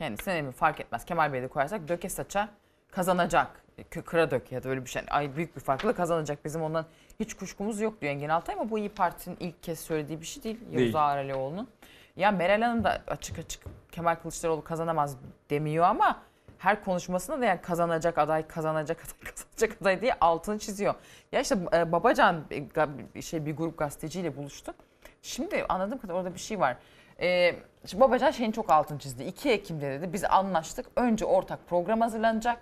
[0.00, 1.04] Kendisine mi fark etmez.
[1.04, 2.48] Kemal Bey'i de koyarsak döke saça
[2.90, 3.62] kazanacak.
[3.90, 5.02] Kı- Kıra döke ya da öyle bir şey.
[5.10, 6.44] Ay büyük bir farkla kazanacak.
[6.44, 6.86] Bizim ondan
[7.20, 10.42] hiç kuşkumuz yok diyor Engin Altay ama bu İyi Parti'nin ilk kez söylediği bir şey
[10.42, 10.60] değil.
[10.62, 10.94] Yavuz Değil.
[10.96, 11.68] Ağar Alioğlu'nun.
[12.16, 15.16] Ya Meral Hanım da açık açık Kemal Kılıçdaroğlu kazanamaz
[15.50, 16.22] demiyor ama
[16.58, 20.94] her konuşmasında da yani kazanacak aday, kazanacak aday, kazanacak aday diye altını çiziyor.
[21.32, 22.44] Ya işte e, Babacan
[23.14, 24.74] e, şey bir grup gazeteciyle buluştu.
[25.22, 26.76] Şimdi anladığım kadar orada bir şey var.
[27.20, 27.54] E,
[27.86, 29.24] şimdi Babacan şeyin çok altını çizdi.
[29.24, 30.86] 2 Ekim'de dedi biz anlaştık.
[30.96, 32.58] Önce ortak program hazırlanacak.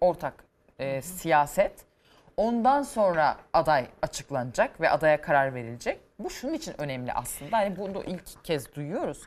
[0.00, 0.44] Ortak
[0.78, 1.72] e, siyaset.
[2.36, 6.00] Ondan sonra aday açıklanacak ve adaya karar verilecek.
[6.18, 7.56] Bu şunun için önemli aslında.
[7.56, 9.22] Hani bunu ilk kez duyuyoruz.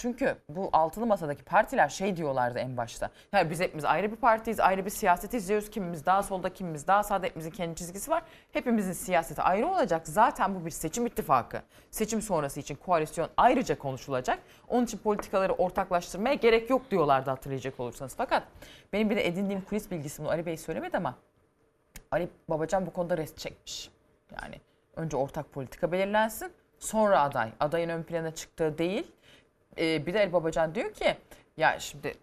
[0.00, 3.10] Çünkü bu altılı masadaki partiler şey diyorlardı en başta.
[3.32, 5.70] Yani biz hepimiz ayrı bir partiyiz, ayrı bir siyaset izliyoruz.
[5.70, 7.26] Kimimiz daha solda, kimimiz daha sağda.
[7.26, 8.22] Hepimizin kendi çizgisi var.
[8.52, 10.08] Hepimizin siyaseti ayrı olacak.
[10.08, 11.62] Zaten bu bir seçim ittifakı.
[11.90, 14.38] Seçim sonrası için koalisyon ayrıca konuşulacak.
[14.68, 18.14] Onun için politikaları ortaklaştırmaya gerek yok diyorlardı hatırlayacak olursanız.
[18.16, 18.42] Fakat
[18.92, 21.14] benim bir de edindiğim kulis bilgisi bunu Ali Bey söylemedi ama
[22.10, 23.90] Ali Babacan bu konuda rest çekmiş.
[24.42, 24.60] Yani
[24.96, 27.52] önce ortak politika belirlensin, sonra aday.
[27.60, 29.06] Adayın ön plana çıktığı değil.
[29.78, 31.16] Ee, bir de Ali Babacan diyor ki
[31.56, 32.14] ya şimdi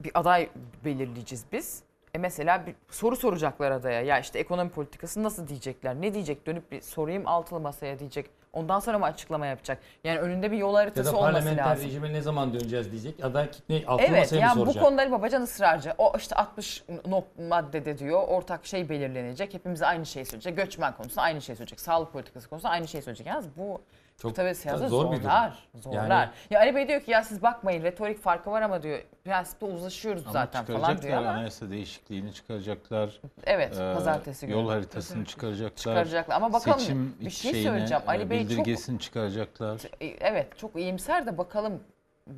[0.00, 0.48] bir aday
[0.84, 1.82] belirleyeceğiz biz.
[2.14, 4.02] E mesela bir soru soracaklar adaya.
[4.02, 5.94] Ya işte ekonomi politikası nasıl diyecekler?
[6.00, 6.46] Ne diyecek?
[6.46, 8.30] Dönüp bir sorayım altılı masaya diyecek.
[8.52, 9.78] Ondan sonra mı açıklama yapacak?
[10.04, 13.24] Yani önünde bir yol Ya haritası da olması parlamenter rejime ne zaman döneceğiz diyecek.
[13.24, 14.84] Aday ne altı Evet masaya mı yani bu soracak?
[14.84, 15.94] konuda Ali Babacan ısrarcı.
[15.98, 19.54] O işte 60 nok maddede diyor ortak şey belirlenecek.
[19.54, 20.56] Hepimiz aynı şeyi söyleyecek.
[20.56, 21.80] Göçmen konusunda aynı şeyi söyleyecek.
[21.80, 23.26] Sağlık politikası konusunda aynı şeyi söyleyecek.
[23.26, 23.80] Yalnız bu
[24.20, 25.22] Çok tabii siyasete zor bir durum.
[25.22, 25.58] zorlar.
[25.74, 26.08] Zorlar.
[26.08, 29.66] Yani- Ya Ali Bey diyor ki ya siz bakmayın retorik farkı var ama diyor prensipte
[29.66, 31.30] uzlaşıyoruz Ama zaten falan diyor ama.
[31.30, 33.20] anayasa değişikliğini çıkaracaklar.
[33.44, 34.56] Evet, Ee, pazartesi günü.
[34.56, 35.76] Yol haritasını çıkaracaklar.
[35.76, 36.36] Çıkaracaklar.
[36.36, 38.02] Ama bakalım, Seçim bir şey şeyine, söyleyeceğim.
[38.06, 39.80] Ali e, Bey çok- çıkaracaklar.
[40.00, 41.80] E, Evet çok iyimser de bakalım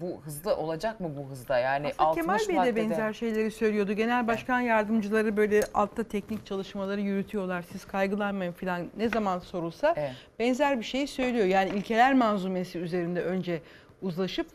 [0.01, 1.59] bu hızlı olacak mı bu hızda?
[1.59, 2.77] Yani Aslında 60 Kemal Bey de maddede.
[2.77, 3.93] benzer şeyleri söylüyordu.
[3.93, 7.63] Genel başkan yardımcıları böyle altta teknik çalışmaları yürütüyorlar.
[7.63, 9.97] Siz kaygılanmayın falan ne zaman sorulsa
[10.39, 11.47] benzer bir şey söylüyor.
[11.47, 13.63] Yani ilkeler manzumesi üzerinde önce
[14.03, 14.47] uzlaşıp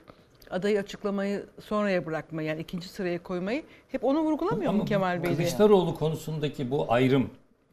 [0.49, 5.35] adayı açıklamayı sonraya bırakmayı yani ikinci sıraya koymayı hep onu vurgulamıyor mu Ama Kemal Bey?
[5.35, 7.29] Kılıçdaroğlu konusundaki bu ayrım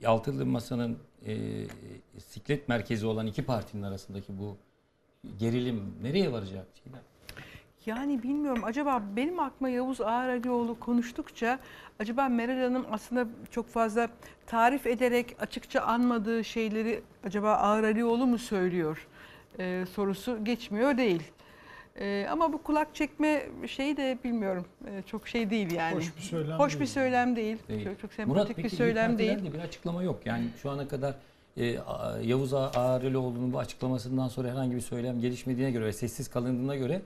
[0.06, 1.36] Altılı Masa'nın e,
[2.18, 4.56] siklet merkezi olan iki partinin arasındaki bu
[5.38, 6.66] gerilim nereye varacak?
[6.74, 7.00] Çiğdem?
[7.86, 11.58] Yani bilmiyorum acaba benim aklıma Yavuz Ağaralioğlu konuştukça
[11.98, 14.08] acaba Meral Hanım aslında çok fazla
[14.46, 19.06] tarif ederek açıkça anmadığı şeyleri acaba Ağaralioğlu mu söylüyor
[19.58, 21.22] Ee, sorusu geçmiyor değil.
[22.00, 25.96] Ee, ama bu kulak çekme şeyi de bilmiyorum Ee, çok şey değil yani.
[25.96, 26.80] Hoş bir söylem Hoş değil.
[26.80, 27.56] bir söylem değil.
[27.68, 27.84] Değil.
[27.84, 29.44] Çok, çok Murat, sempatik peki bir söylem değil.
[29.44, 30.20] De bir açıklama yok.
[30.24, 31.14] Yani şu ana kadar
[31.56, 31.66] e,
[32.22, 37.02] Yavuz A- Ağrelioğlu'nun bu açıklamasından sonra herhangi bir söylem gelişmediğine göre ve sessiz kalındığına göre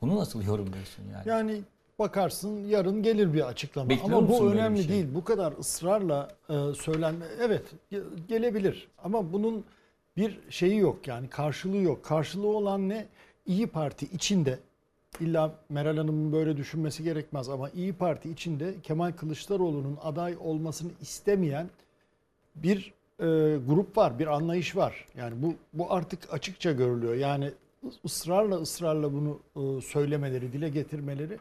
[0.00, 1.28] bunu nasıl yorumluyorsun yani?
[1.28, 1.62] Yani
[1.98, 3.88] bakarsın yarın gelir bir açıklama.
[3.90, 4.88] Bekliyor Ama bu önemli şey?
[4.88, 5.06] değil.
[5.14, 7.24] Bu kadar ısrarla e, söylenme.
[7.40, 8.88] Evet ge- gelebilir.
[9.04, 9.64] Ama bunun
[10.16, 12.04] bir şeyi yok yani karşılığı yok.
[12.04, 13.06] Karşılığı olan ne?
[13.46, 14.58] İyi Parti içinde
[15.20, 21.70] illa Meral Hanım'ın böyle düşünmesi gerekmez ama İyi Parti içinde Kemal Kılıçdaroğlu'nun aday olmasını istemeyen
[22.54, 23.24] bir e,
[23.68, 25.06] grup var, bir anlayış var.
[25.16, 27.14] Yani bu bu artık açıkça görülüyor.
[27.14, 27.50] Yani
[28.04, 31.38] ısrarla ısrarla bunu e, söylemeleri, dile getirmeleri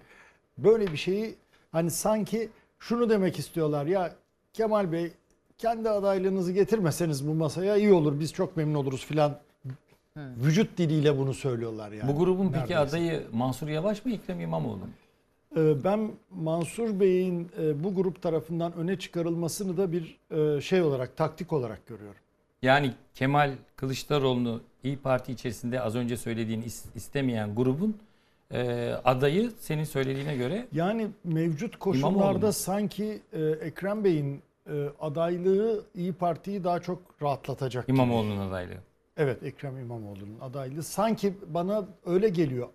[0.58, 1.36] böyle bir şeyi
[1.72, 4.16] hani sanki şunu demek istiyorlar ya
[4.54, 5.12] Kemal Bey
[5.58, 8.20] kendi adaylığınızı getirmeseniz bu masaya iyi olur.
[8.20, 9.40] Biz çok memnun oluruz filan.
[10.18, 12.14] Vücut diliyle bunu söylüyorlar yani.
[12.14, 12.78] bu grubun peki neredeyse.
[12.80, 14.90] adayı Mansur Yavaş mı Ekrem İmamoğlu mu?
[15.58, 21.18] Ee, Ben Mansur Bey'in e, bu grup tarafından öne çıkarılmasını da bir e, şey olarak,
[21.18, 22.22] taktik olarak görüyorum.
[22.64, 27.98] Yani Kemal Kılıçdaroğlu'nu İyi Parti içerisinde az önce söylediğin is- istemeyen grubun
[28.52, 36.14] e, adayı senin söylediğine göre Yani mevcut koşullarda sanki e, Ekrem Bey'in e, adaylığı İyi
[36.14, 37.90] Parti'yi daha çok rahatlatacak.
[37.90, 38.78] İmamoğlu'nun adaylığı.
[39.18, 40.84] Evet Ekrem İmamoğlu'nun adaylığı.
[40.84, 42.68] Sanki bana öyle geliyor.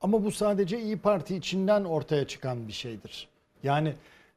[0.00, 3.28] Ama bu sadece İyi Parti içinden ortaya çıkan bir şeydir.
[3.62, 3.94] Yani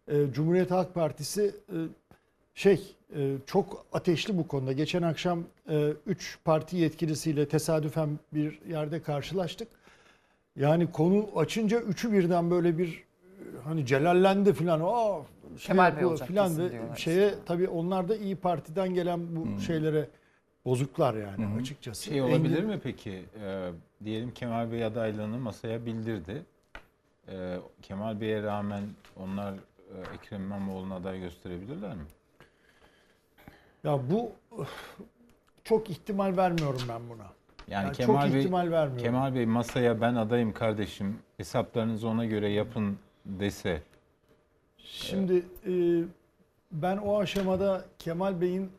[0.07, 1.77] e, Cumhuriyet Halk Partisi e,
[2.55, 2.95] şey
[3.45, 4.71] çok ateşli bu konuda.
[4.71, 5.43] Geçen akşam
[6.05, 9.67] 3 parti yetkilisiyle tesadüfen bir yerde karşılaştık.
[10.55, 13.03] Yani konu açınca üçü birden böyle bir e,
[13.63, 14.81] hani celallendi filan.
[14.83, 15.21] Aa
[15.57, 19.59] şey Kemal Bey olacak filan diyorlar şeye tabii onlar da İyi Parti'den gelen bu Hmm.
[19.59, 20.07] şeylere
[20.65, 21.59] bozuklar yani hı.
[21.59, 22.03] açıkçası.
[22.03, 23.23] Şey olabilir Engin- mi peki?
[23.43, 23.69] Ee,
[24.05, 26.43] diyelim Kemal Bey adaylığını masaya bildirdi.
[27.27, 28.83] Ee, Kemal Bey'e rağmen
[29.17, 32.03] onlar e, Ekrem İmamoğlu'na aday gösterebilirler mi?
[33.83, 34.31] Ya bu
[35.63, 37.23] çok ihtimal vermiyorum ben buna.
[37.67, 39.03] Yani, Yani Kemal çok Bey ihtimal vermiyorum.
[39.03, 41.19] Kemal Bey masaya ben adayım kardeşim.
[41.37, 43.81] Hesaplarınızı ona göre yapın dese.
[44.77, 45.73] Şimdi e,
[46.71, 48.71] ben o aşamada Kemal Bey'in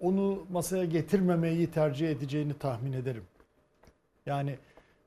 [0.00, 3.24] onu masaya getirmemeyi tercih edeceğini tahmin ederim.
[4.26, 4.58] Yani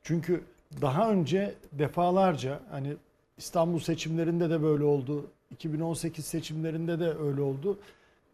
[0.03, 0.43] çünkü
[0.81, 2.93] daha önce defalarca hani
[3.37, 5.25] İstanbul seçimlerinde de böyle oldu.
[5.51, 7.79] 2018 seçimlerinde de öyle oldu.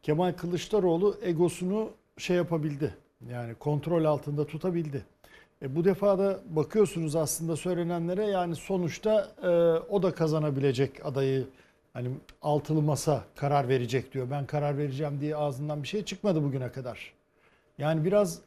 [0.03, 2.93] Kemal Kılıçdaroğlu egosunu şey yapabildi.
[3.29, 5.05] Yani kontrol altında tutabildi.
[5.61, 9.47] E bu defa da bakıyorsunuz aslında söylenenlere yani sonuçta e,
[9.89, 11.47] o da kazanabilecek adayı
[11.93, 12.09] hani
[12.41, 14.27] altılı masa karar verecek diyor.
[14.31, 17.13] Ben karar vereceğim diye ağzından bir şey çıkmadı bugüne kadar.
[17.77, 18.41] Yani biraz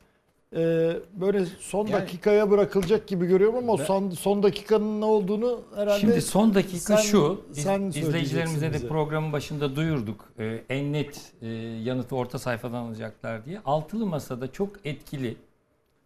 [0.57, 5.61] e, böyle son Yani- dakikaya bırakılacak gibi görüyorum ama Ben- son, son dakikanın ne olduğunu
[5.77, 7.45] herhalde Şimdi son dakika sen- şu.
[7.51, 8.89] Biz sen izleyicilerimize de bize.
[8.89, 10.29] programın başında duyurduk.
[10.39, 11.49] Ee, en net e,
[11.85, 13.61] yanıtı orta sayfadan alacaklar diye.
[13.65, 15.37] Altılı Masa'da çok etkili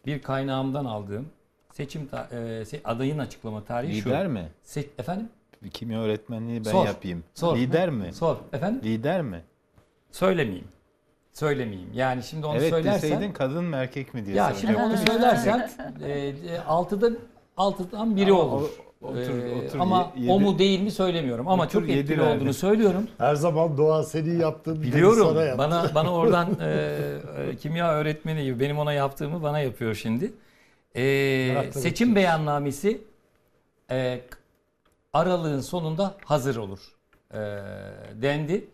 [0.07, 1.27] bir kaynağımdan aldığım
[1.73, 4.09] seçim ta- e, se- adayın açıklama tarihi şu.
[4.09, 4.49] Lider mi?
[4.67, 5.29] Se- efendim?
[5.73, 7.25] Kimya öğretmenliği ben Sor, yapayım.
[7.35, 7.57] sor.
[7.57, 8.13] Lider mi?
[8.15, 8.37] Sor.
[8.53, 8.81] Efendim?
[8.85, 9.43] Lider mi?
[10.13, 10.69] Söylemeyeyim.
[11.35, 11.91] Söylemeyeyim.
[11.95, 15.71] Yani şimdi onu evet söylersen deseydin kadın mı erkek mi diye Ya şimdi onu söylersem
[16.05, 17.11] e, e, altıda
[17.57, 18.69] altıdan biri Ama olur.
[19.03, 21.89] o- otur- Ee, otur, ama ye- o yedi- mu değil mi söylemiyorum ama Otur, çok
[21.89, 22.37] yedi etkili verdi.
[22.37, 23.09] olduğunu söylüyorum.
[23.19, 25.27] Her zaman Doğa senin yaptığın bir Biliyorum.
[25.29, 25.59] sana yaptı.
[25.59, 26.67] Bana bana oradan e,
[27.51, 30.33] e, kimya öğretmeni gibi benim ona yaptığımı bana yapıyor şimdi.
[30.97, 33.01] E, seçim beyannamesi
[33.91, 34.21] e,
[35.13, 36.81] aralığın sonunda hazır olur
[37.33, 37.39] e,
[38.23, 38.65] dendi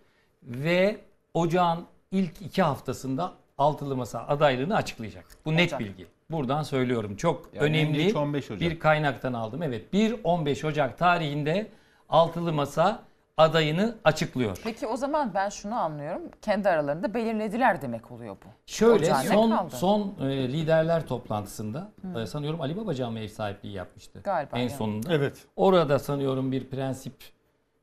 [0.43, 0.97] ve
[1.35, 5.25] ocağın ilk iki haftasında altılı masa adaylığını açıklayacak.
[5.45, 5.81] Bu net Ocak.
[5.81, 6.07] bilgi.
[6.31, 7.17] Buradan söylüyorum.
[7.17, 8.61] Çok Yani önemli geç 15 Ocak.
[8.61, 9.63] bir kaynaktan aldım.
[9.63, 11.71] Evet 1-15 Ocak tarihinde
[12.09, 13.03] altılı masa
[13.37, 14.61] adayını açıklıyor.
[14.65, 16.23] Peki o zaman ben şunu anlıyorum.
[16.43, 18.49] Kendi aralarında belirlediler demek oluyor bu.
[18.67, 19.77] Şöyle Ocağın ne son kaldı?
[19.77, 21.93] son e, liderler toplantısında
[22.23, 24.21] e, sanıyorum Ali Babacan ev sahipliği yapmıştı.
[24.25, 24.71] Galiba En yani.
[24.71, 25.15] sonunda.
[25.15, 25.45] Evet.
[25.57, 27.15] Orada sanıyorum bir prensip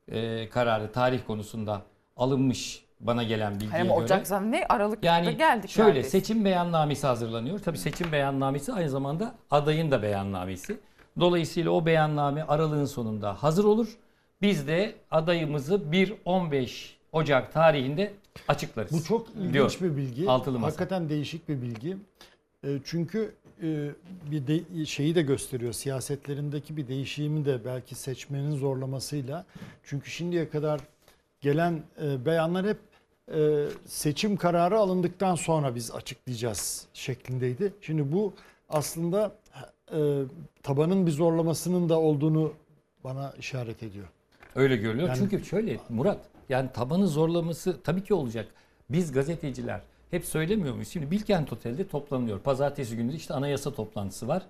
[0.08, 1.82] e, kararı tarih konusunda
[2.16, 4.04] alınmış bana gelen bilgiye ama göre.
[4.04, 6.10] Ocak zaten ne Aralık'ta Yani geldik şöyle neredeyse.
[6.10, 7.58] seçim beyannamesi hazırlanıyor.
[7.58, 10.76] Tabii seçim beyannamesi aynı zamanda adayın da beyannamesi.
[11.20, 13.98] Dolayısıyla o beyanname aralığın sonunda hazır olur.
[14.42, 18.12] Biz de adayımızı 1-15 Ocak tarihinde
[18.48, 18.92] açıklarız.
[18.92, 19.76] Bu çok ilginç diyor.
[19.80, 20.28] bir bilgi.
[20.30, 20.66] Altılı masa.
[20.66, 21.96] Hakikaten değişik bir bilgi.
[22.64, 23.88] E, Çünkü e,
[24.30, 25.72] bir de, şeyi de gösteriyor.
[25.72, 29.44] Siyasetlerindeki bir değişimi de belki seçmenin zorlamasıyla.
[29.84, 30.80] Çünkü şimdiye kadar
[31.40, 32.78] gelen e, beyanlar hep
[33.34, 37.72] e, seçim kararı alındıktan sonra biz açıklayacağız şeklindeydi.
[37.80, 38.32] Şimdi bu
[38.68, 39.32] aslında
[39.92, 40.22] e,
[40.62, 42.52] tabanın bir zorlamasının da olduğunu
[43.04, 44.06] bana işaret ediyor.
[44.54, 45.08] Öyle görülüyor.
[45.08, 48.48] Yani- Çünkü şöyle Murat yani tabanı zorlaması tabii ki olacak.
[48.90, 50.88] Biz gazeteciler hep söylemiyor muyuz?
[50.88, 52.38] Şimdi Bilkent Otel'de toplanıyor.
[52.40, 54.42] Pazartesi günü işte anayasa toplantısı var.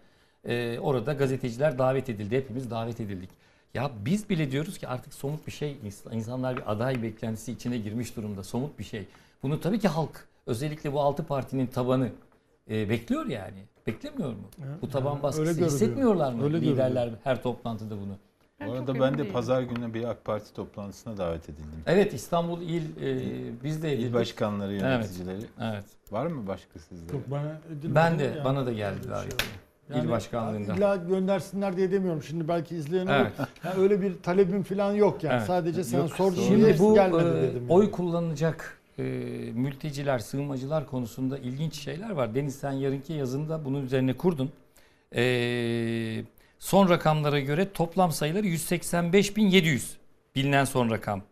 [0.44, 2.36] Ee, orada gazeteciler davet edildi.
[2.36, 3.30] Hepimiz davet edildik.
[3.74, 5.76] Ya biz bile diyoruz ki artık somut bir şey.
[5.86, 8.44] ins- insanlar bir aday beklentisi içine girmiş durumda.
[8.44, 9.06] Somut bir şey.
[9.42, 12.08] Bunu tabii ki halk özellikle bu altı partinin tabanı
[12.70, 13.58] e, bekliyor yani.
[13.86, 14.42] Beklemiyor mu?
[14.58, 17.18] Evet, Bu taban yani baskısı öyle hissetmiyorlar mı Öyle liderler görülüyor.
[17.24, 18.16] her toplantıda bunu?
[18.66, 21.82] Bu arada ben de pazar günü bir AK Parti toplantısına davet edildim.
[21.86, 24.14] Evet İstanbul İl e, biz de İl edildik.
[24.14, 25.40] başkanları, Evet, yöneticileri.
[25.60, 25.84] Evet.
[26.10, 27.12] Var mı başka sizde?
[27.16, 28.44] Yok, bana edilmedi Ben de yani.
[28.44, 29.34] bana da geldi davet.
[29.90, 30.74] Yani İl başkanlığında.
[30.74, 32.22] İlla göndersinler diye demiyorum.
[32.22, 33.14] Şimdi belki izleyen olur.
[33.14, 33.32] Evet.
[33.64, 35.34] Yani öyle bir talebim falan yok yani.
[35.36, 35.46] Evet.
[35.46, 36.10] Sadece sen Yok,
[36.48, 37.60] Şimdi bu gelmedi e, dedim.
[37.60, 37.72] yani.
[37.72, 39.02] oy kullanacak e,
[39.54, 42.34] mülteciler, sığınmacılar konusunda ilginç şeyler var.
[42.34, 44.50] Deniz sen yarınki yazında bunun üzerine kurdun.
[45.14, 46.24] E,
[46.58, 49.80] son rakamlara göre toplam sayıları 185.700
[50.36, 51.22] bilinen son rakam.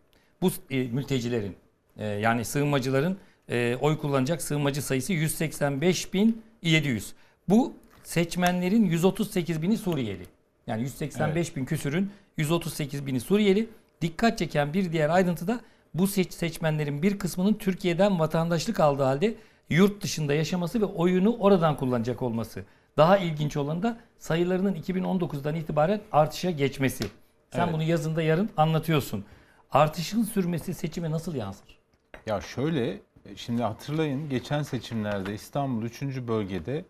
[0.43, 1.57] Bu e, mültecilerin
[1.97, 3.17] e, yani sığınmacıların
[3.51, 7.03] e, oy kullanacak sığınmacı sayısı 185.700.
[7.49, 7.73] Bu
[8.11, 10.27] seçmenlerin 138 bini Suriyeli.
[10.67, 13.69] Yani 185 bin küsürün 138 bini Suriyeli.
[14.03, 15.61] Dikkat çeken bir diğer ayrıntı da
[15.95, 19.35] bu seç- seçmenlerin bir kısmının Türkiye'den vatandaşlık aldığı halde
[19.71, 22.65] yurt dışında yaşaması ve oyunu oradan kullanacak olması.
[22.97, 27.05] Daha ilginç olan da sayılarının 2019'dan itibaren artışa geçmesi.
[27.53, 27.75] Sen Evet.
[27.75, 29.25] bunu yazında yarın anlatıyorsun.
[29.71, 31.79] Artışın sürmesi seçime nasıl yansır?
[32.27, 32.99] Ya şöyle,
[33.37, 36.03] şimdi hatırlayın geçen seçimlerde İstanbul 3.
[36.03, 36.85] bölgede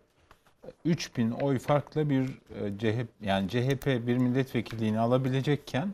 [0.84, 5.88] 3000 oy farkla bir e, CHP yani CHP bir milletvekilliğini alabilecekken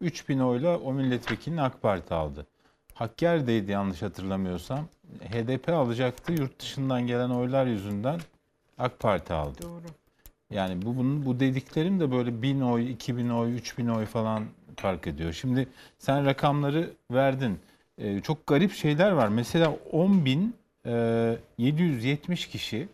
[0.00, 2.46] 3000 oyla o milletvekilini AK Parti aldı.
[2.94, 4.88] Hakkari'deydi yanlış hatırlamıyorsam.
[5.20, 6.32] HDP alacaktı.
[6.32, 8.20] Yurt dışından gelen oylar yüzünden
[8.78, 9.62] AK Parti aldı.
[9.62, 9.84] Doğru.
[10.50, 14.44] Yani bu bunun bu dediklerim de böyle 1000 oy, 2000 oy, 3000 oy falan
[14.76, 15.32] fark ediyor.
[15.32, 15.68] Şimdi
[15.98, 17.58] sen rakamları verdin.
[17.98, 19.28] Ee, çok garip şeyler var.
[19.28, 22.88] Mesela 10.770 kişi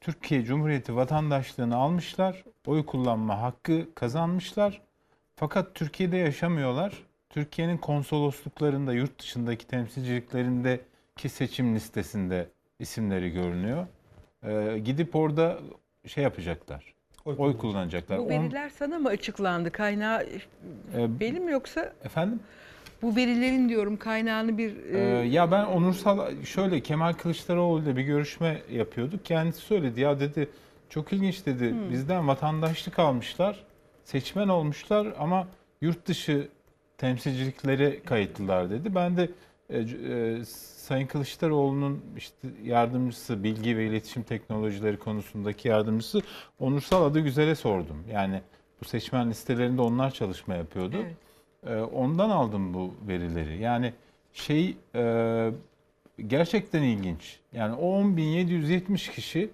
[0.00, 2.44] Türkiye Cumhuriyeti vatandaşlığını almışlar.
[2.66, 4.80] Oy kullanma hakkı kazanmışlar.
[5.36, 6.92] Fakat Türkiye'de yaşamıyorlar.
[7.30, 12.48] Türkiye'nin konsolosluklarında, yurt dışındaki temsilciliklerindeki seçim listesinde
[12.78, 13.86] isimleri görünüyor.
[14.44, 15.58] Ee, gidip orada
[16.06, 16.94] şey yapacaklar.
[17.24, 18.18] Oy, kullanacaklar.
[18.18, 19.70] Bu On- veriler sana mı açıklandı?
[19.70, 20.22] Kaynağı
[20.96, 21.92] Ee, benim yoksa?
[22.04, 22.40] Efendim?
[23.02, 24.76] Bu verilerin diyorum kaynağını bir...
[24.76, 29.24] Ee, e, ya ben onursal şöyle Kemal Kılıçdaroğlu ile bir görüşme yapıyorduk.
[29.24, 30.48] Kendisi söyledi ya dedi
[30.88, 31.70] çok ilginç dedi.
[31.70, 31.90] Hmm.
[31.90, 33.64] Bizden vatandaşlık almışlar.
[34.04, 35.48] Seçmen olmuşlar ama
[35.80, 36.48] yurt dışı
[36.98, 38.94] temsilciliklere kayıtlılar dedi.
[38.94, 39.30] Ben de
[39.70, 40.44] e, e,
[40.76, 46.22] Sayın Kılıçdaroğlu'nun işte yardımcısı, bilgi ve iletişim teknolojileri konusundaki yardımcısı
[46.58, 48.04] Onursal Adı Güzel'e sordum.
[48.12, 48.40] Yani
[48.80, 50.96] bu seçmen listelerinde onlar çalışma yapıyordu.
[51.00, 51.16] Evet.
[51.66, 53.58] Ee, ondan aldım bu verileri.
[53.58, 53.92] Yani
[54.32, 55.50] şey e,
[56.26, 57.40] gerçekten ilginç.
[57.52, 59.50] Yani o 10.770 kişi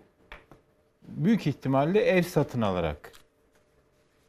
[1.08, 3.12] büyük ihtimalle ev satın alarak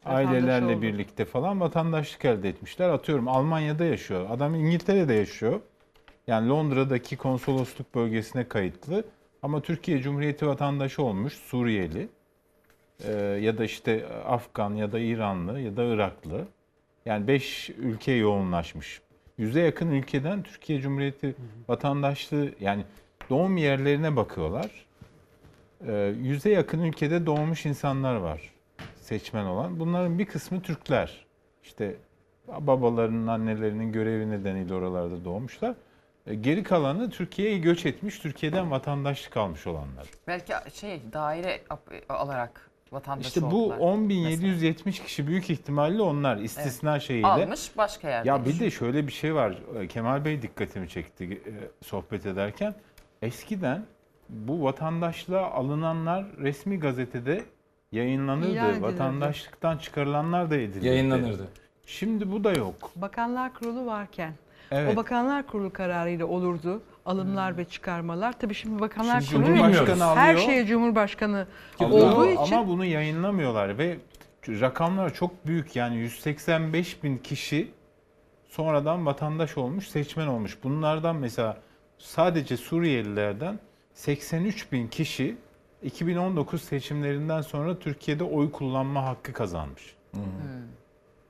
[0.06, 0.82] Vatandaş ailelerle oldu.
[0.82, 2.90] birlikte falan vatandaşlık elde etmişler.
[2.90, 4.26] Atıyorum Almanya'da yaşıyor.
[4.30, 5.60] Adam İngiltere'de yaşıyor.
[6.28, 9.04] Yani Londra'daki konsolosluk bölgesine kayıtlı.
[9.44, 12.10] Ama Türkiye Cumhuriyeti vatandaşı olmuş Suriyeli.
[13.04, 16.48] e, ya da işte Afgan ya da İranlı ya da Iraklı.
[17.08, 19.02] Yani 5 ülke yoğunlaşmış.
[19.38, 21.36] Yüze yakın ülkeden Türkiye Cumhuriyeti
[21.68, 22.84] vatandaşlığı yani
[23.30, 24.86] doğum yerlerine bakıyorlar.
[25.88, 28.54] Ee, Yüze yakın ülkede doğmuş insanlar var
[29.02, 29.80] seçmen olan.
[29.80, 31.26] Bunların bir kısmı Türkler.
[31.64, 31.96] İşte
[32.48, 35.76] babalarının, annelerinin görevi nedeniyle oralarda doğmuşlar.
[36.28, 40.08] Ee, Geri kalanı Türkiye'ye göç etmiş, Türkiye'den vatandaşlık almış olanlar.
[40.28, 41.62] Belki şey daire
[42.10, 43.78] alarak vatandaş İşte bu oldular.
[43.78, 47.02] 10.770 kişi büyük ihtimalle onlar istisna Evet.
[47.02, 47.28] şeyiyle.
[47.28, 48.30] Almış başka yerde.
[48.30, 49.58] Ya bir de şöyle bir şey var.
[49.80, 52.76] Ee, Kemal Bey dikkatimi çekti e, sohbet ederken.
[53.22, 53.86] Eskiden
[54.30, 57.44] bu vatandaşlığa alınanlar resmi gazetede
[57.92, 58.52] yayınlanırdı.
[58.52, 58.82] İlan edilirdi.
[58.84, 60.88] Vatandaşlıktan çıkarılanlar da edilirdi.
[60.88, 61.48] Yayınlanırdı.
[61.86, 62.92] Şimdi bu da yok.
[62.96, 64.34] Bakanlar Kurulu varken
[64.72, 64.94] Evet.
[64.94, 68.40] o Bakanlar Kurulu kararıyla olurdu alımlar ve çıkarmalar.
[68.40, 70.46] Tabii şimdi Bakanlar Şimdi Kurulu Cumhurbaşkanı her alıyor.
[70.46, 71.48] şeye Cumhurbaşkanı
[71.80, 73.98] Alıyor olduğu için Ama bunu yayınlamıyorlar ve
[74.48, 77.72] rakamlar çok büyük yani 185 bin kişi
[78.48, 80.58] sonradan vatandaş olmuş, seçmen olmuş.
[80.64, 81.58] Bunlardan mesela
[81.98, 83.60] sadece Suriyelilerden
[83.94, 85.38] 83 bin kişi
[85.84, 89.96] 2019 seçimlerinden sonra Türkiye'de oy kullanma hakkı kazanmış.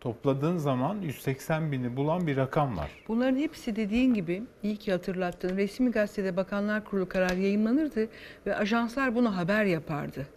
[0.08, 2.92] Topladığın zaman 180 bini bulan bir rakam var.
[3.08, 5.58] Bunların hepsi dediğin gibi iyi ki hatırlattın.
[5.58, 8.10] Resmi gazetede Bakanlar Kurulu kararı yayınlanırdı
[8.46, 10.28] ve ajanslar bunu haber yapardı.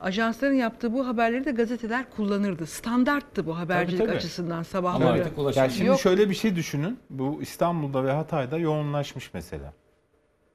[0.00, 2.66] Ajansların yaptığı bu haberleri de gazeteler kullanırdı.
[2.66, 4.16] Standarttı bu habercilik tabii.
[4.16, 5.26] açısından sabahları.
[5.54, 6.00] Yani şimdi Yok.
[6.00, 6.98] şöyle bir şey düşünün.
[7.10, 9.72] Bu İstanbul'da ve Hatay'da yoğunlaşmış mesela.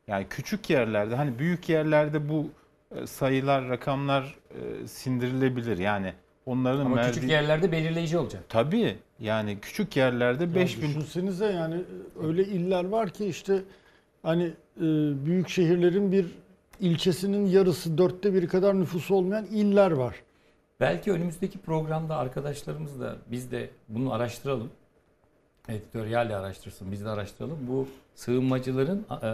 [0.08, 2.48] Yani küçük yerlerde hani büyük yerlerde bu
[2.96, 5.78] e, sayılar, rakamlar e, sindirilebilir.
[5.78, 6.14] Yani
[6.46, 7.14] onların Ama verdiği...
[7.14, 8.44] küçük yerlerde belirleyici olacak.
[8.50, 8.98] Tabii.
[9.20, 11.76] Yani küçük yerlerde Ya 5000 Düşünsenize yani
[12.24, 13.62] öyle iller var ki işte
[14.24, 14.44] hani
[14.78, 14.82] e,
[15.26, 16.26] büyük şehirlerin bir
[16.80, 20.16] ilçesinin yarısı dörtte biri kadar nüfusu olmayan iller var.
[20.80, 24.70] Belki önümüzdeki programda arkadaşlarımız da biz de bunu araştıralım.
[25.70, 27.58] Editoryal de araştırsın, biz de araştıralım.
[27.68, 29.26] Bu sığınmacıların e,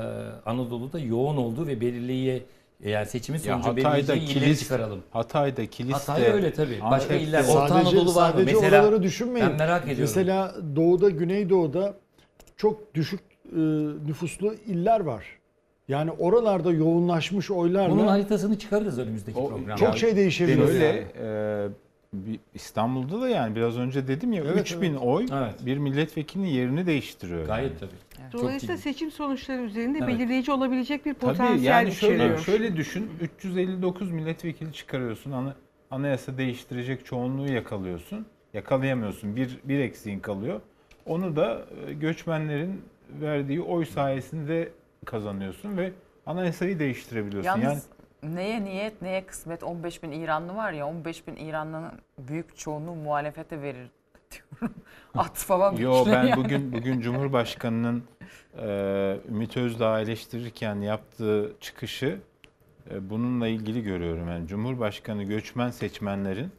[0.45, 2.43] Anadolu'da yoğun olduğu ve belirleyici
[2.83, 5.03] yani seçimin Ya sonucu Hatay'da belirleyici illeri Kilis, çıkaralım.
[5.11, 6.79] Hatay'da, Kilis'te, Hatay öyle tabii.
[6.91, 8.33] Başka Antep'te- iller, Orta Anadolu var mı?
[8.33, 9.49] sadece Mesela oraları düşünmeyin.
[9.49, 10.01] ben merak ediyorum.
[10.01, 11.93] Mesela doğuda, güneydoğuda
[12.57, 13.59] çok düşük e,
[14.07, 15.25] nüfuslu iller var.
[15.87, 19.75] Yani oralarda yoğunlaşmış oylarla Bunun haritasını çıkarırız önümüzdeki programda.
[19.75, 20.81] çok şey değişebilir.
[20.81, 21.03] Yani.
[21.21, 21.67] e,
[22.13, 24.99] bir- İstanbul'da da yani biraz önce dedim ya Evet, 3000 evet.
[25.03, 25.65] oy Evet.
[25.65, 27.45] bir milletvekilinin yerini değiştiriyor.
[27.45, 27.79] Gayet yani.
[27.79, 28.31] tabii.
[28.33, 30.07] Dolayısıyla seçim sonuçları üzerinde Evet.
[30.07, 32.39] belirleyici olabilecek bir Tabii potansiyel yani şöyle, içeriyor.
[32.39, 35.55] şöyle düşün 359 milletvekili çıkarıyorsun ana,
[35.91, 38.25] anayasa değiştirecek çoğunluğu yakalıyorsun.
[38.53, 40.61] Yakalayamıyorsun bir, bir eksiğin kalıyor.
[41.05, 42.81] Onu da e, göçmenlerin
[43.21, 44.69] verdiği oy sayesinde
[45.05, 45.91] kazanıyorsun ve
[46.25, 47.49] anayasayı değiştirebiliyorsun.
[47.49, 47.81] Yalnız yani
[48.23, 53.61] neye niyet neye kısmet 15 bin İranlı var ya 15 bin İranlı'nın büyük çoğunluğu muhalefete
[53.61, 53.87] verir
[54.31, 54.75] diyorum.
[55.15, 55.75] At falan.
[55.75, 56.35] Yo ben yani.
[56.35, 58.03] bugün bugün Cumhurbaşkanının
[58.57, 58.67] e,
[59.29, 62.19] Ümit Özdağ eleştirirken yaptığı çıkışı
[62.91, 64.27] e, bununla ilgili görüyorum.
[64.27, 66.51] Yani Cumhurbaşkanı göçmen seçmenlerin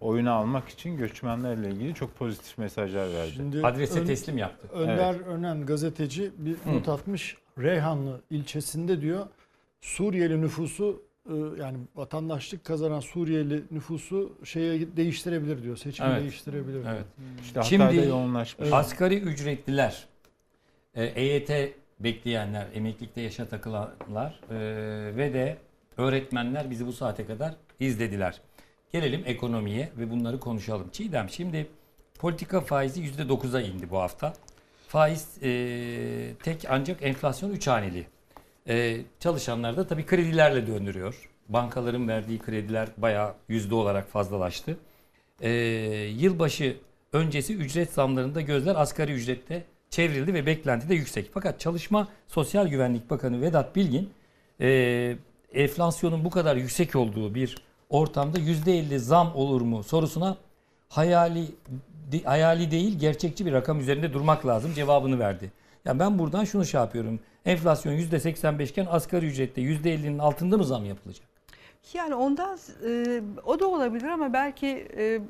[0.00, 3.32] oyunu almak için göçmenlerle ilgili çok pozitif mesajlar verdi.
[3.32, 3.62] Şimdi
[4.34, 4.68] Ön- yaptı.
[4.72, 7.36] Önder Önen gazeteci bir not atmış.
[7.58, 9.26] Reyhanlı ilçesinde diyor
[9.80, 15.76] Suriyeli nüfusu e, yani vatandaşlık kazanan Suriyeli nüfusu şeye değiştirebilir diyor.
[15.76, 16.20] Seçimi Evet.
[16.22, 16.82] değiştirebilir.
[16.82, 16.94] diyor.
[16.94, 17.04] Evet.
[17.42, 18.72] İşte Hatay'da Şimdi yoğunlaşmış.
[18.72, 20.06] asgari ücretliler,
[20.94, 21.50] e, EYT
[22.00, 24.56] bekleyenler, emeklilikte yaşa takılanlar e,
[25.16, 25.56] ve de
[25.96, 28.40] öğretmenler bizi bu saate kadar izlediler.
[28.92, 30.88] Gelelim ekonomiye ve bunları konuşalım.
[30.92, 31.66] Çiğdem şimdi
[32.18, 34.32] politika faizi %9'a indi bu hafta.
[34.88, 38.06] Faiz e, tek ancak enflasyon 3 haneli.
[38.70, 41.30] E, çalışanlar da tabii kredilerle döndürüyor.
[41.48, 44.76] Bankaların verdiği krediler bayağı yüzde olarak fazlalaştı.
[45.40, 45.50] E,
[46.16, 46.76] yılbaşı
[47.12, 51.30] öncesi ücret zamlarında gözler asgari ücrette çevrildi ve beklenti de yüksek.
[51.34, 54.10] Fakat Çalışma Sosyal Güvenlik Bakanı Vedat Bilgin
[54.60, 55.16] e,
[55.54, 57.56] enflasyonun bu kadar yüksek olduğu bir
[57.88, 60.36] ortamda %50 zam olur mu sorusuna
[60.88, 61.44] hayali
[62.24, 65.52] hayali değil gerçekçi bir rakam üzerinde durmak lazım cevabını verdi.
[65.84, 67.20] Ya ben buradan şunu şey yapıyorum.
[67.44, 71.26] Enflasyon %85 iken asgari ücrette %50'nin altında mı zam yapılacak?
[71.94, 75.20] Yani ondan e, o da olabilir ama belki e,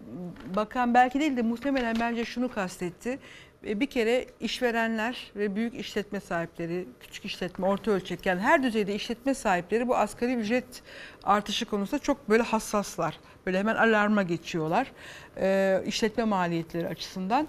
[0.56, 3.18] bakan belki değil de muhtemelen bence şunu kastetti.
[3.66, 8.94] E, bir kere işverenler ve büyük işletme sahipleri, küçük işletme, orta ölçek yani her düzeyde
[8.94, 10.82] işletme sahipleri bu asgari ücret
[11.24, 13.20] artışı konusunda çok böyle hassaslar.
[13.46, 14.92] Böyle hemen alarma geçiyorlar
[15.36, 17.48] e, işletme maliyetleri açısından.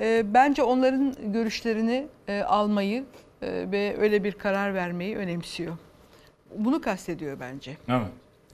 [0.00, 3.04] E, bence onların görüşlerini e, almayı
[3.42, 5.76] e, ve öyle bir karar vermeyi önemsiyor.
[6.56, 7.76] Bunu kastediyor bence.
[7.88, 8.06] Evet.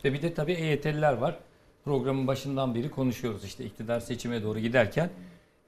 [0.04, 1.36] Ve bir de tabii EYT'liler var.
[1.84, 3.44] programın başından beri konuşuyoruz.
[3.44, 5.10] İşte iktidar seçime doğru giderken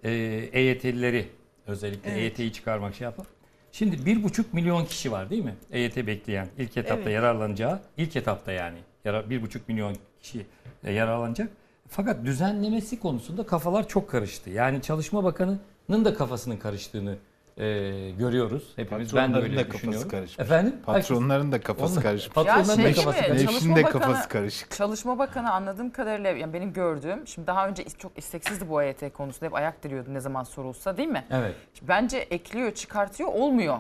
[0.05, 0.11] e,
[0.53, 1.27] EYT'lileri
[1.67, 2.21] özellikle Evet.
[2.21, 3.27] EYT'yi çıkarmak şey yapar.
[3.73, 5.55] Şimdi bir buçuk milyon kişi var değil mi?
[5.73, 7.13] EYT bekleyen ilk etapta Evet.
[7.15, 10.47] yararlanacağı ilk etapta yani yara- bir buçuk milyon kişi
[10.85, 11.49] e, yararlanacak.
[11.89, 14.51] Fakat düzenlemesi konusunda kafalar çok karıştı.
[14.51, 17.17] Yani Çalışma Bakanı'nın da kafasının karıştığını
[17.57, 17.65] e,
[18.11, 18.73] görüyoruz.
[18.77, 20.09] Hepimiz ben de Patronların öyle da kafası düşünüyorum.
[20.09, 20.39] karışmış.
[20.41, 20.75] Efendim?
[20.87, 22.35] Patronların da kafası Onlar- karışmış.
[22.35, 23.53] Patronların da şey kafası gibi, karışmış.
[23.53, 24.71] Nefsin de kafası karışık.
[24.71, 29.47] Çalışma Bakanı anladığım kadarıyla yani benim gördüğüm şimdi daha önce çok isteksizdi bu EYT konusunda
[29.47, 31.25] hep ayak diriyordu ne zaman sorulsa değil mi?
[31.31, 31.55] Evet.
[31.83, 33.79] Bence ekliyor çıkartıyor olmuyor.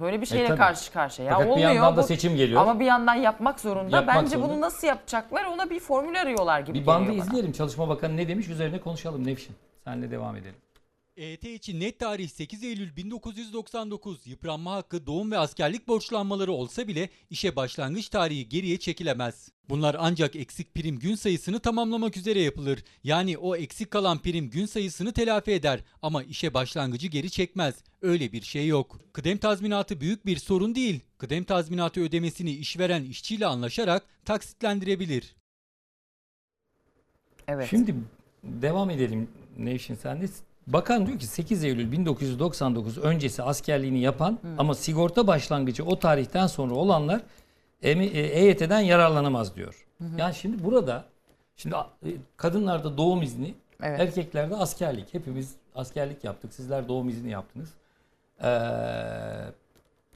[0.00, 0.58] Böyle bir şeyle E, tabii.
[0.58, 1.28] karşı karşıya.
[1.28, 2.06] Ya Fakat bir olmuyor yandan da bu.
[2.06, 2.60] seçim geliyor.
[2.62, 3.96] Ama bir yandan yapmak zorunda.
[3.96, 4.48] Yapmak Bence zorunda.
[4.52, 7.28] bunu nasıl yapacaklar ona bir formül arıyorlar gibi Bir bandı geliyor bana.
[7.30, 7.52] izleyelim.
[7.52, 9.56] Çalışma Bakanı ne demiş üzerine konuşalım Nevşin.
[9.84, 10.54] Senle devam edelim.
[11.16, 17.08] EYT için net tarih 8 Eylül 1999 yıpranma hakkı doğum ve askerlik borçlanmaları olsa bile
[17.30, 19.48] işe başlangıç tarihi geriye çekilemez.
[19.68, 22.84] Bunlar ancak eksik prim gün sayısını tamamlamak üzere yapılır.
[23.04, 27.74] Yani o eksik kalan prim gün sayısını telafi eder ama işe başlangıcı geri çekmez.
[28.02, 29.00] Öyle bir şey yok.
[29.12, 31.00] Kıdem tazminatı büyük bir sorun değil.
[31.18, 35.36] Kıdem tazminatı ödemesini işveren işçiyle anlaşarak taksitlendirebilir.
[37.48, 37.70] Evet.
[37.70, 37.94] Şimdi
[38.42, 39.28] devam edelim
[39.58, 40.26] Nevşin sen de.
[40.66, 46.74] Bakan diyor ki 8 Eylül 1999 öncesi askerliğini yapan ama sigorta başlangıcı o tarihten sonra
[46.74, 47.20] olanlar
[47.82, 49.86] emi- e, EYT'den yararlanamaz diyor.
[49.98, 50.20] Hı hı.
[50.20, 51.04] Yani şimdi burada
[51.56, 54.00] şimdi e, kadınlarda doğum izni, Evet.
[54.00, 55.14] erkeklerde askerlik.
[55.14, 56.54] Hepimiz askerlik yaptık.
[56.54, 57.68] Sizler doğum izni yaptınız.
[58.42, 58.48] Ee,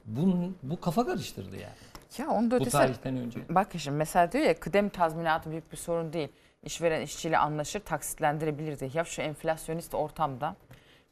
[0.05, 1.73] bunun, bu kafa karıştırdı yani.
[2.17, 3.39] Ya onu da Bu tarihten önce.
[3.49, 6.29] Bak şimdi mesela diyor ya kıdem tazminatı büyük bir sorun değil.
[6.63, 8.91] İşveren işçiyle anlaşır taksitlendirebilir diye.
[8.93, 10.55] Ya şu enflasyonist ortamda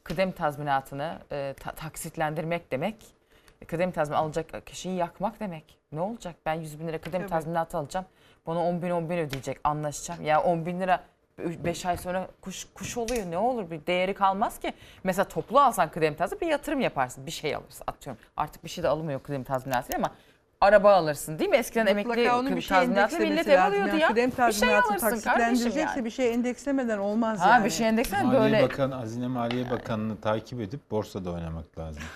[0.04, 2.96] kıdem tazminatını e, ta- taksitlendirmek demek
[3.62, 5.78] e, kıdem tazminatı alacak kişiyi yakmak demek.
[5.92, 6.36] Ne olacak?
[6.46, 7.30] Ben 100 bin lira kıdem Tabii.
[7.30, 8.06] tazminatı alacağım.
[8.48, 10.26] Bana 10 bin 10 bin ödeyecek anlaşacağım.
[10.26, 11.04] Ya 10 bin lira
[11.38, 14.74] 5 ay sonra kuş, kuş oluyor ne olur bir değeri kalmaz ki.
[15.04, 17.26] Mesela toplu alsan kıdem tazminatı bir yatırım yaparsın.
[17.26, 18.22] Bir şey alırsın atıyorum.
[18.38, 20.16] Artık bir şey de alınmıyor kıdem tazminatıyla ama
[20.62, 21.58] araba alırsın değil mi?
[21.58, 23.68] Eskiden emekli Mutlaka onun bir şey tazminatıyla millet ev lazım.
[23.74, 24.08] alıyordu Yani ya.
[24.08, 26.06] kıdem Bir şey tazminatı alırsın kardeşim taksitlendirecekse yani.
[26.06, 27.66] bir şey endekslemeden olmaz Ha, yani.
[27.66, 28.64] bir şey endeksleme Maliye böyle.
[28.64, 32.04] Bakan, Hazine Maliye Bakanı'nı takip edip borsada oynamak lazım.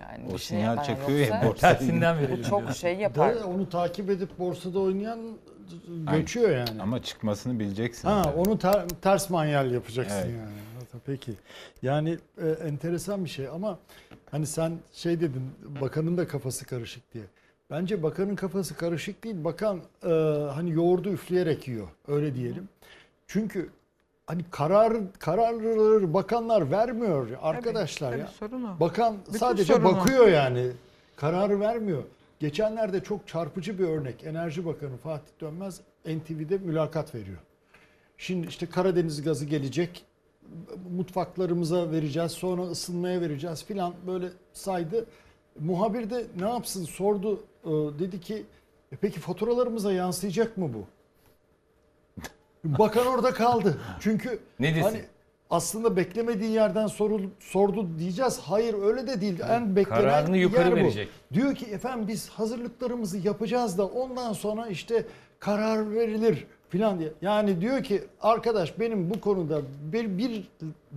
[0.00, 1.54] Yani o bir şey sinyal yapar, çakıyor ya borsada.
[1.78, 3.34] Tersinden verelim Bu çok şey yapar.
[3.36, 5.18] Da onu takip edip borsada oynayan
[6.12, 6.82] göçüyor yani.
[6.82, 8.08] Ama çıkmasını bileceksin.
[8.08, 8.36] Ha, tabii.
[8.36, 10.26] onu ter- ters manyel yapacaksın Evet.
[10.38, 11.00] yani.
[11.06, 11.32] Peki.
[11.82, 13.78] Yani e, enteresan bir şey ama
[14.30, 15.42] hani sen şey dedin
[15.80, 17.24] bakanın da kafası karışık diye.
[17.70, 19.44] Bence bakanın kafası karışık değil.
[19.44, 20.08] Bakan e,
[20.54, 21.88] hani yoğurdu üfleyerek yiyor.
[22.08, 22.68] Öyle diyelim.
[23.26, 23.70] Çünkü
[24.26, 28.26] hani karar kararları bakanlar vermiyor arkadaşlar tabii ya.
[28.26, 28.80] sorun o.
[28.80, 29.96] Bakan Bütün sadece sorun o.
[29.96, 30.70] bakıyor yani.
[31.16, 32.02] Kararı vermiyor.
[32.40, 34.24] Geçenlerde çok çarpıcı bir örnek.
[34.24, 37.38] Enerji Bakanı Fatih Dönmez NTV'de mülakat veriyor.
[38.18, 40.04] Şimdi işte Karadeniz gazı gelecek.
[40.96, 42.32] Mutfaklarımıza vereceğiz.
[42.32, 45.06] Sonra ısınmaya vereceğiz filan böyle saydı.
[45.60, 47.44] Muhabir de ne yapsın sordu.
[47.68, 48.42] Ee, dedi ki
[48.92, 50.84] "E peki faturalarımıza yansıyacak mı bu?
[52.64, 53.78] Bakan orada kaldı.
[54.00, 54.82] Çünkü Ne desin?
[54.82, 55.00] hani
[55.50, 58.38] aslında beklemediği yerden sorul, sordu diyeceğiz.
[58.38, 59.40] Hayır öyle de değil.
[59.48, 60.76] En beklenen Kararını yukarı yer bu.
[60.76, 61.08] verecek.
[61.32, 65.06] Diyor ki efendim biz hazırlıklarımızı yapacağız da ondan sonra işte
[65.40, 67.12] karar verilir filan diye.
[67.22, 69.60] Yani diyor ki arkadaş benim bu konuda
[69.92, 70.48] bir, bir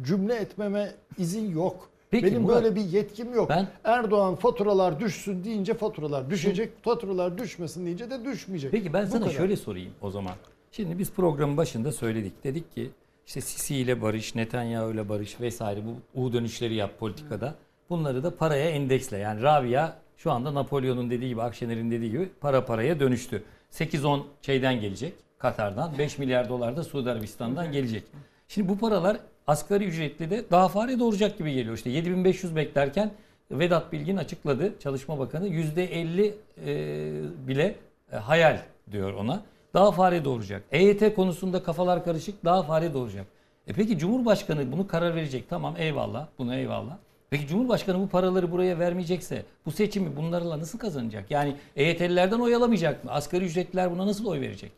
[0.04, 1.90] cümle etmeme izin yok.
[2.12, 3.50] Peki, benim Murat, böyle bir yetkim yok.
[3.50, 6.84] ben- Erdoğan faturalar düşsün deyince faturalar düşecek.
[6.84, 8.72] Faturalar düşmesin deyince de düşmeyecek.
[8.72, 9.34] Peki ben Bu sana kadar.
[9.34, 10.34] şöyle sorayım o zaman.
[10.72, 12.44] Şimdi biz programın başında söyledik.
[12.44, 12.92] Dedik ki
[13.28, 17.56] işte Sisi ile barış, Netanyahu ile barış vesaire bu U dönüşleri yap politikada.
[17.90, 19.18] Bunları da paraya endeksle.
[19.18, 23.44] Yani Rabia şu anda Napolyon'un dediği gibi, Akşener'in dediği gibi para paraya dönüştü.
[23.72, 25.98] 8-10 şeyden gelecek Katar'dan.
[25.98, 28.04] 5 milyar dolar da Suudi Arabistan'dan gelecek.
[28.48, 29.18] Şimdi bu paralar
[29.52, 31.76] asgari ücretli de daha fare doğuracak gibi geliyor.
[31.76, 33.12] İşte 7500 beklerken
[33.52, 34.74] Vedat Bilgin açıkladı.
[34.80, 36.34] Çalışma Bakanı %50
[36.66, 37.76] e, bile
[38.12, 38.60] e, hayal
[38.92, 39.42] diyor ona.
[39.74, 40.64] Daha fare doğuracak.
[40.72, 43.26] EYT konusunda kafalar karışık daha fare doğuracak.
[43.68, 45.50] E peki Cumhurbaşkanı bunu karar verecek.
[45.50, 46.28] Tamam eyvallah.
[46.38, 46.98] Buna eyvallah.
[47.30, 51.32] Peki Cumhurbaşkanı bu paraları buraya vermeyecekse bu seçimi bunlarla nasıl kazanacak?
[51.32, 53.12] Yani EYT'lilerden oy alamayacak mı?
[53.12, 54.72] Asgari ücretliler buna nasıl oy verecek?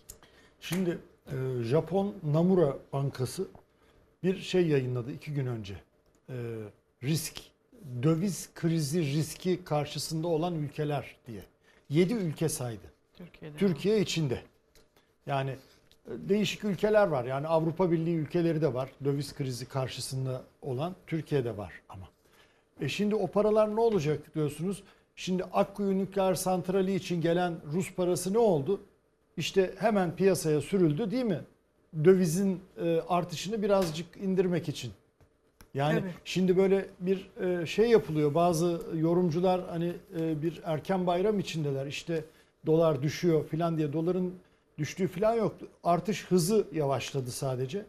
[0.60, 0.98] Şimdi
[1.28, 3.48] e, Japon Namura Bankası
[4.24, 5.74] bir şey yayınladı iki gün önce.
[6.30, 6.36] E,
[7.04, 7.42] risk,
[8.04, 11.44] döviz krizi riski karşısında olan ülkeler diye.
[11.90, 12.94] Yedi ülke saydı.
[13.14, 13.58] Türkiye'de.
[13.58, 14.42] Türkiye içinde.
[15.26, 17.26] Yani e, değişik ülkeler var.
[17.26, 18.90] Yani Avrupa Birliği ülkeleri de var.
[19.04, 22.08] Döviz krizi karşısında olan Türkiye'de var ama.
[22.82, 24.84] E şimdi o paralar ne olacak diyorsunuz?
[25.16, 28.82] Şimdi Akkuyu Nükleer Santrali için gelen Rus parası ne oldu?
[29.38, 31.42] İşte hemen piyasaya sürüldü değil mi?
[32.04, 34.92] Dövizin e, artışını birazcık indirmek için.
[35.74, 36.12] Yani Tabii.
[36.26, 38.34] şimdi böyle bir e, şey yapılıyor.
[38.34, 41.86] Bazı yorumcular hani e, bir erken bayram içindeler.
[41.86, 42.24] İşte
[42.66, 43.94] dolar düşüyor filan diye.
[43.94, 44.34] Doların
[44.78, 45.56] düştüğü filan yok.
[45.84, 47.86] Artış hızı yavaşladı sadece.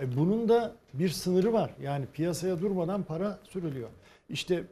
[0.00, 1.70] E, bunun da bir sınırı var.
[1.82, 3.88] Yani piyasaya durmadan para sürülüyor.
[4.28, 4.64] İşte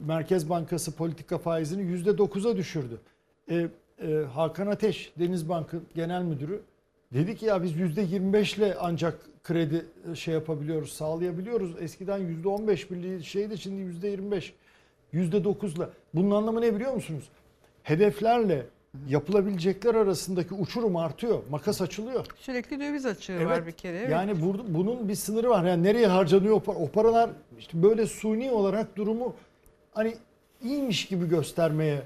[0.00, 3.00] Merkez Bankası politika faizini %9'a düşürdü.
[3.50, 3.68] E,
[4.02, 6.62] e, Hakan Ateş, Denizbank'ın genel müdürü
[7.14, 11.70] dedi ki ya biz %25 ile ancak kredi e, şey yapabiliyoruz, sağlayabiliyoruz.
[11.80, 14.52] Eskiden %15 birliği şeydi şimdi %25,
[15.14, 15.90] %9'la.
[16.14, 17.24] Bunun anlamı ne biliyor musunuz?
[17.82, 18.66] Hedeflerle
[19.08, 21.38] yapılabilecekler arasındaki uçurum artıyor.
[21.50, 22.26] Makas açılıyor.
[22.38, 23.98] Sürekli döviz açığı var bir kere.
[23.98, 24.10] Evet.
[24.10, 25.64] Yani bur- bunun bir sınırı var.
[25.64, 26.78] Yani nereye harcanıyor o, para?
[26.78, 29.34] o paralar işte böyle suni olarak durumu
[29.94, 30.14] hani
[30.62, 32.02] iyiymiş gibi göstermeye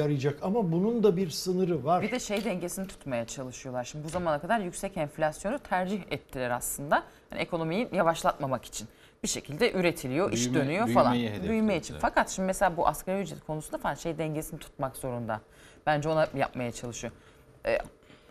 [0.00, 2.02] yarayacak ama bunun da bir sınırı var.
[2.02, 3.84] Bir de şey dengesini tutmaya çalışıyorlar.
[3.84, 7.02] Şimdi bu zamana kadar yüksek enflasyonu tercih ettiler aslında.
[7.32, 8.88] Yani ekonomiyi yavaşlatmamak için.
[9.22, 11.14] Bir şekilde üretiliyor, iş Büyüme- dönüyor falan.
[11.48, 11.94] Büyüme için.
[11.94, 12.02] evet.
[12.02, 15.40] Fakat şimdi mesela bu asgari ücret konusunda falan şey dengesini tutmak zorunda.
[15.86, 17.12] Bence ona yapmaya çalışıyor.
[17.66, 17.78] Ee,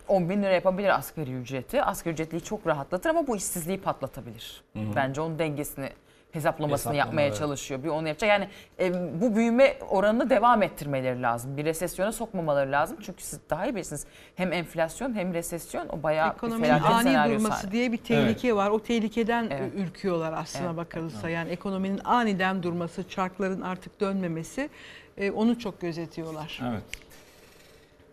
[0.08, 1.82] 10 bin lira yapabilir asgari ücreti.
[1.82, 4.62] Asgari ücretliyi çok rahatlatır ama bu işsizliği patlatabilir.
[4.72, 4.96] Hı hı.
[4.96, 5.90] Bence onun dengesini
[6.32, 7.38] hesaplamasını Hesaplama, yapmaya evet.
[7.38, 7.82] çalışıyor.
[7.82, 8.28] Bir onu yapacak.
[8.28, 8.48] Yani
[8.80, 11.56] e, bu büyüme oranını devam ettirmeleri lazım.
[11.56, 12.96] Bir resesyona sokmamaları lazım.
[13.02, 14.06] Çünkü siz daha iyi bilirsiniz.
[14.34, 17.72] Hem enflasyon hem resesyon o bayağı bir Ekonominin felaket ani durması sahip.
[17.72, 18.70] diye bir tehlike var.
[18.70, 19.72] O tehlikeden Evet.
[19.76, 20.76] ürküyorlar aslına Evet.
[20.76, 21.28] bakılırsa.
[21.28, 24.68] Yani ekonominin aniden durması, çarkların artık dönmemesi
[25.16, 26.60] e, onu çok gözetiyorlar.
[26.70, 26.82] Evet.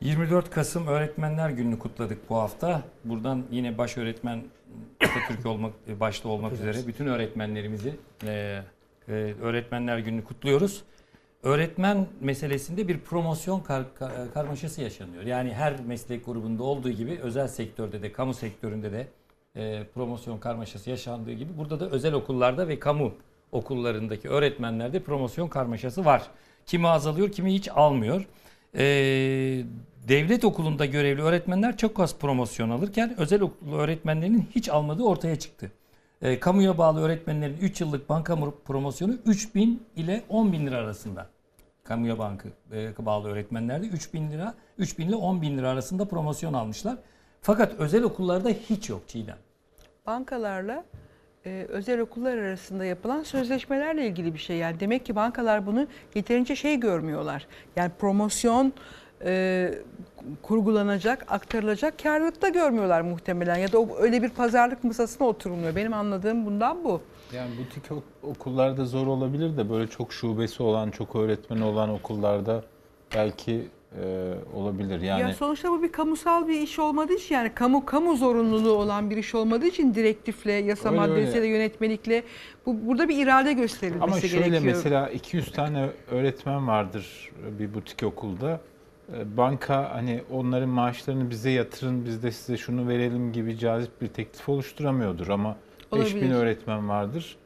[0.02, 2.82] 24 Kasım Öğretmenler Günü'nü kutladık bu hafta.
[3.04, 4.44] Buradan yine baş öğretmen
[5.04, 7.94] Atatürk olmak başta olmak üzere bütün öğretmenlerimizi
[8.24, 8.62] e,
[9.08, 10.84] e, Öğretmenler Günü'nü kutluyoruz.
[11.44, 15.24] Öğretmen meselesinde bir promosyon kar- ka- karmaşası yaşanıyor.
[15.24, 19.08] Yani her meslek grubunda olduğu gibi özel sektörde de kamu sektöründe de
[19.56, 23.14] e, promosyon karmaşası yaşandığı gibi burada da özel okullarda ve kamu
[23.52, 26.24] okullarındaki öğretmenlerde promosyon karmaşası var.
[26.66, 28.28] Kimi azalıyor, kimi hiç almıyor.
[28.78, 29.64] Ee,
[30.08, 35.72] devlet okulunda görevli öğretmenler çok az promosyon alırken özel okul öğretmenlerinin hiç almadığı ortaya çıktı.
[36.22, 41.28] Ee, kamuya bağlı öğretmenlerin 3 yıllık banka promosyonu 3 bin ile 10 bin lira arasında.
[41.84, 46.06] Kamuya bankı e, bağlı öğretmenlerde 3 bin lira, 3 bin ile 10 bin lira arasında
[46.06, 46.98] promosyon almışlar.
[47.42, 49.38] Fakat özel okullarda hiç yok Çiğdem.
[50.06, 50.84] Bankalarla
[51.46, 54.58] e, özel okullar arasında yapılan sözleşmelerle ilgili bir şey.
[54.58, 57.48] Yani demek ki bankalar bunu yeterince şey görmüyorlar.
[57.76, 58.74] Yani promosyon
[59.26, 59.74] e,
[60.42, 63.56] kurgulanacak, aktarılacak karlılıkta görmüyorlar muhtemelen.
[63.58, 65.76] Ya da o, öyle bir pazarlık masasına oturulmuyor.
[65.76, 67.02] Benim anladığım bundan bu.
[67.36, 72.64] Yani butik ok- okullarda zor olabilir de böyle çok şubesi olan, çok öğretmeni olan okullarda
[73.16, 73.68] belki
[74.04, 75.02] e, olabilir.
[75.02, 79.10] Yani Ya sonuçta bu bir kamusal bir iş olmadığı için yani kamu kamu zorunluluğu olan
[79.10, 81.48] bir iş olmadığı için direktifle, yasa Öyle, maddesiyle, öyle.
[81.48, 82.24] yönetmelikle
[82.66, 84.64] bu burada bir irade gösterilmesi Ama şöyle gerekiyor.
[84.76, 88.62] mesela 200 tane öğretmen vardır bir butik okulda.
[89.14, 94.08] E, Banka hani onların maaşlarını bize yatırın biz de size şunu verelim gibi cazip bir
[94.08, 95.56] teklif oluşturamıyordur ama
[95.94, 96.36] 5000 Olabilir.
[96.36, 97.38] öğretmen vardır.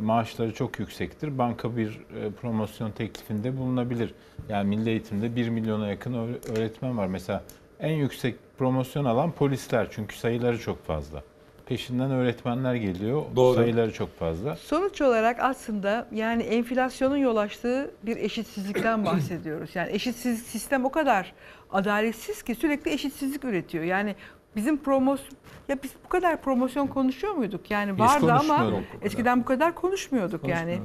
[0.00, 1.38] Maaşları çok yüksektir.
[1.38, 1.88] Banka bir
[2.22, 4.14] e, promosyon teklifinde bulunabilir.
[4.48, 7.06] Yani milli eğitimde 1 milyona yakın öğ- öğretmen var.
[7.06, 7.42] Mesela
[7.80, 11.22] en yüksek promosyon alan polisler çünkü sayıları çok fazla.
[11.66, 13.22] Peşinden öğretmenler geliyor.
[13.36, 13.54] Doğru.
[13.54, 14.56] Sayıları çok fazla.
[14.56, 19.70] Sonuç olarak aslında yani enflasyonun yol açtığı bir eşitsizlikten bahsediyoruz.
[19.74, 21.32] Yani eşitsiz sistem o kadar
[21.70, 23.84] adaletsiz ki sürekli eşitsizlik üretiyor.
[23.84, 24.14] Yani
[24.56, 25.20] bizim promos
[25.68, 27.70] ya biz bu kadar promosyon konuşuyor muyduk?
[27.70, 28.72] Yani Hiç vardı ama
[29.02, 30.80] eskiden bu kadar konuşmuyorduk yani.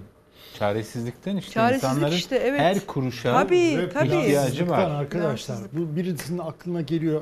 [0.59, 2.59] Çaresizlikten işte Çaresizlik insanların işte, evet.
[2.59, 4.07] her kuruşa Tabii, tabii.
[4.07, 4.91] ihtiyacı var.
[4.91, 7.21] Arkadaşlar bu birisinin aklına geliyor.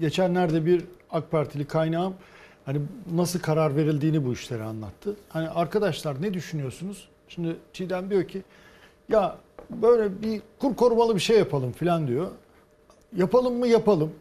[0.00, 2.14] Geçenlerde bir AK Partili kaynağım
[2.68, 2.80] hani
[3.12, 5.16] nasıl karar verildiğini bu işlere anlattı.
[5.28, 7.08] Hani arkadaşlar ne düşünüyorsunuz?
[7.28, 8.42] Şimdi Çiğdem diyor ki
[9.08, 9.36] ya
[9.70, 12.30] böyle bir kur korumalı bir şey yapalım filan diyor.
[13.16, 14.12] Yapalım mı yapalım.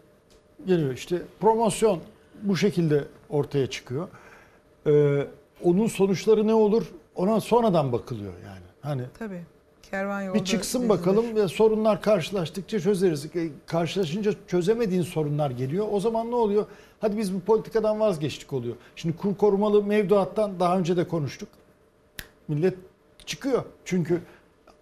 [0.66, 2.00] Geliyor işte promosyon
[2.42, 4.08] bu şekilde ortaya çıkıyor.
[4.88, 5.28] Ee,
[5.64, 8.66] onun sonuçları ne olur ona sonradan bakılıyor yani.
[8.82, 9.42] Hani Tabii.
[9.92, 13.26] Kervan yolda bir çıksın bakalım ve sorunlar karşılaştıkça çözeriz.
[13.26, 15.88] E, Karşılaşınca çözemediğin sorunlar geliyor.
[15.92, 16.66] O zaman ne oluyor?
[17.02, 18.76] Hadi biz bu politikadan vazgeçtik oluyor.
[18.96, 21.50] Şimdi kur korumalı mevduattan daha önce de konuştuk.
[22.48, 22.74] Millet
[23.26, 23.64] çıkıyor.
[23.86, 24.22] Çünkü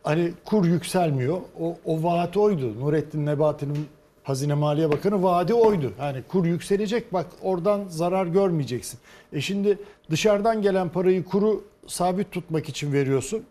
[0.03, 1.37] hani kur yükselmiyor.
[1.59, 2.79] O, o vaat oydu.
[2.79, 3.87] Nurettin Nebati'nin
[4.23, 5.93] Hazine Maliye Bakanı vaadi oydu.
[5.99, 8.99] Yani kur yükselecek bak oradan zarar görmeyeceksin.
[9.33, 9.79] E şimdi
[10.11, 13.43] dışarıdan gelen parayı kuru sabit tutmak için veriyorsun.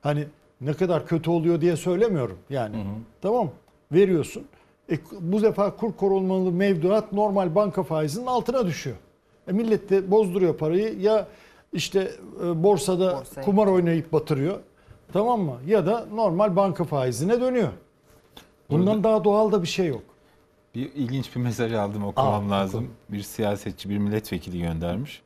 [0.00, 0.26] Hani
[0.62, 2.76] ne kadar kötü oluyor diye söylemiyorum yani.
[3.22, 3.50] Tamam
[3.92, 4.44] veriyorsun.
[4.92, 8.96] E, bu defa kur korumalı mevduat normal banka faizinin altına düşüyor.
[9.48, 11.26] E millet de bozduruyor parayı ya
[11.72, 12.10] işte
[12.44, 13.44] e, borsada Borsaya.
[13.44, 14.58] kumar oynayıp batırıyor.
[15.12, 15.56] Tamam mı?
[15.66, 17.68] Ya da normal banka faizine dönüyor.
[18.70, 20.02] Bundan daha doğal da bir şey yok.
[20.74, 22.90] Bir ilginç bir mesaj aldım okumam Al, lazım.
[23.08, 25.22] Bir siyasetçi, bir milletvekili göndermiş.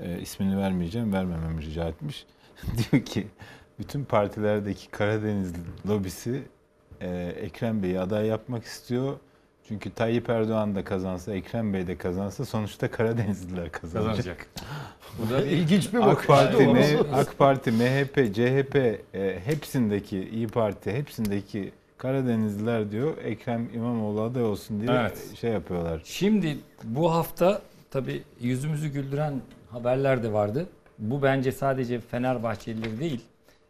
[0.00, 2.26] Ee, ismini vermeyeceğim, vermememi rica etmiş.
[2.92, 3.26] Diyor ki
[3.78, 5.52] bütün partilerdeki Karadeniz
[5.88, 6.42] lobisi
[7.00, 7.08] e,
[7.40, 9.14] Ekrem Bey'i aday yapmak istiyor.
[9.68, 14.16] Çünkü Tayyip Erdoğan da kazansa, Ekrem Bey de kazansa sonuçta Karadenizliler kazanacak.
[14.16, 14.46] Kazanacak.
[15.18, 16.26] Bu da İlginç bir AK bakış.
[16.26, 16.72] Parti, Doğru.
[16.74, 24.42] M- AK Parti, MHP, CHP e, hepsindeki İyi Parti hepsindeki Karadenizliler diyor Ekrem İmamoğlu aday
[24.44, 25.34] olsun diye Evet.
[25.40, 26.00] şey yapıyorlar.
[26.04, 29.40] Şimdi bu hafta tabii yüzümüzü güldüren
[29.70, 30.66] haberler de vardı.
[30.98, 33.20] Bu bence sadece Fenerbahçelileri değil.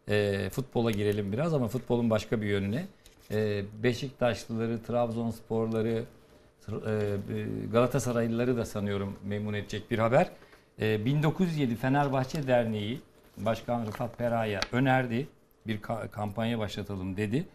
[0.09, 2.85] E, futbola girelim biraz ama futbolun başka bir yönüne.
[3.31, 6.03] E, Beşiktaşlıları, Trabzonsporları,
[6.67, 6.89] Tr-
[7.65, 10.29] e, Galatasaraylıları da sanıyorum memnun edecek bir haber.
[10.81, 13.01] E, 1907 Fenerbahçe Derneği
[13.37, 15.27] Başkan Rıfat Pera'ya önerdi.
[15.67, 17.45] Bir ka- kampanya başlatalım dedi.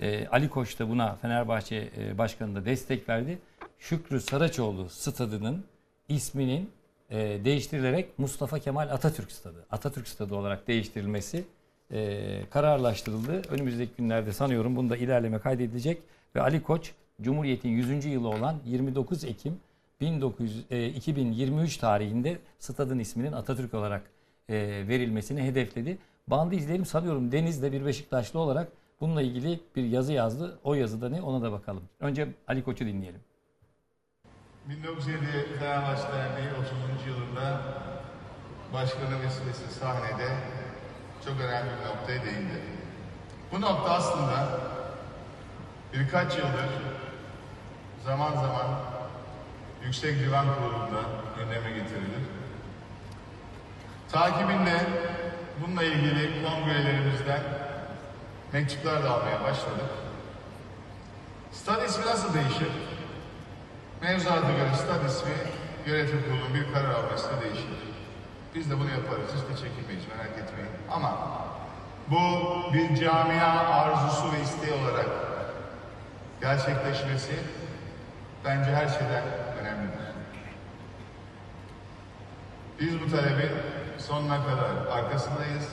[0.00, 3.38] E, Ali Koç da buna Fenerbahçe e, Başkanı da destek verdi.
[3.78, 5.64] Şükrü Saraçoğlu stadının
[6.08, 6.70] isminin
[7.10, 11.44] e, değiştirilerek Mustafa Kemal Atatürk Stadı, Atatürk Stadı olarak değiştirilmesi
[11.92, 13.42] e, kararlaştırıldı.
[13.48, 16.02] Önümüzdeki günlerde sanıyorum bunda ilerleme kaydedilecek
[16.36, 16.92] ve Ali Koç
[17.22, 18.04] Cumhuriyet'in 100.
[18.04, 19.60] yılı olan 29 Ekim
[20.00, 24.02] 1900, e, 2023 tarihinde stadın isminin Atatürk olarak
[24.48, 24.54] e,
[24.88, 25.98] verilmesini hedefledi.
[26.26, 30.58] Bandı izleyelim sanıyorum Deniz'de bir Beşiktaşlı olarak bununla ilgili bir yazı yazdı.
[30.64, 31.82] O yazıda ne ona da bakalım.
[32.00, 33.20] Önce Ali Koç'u dinleyelim.
[34.68, 35.18] 1907
[35.58, 37.06] Fenerbahçe Derneği 30.
[37.06, 37.60] yılında
[38.72, 40.28] başkanı vesilesi sahnede
[41.24, 42.62] çok önemli bir noktaya değindi.
[43.52, 44.48] Bu nokta aslında
[45.92, 46.68] birkaç yıldır
[48.04, 48.66] zaman zaman
[49.84, 51.02] Yüksek Divan Kurulu'nda
[51.38, 52.24] gündeme getirilir.
[54.12, 54.80] Takibinde
[55.60, 57.40] bununla ilgili kongrelerimizden
[58.52, 59.90] mektuplar da almaya başladık.
[61.52, 62.68] Stad ismi nasıl değişir?
[64.02, 65.32] Mevzuata göre stad ismi
[65.86, 67.89] yönetim kurulunun bir karar almasıyla değişir.
[68.54, 69.30] Biz de bunu yaparız.
[69.36, 70.70] Hiç de çekinmeyiz merak etmeyin.
[70.90, 71.18] Ama
[72.10, 72.16] bu
[72.74, 75.06] bir camia arzusu ve isteği olarak
[76.40, 77.32] gerçekleşmesi
[78.44, 79.24] bence her şeyden
[79.60, 80.00] önemlidir.
[82.80, 83.50] Biz bu talebin
[83.98, 85.68] sonuna kadar arkasındayız.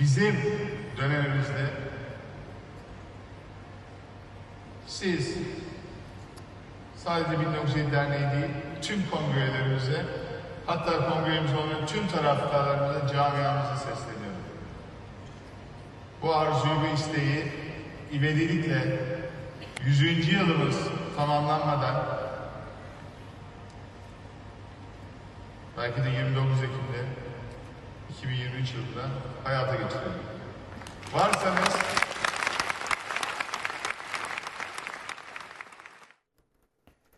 [0.00, 0.36] Bizim
[0.96, 1.66] dönemimizde
[4.86, 5.38] siz
[6.96, 10.04] sadece 1907 Derneği değil, tüm kongrelerimize,
[10.68, 14.42] hatta kongremiz olan tüm taraftarlarımıza, camiamıza sesleniyorum.
[16.22, 17.52] Bu arzuyu, bu isteği
[18.12, 19.00] ivedilikle
[19.86, 20.32] 100.
[20.32, 20.76] yılımız
[21.16, 22.04] tamamlanmadan
[25.76, 27.04] belki de 29 Ekim'de
[28.10, 29.08] 2023 yılında
[29.44, 30.12] hayata geçirelim.
[31.14, 31.76] Varsanız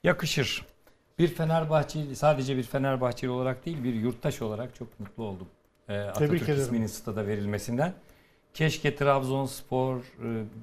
[0.05, 0.65] Yakışır.
[1.19, 5.49] Bir Fenerbahçeli, sadece bir Fenerbahçeli olarak değil bir yurttaş olarak çok mutlu oldum.
[5.89, 6.61] Ee, Atatürk ederim.
[6.63, 7.93] isminin stada verilmesinden.
[8.55, 9.97] Keşke Trabzonspor,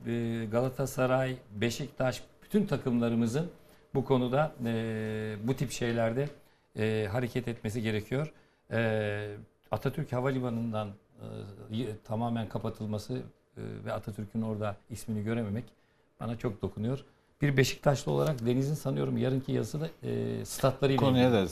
[0.07, 3.49] e, Galatasaray, Beşiktaş bütün takımlarımızın
[3.93, 6.29] bu konuda e, bu tip şeylerde
[6.77, 8.33] e, hareket etmesi gerekiyor.
[8.71, 9.35] E,
[9.71, 13.21] Atatürk Havalimanı'ndan e, tamamen kapatılması e,
[13.85, 15.63] ve Atatürk'ün orada ismini görememek
[16.19, 17.05] bana çok dokunuyor.
[17.41, 21.45] Bir Beşiktaşlı olarak Deniz'in sanıyorum yarınki yazısı da e, statlarıyla Konuya da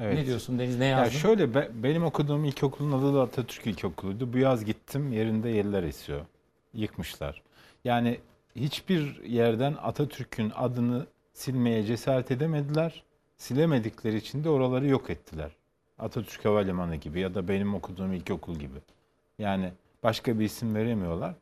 [0.00, 0.14] evet.
[0.14, 1.18] Ne diyorsun Deniz ne Ya yazdın?
[1.18, 4.32] şöyle be- benim okuduğum ilkokulun adı da Atatürk İlkokulu'ydu.
[4.32, 6.20] Bu yaz gittim yerinde yeller esiyor.
[6.74, 7.42] Yıkmışlar.
[7.84, 8.18] Yani
[8.56, 13.02] hiçbir yerden Atatürk'ün adını silmeye cesaret edemediler.
[13.36, 15.50] Silemedikleri için de oraları yok ettiler.
[15.98, 18.78] Atatürk Havalimanı gibi ya da benim okuduğum ilkokul gibi.
[19.38, 19.72] Yani
[20.02, 21.34] başka bir isim veremiyorlar.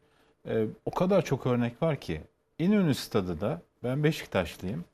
[0.49, 2.21] Ee, o kadar çok örnek var ki.
[2.59, 4.85] İnönü Stadı da ben Beşiktaşlıyım.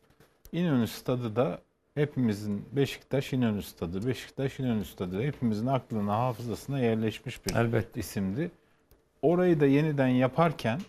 [0.52, 1.58] İnönü Stadı da
[1.94, 8.00] hepimizin Beşiktaş İnönü Stadı, Beşiktaş İnönü Stadı hepimizin aklına, hafızasına yerleşmiş bir Elbette.
[8.00, 8.50] isimdi.
[9.22, 10.80] Orayı da yeniden yaparken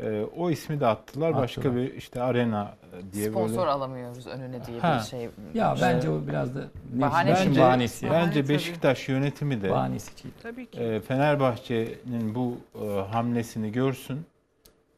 [0.00, 1.34] e, o ismi de attılar.
[1.34, 1.76] Başka Attılar.
[1.76, 2.74] bir işte arena
[3.12, 3.70] diye Sponsor böyle.
[3.70, 4.98] alamıyoruz önüne diye Ha.
[5.00, 5.28] bir şey.
[5.54, 6.60] Ya şey- bence o biraz da
[6.92, 7.58] Bahane şimdi.
[7.58, 8.06] bahanesi.
[8.06, 8.14] yani.
[8.26, 10.10] Bence Beşiktaş yönetimi de Bahanesi.
[10.42, 10.80] Tabii ki.
[10.80, 14.20] e, Fenerbahçe'nin bu e, hamlesini görsün.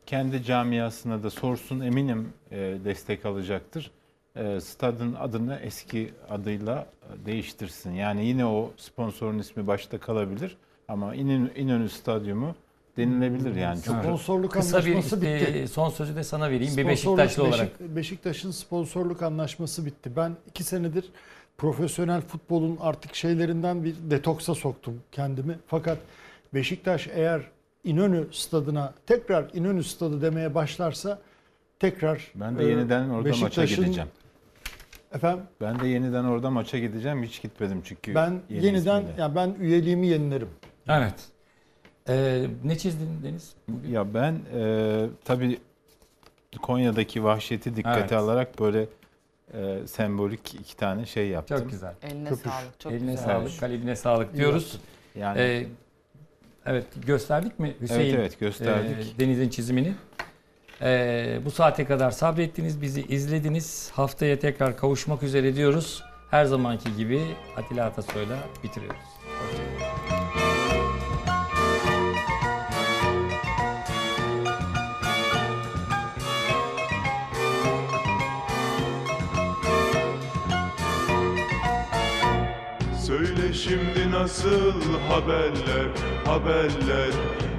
[0.06, 1.80] Kendi camiasına da sorsun.
[1.80, 3.90] Eminim e, destek alacaktır.
[4.36, 6.86] E, stadın adını eski adıyla
[7.26, 7.92] değiştirsin.
[7.92, 10.56] Yani yine o sponsorun ismi başta kalabilir.
[10.88, 12.54] Ama İnönü, İnönü Stadyumu
[12.96, 13.80] denilebilir yani.
[13.84, 15.68] Çünkü Sponsorluk Kısa bir anlaşması e, bitti.
[15.68, 17.80] son sözü de sana vereyim bir Sponsorluk- Beşiktaşlı olarak.
[17.80, 20.10] Beşik- Beşiktaş'ın sponsorluk anlaşması bitti.
[20.16, 21.04] Ben iki senedir
[21.58, 25.58] profesyonel futbolun artık şeylerinden bir detoksa soktum kendimi.
[25.66, 25.98] Fakat
[26.54, 27.40] Beşiktaş eğer
[27.84, 31.18] İnönü stadına tekrar İnönü stadı demeye başlarsa
[31.78, 34.10] tekrar Ben de e, yeniden orada maça Beşiktaş'ın- gideceğim.
[35.14, 35.44] Efendim?
[35.60, 37.22] Ben de yeniden orada maça gideceğim.
[37.22, 38.14] Hiç gitmedim çünkü.
[38.14, 39.20] Ben yeni yeniden ismiyle.
[39.22, 40.48] yani ben üyeliğimi yenilerim.
[40.88, 41.14] Evet.
[42.08, 43.54] Ee, ne çizdin Deniz?
[43.88, 45.58] Ya ben e, tabii
[46.62, 48.12] Konya'daki vahşeti dikkate Evet.
[48.12, 48.86] alarak böyle
[49.54, 51.58] e, sembolik iki tane şey yaptım.
[51.58, 51.94] Çok güzel.
[52.02, 52.42] Eline Köpüş.
[52.52, 52.80] sağlık.
[52.80, 53.24] Çok Eline güzel.
[53.26, 54.80] sağlık, kalbine sağlık diyoruz.
[55.18, 55.66] Yani- Ee,
[56.66, 58.00] evet gösterdik mi Hüseyin?
[58.00, 59.14] Evet, evet, gösterdik.
[59.16, 59.94] e, Deniz'in çizimini.
[60.82, 63.90] Ee, bu saate kadar sabrettiniz, bizi izlediniz.
[63.94, 66.02] Haftaya tekrar kavuşmak üzere diyoruz.
[66.30, 67.22] Her zamanki gibi
[67.56, 69.13] Atilla Atasoy'la bitiriyoruz.
[84.24, 84.72] Nasıl
[85.08, 85.88] haberler,
[86.26, 87.10] haberler?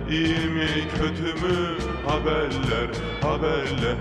[0.09, 0.67] İyi mi
[0.97, 1.77] kötü mü?
[2.07, 2.89] Haberler,
[3.21, 3.95] haberler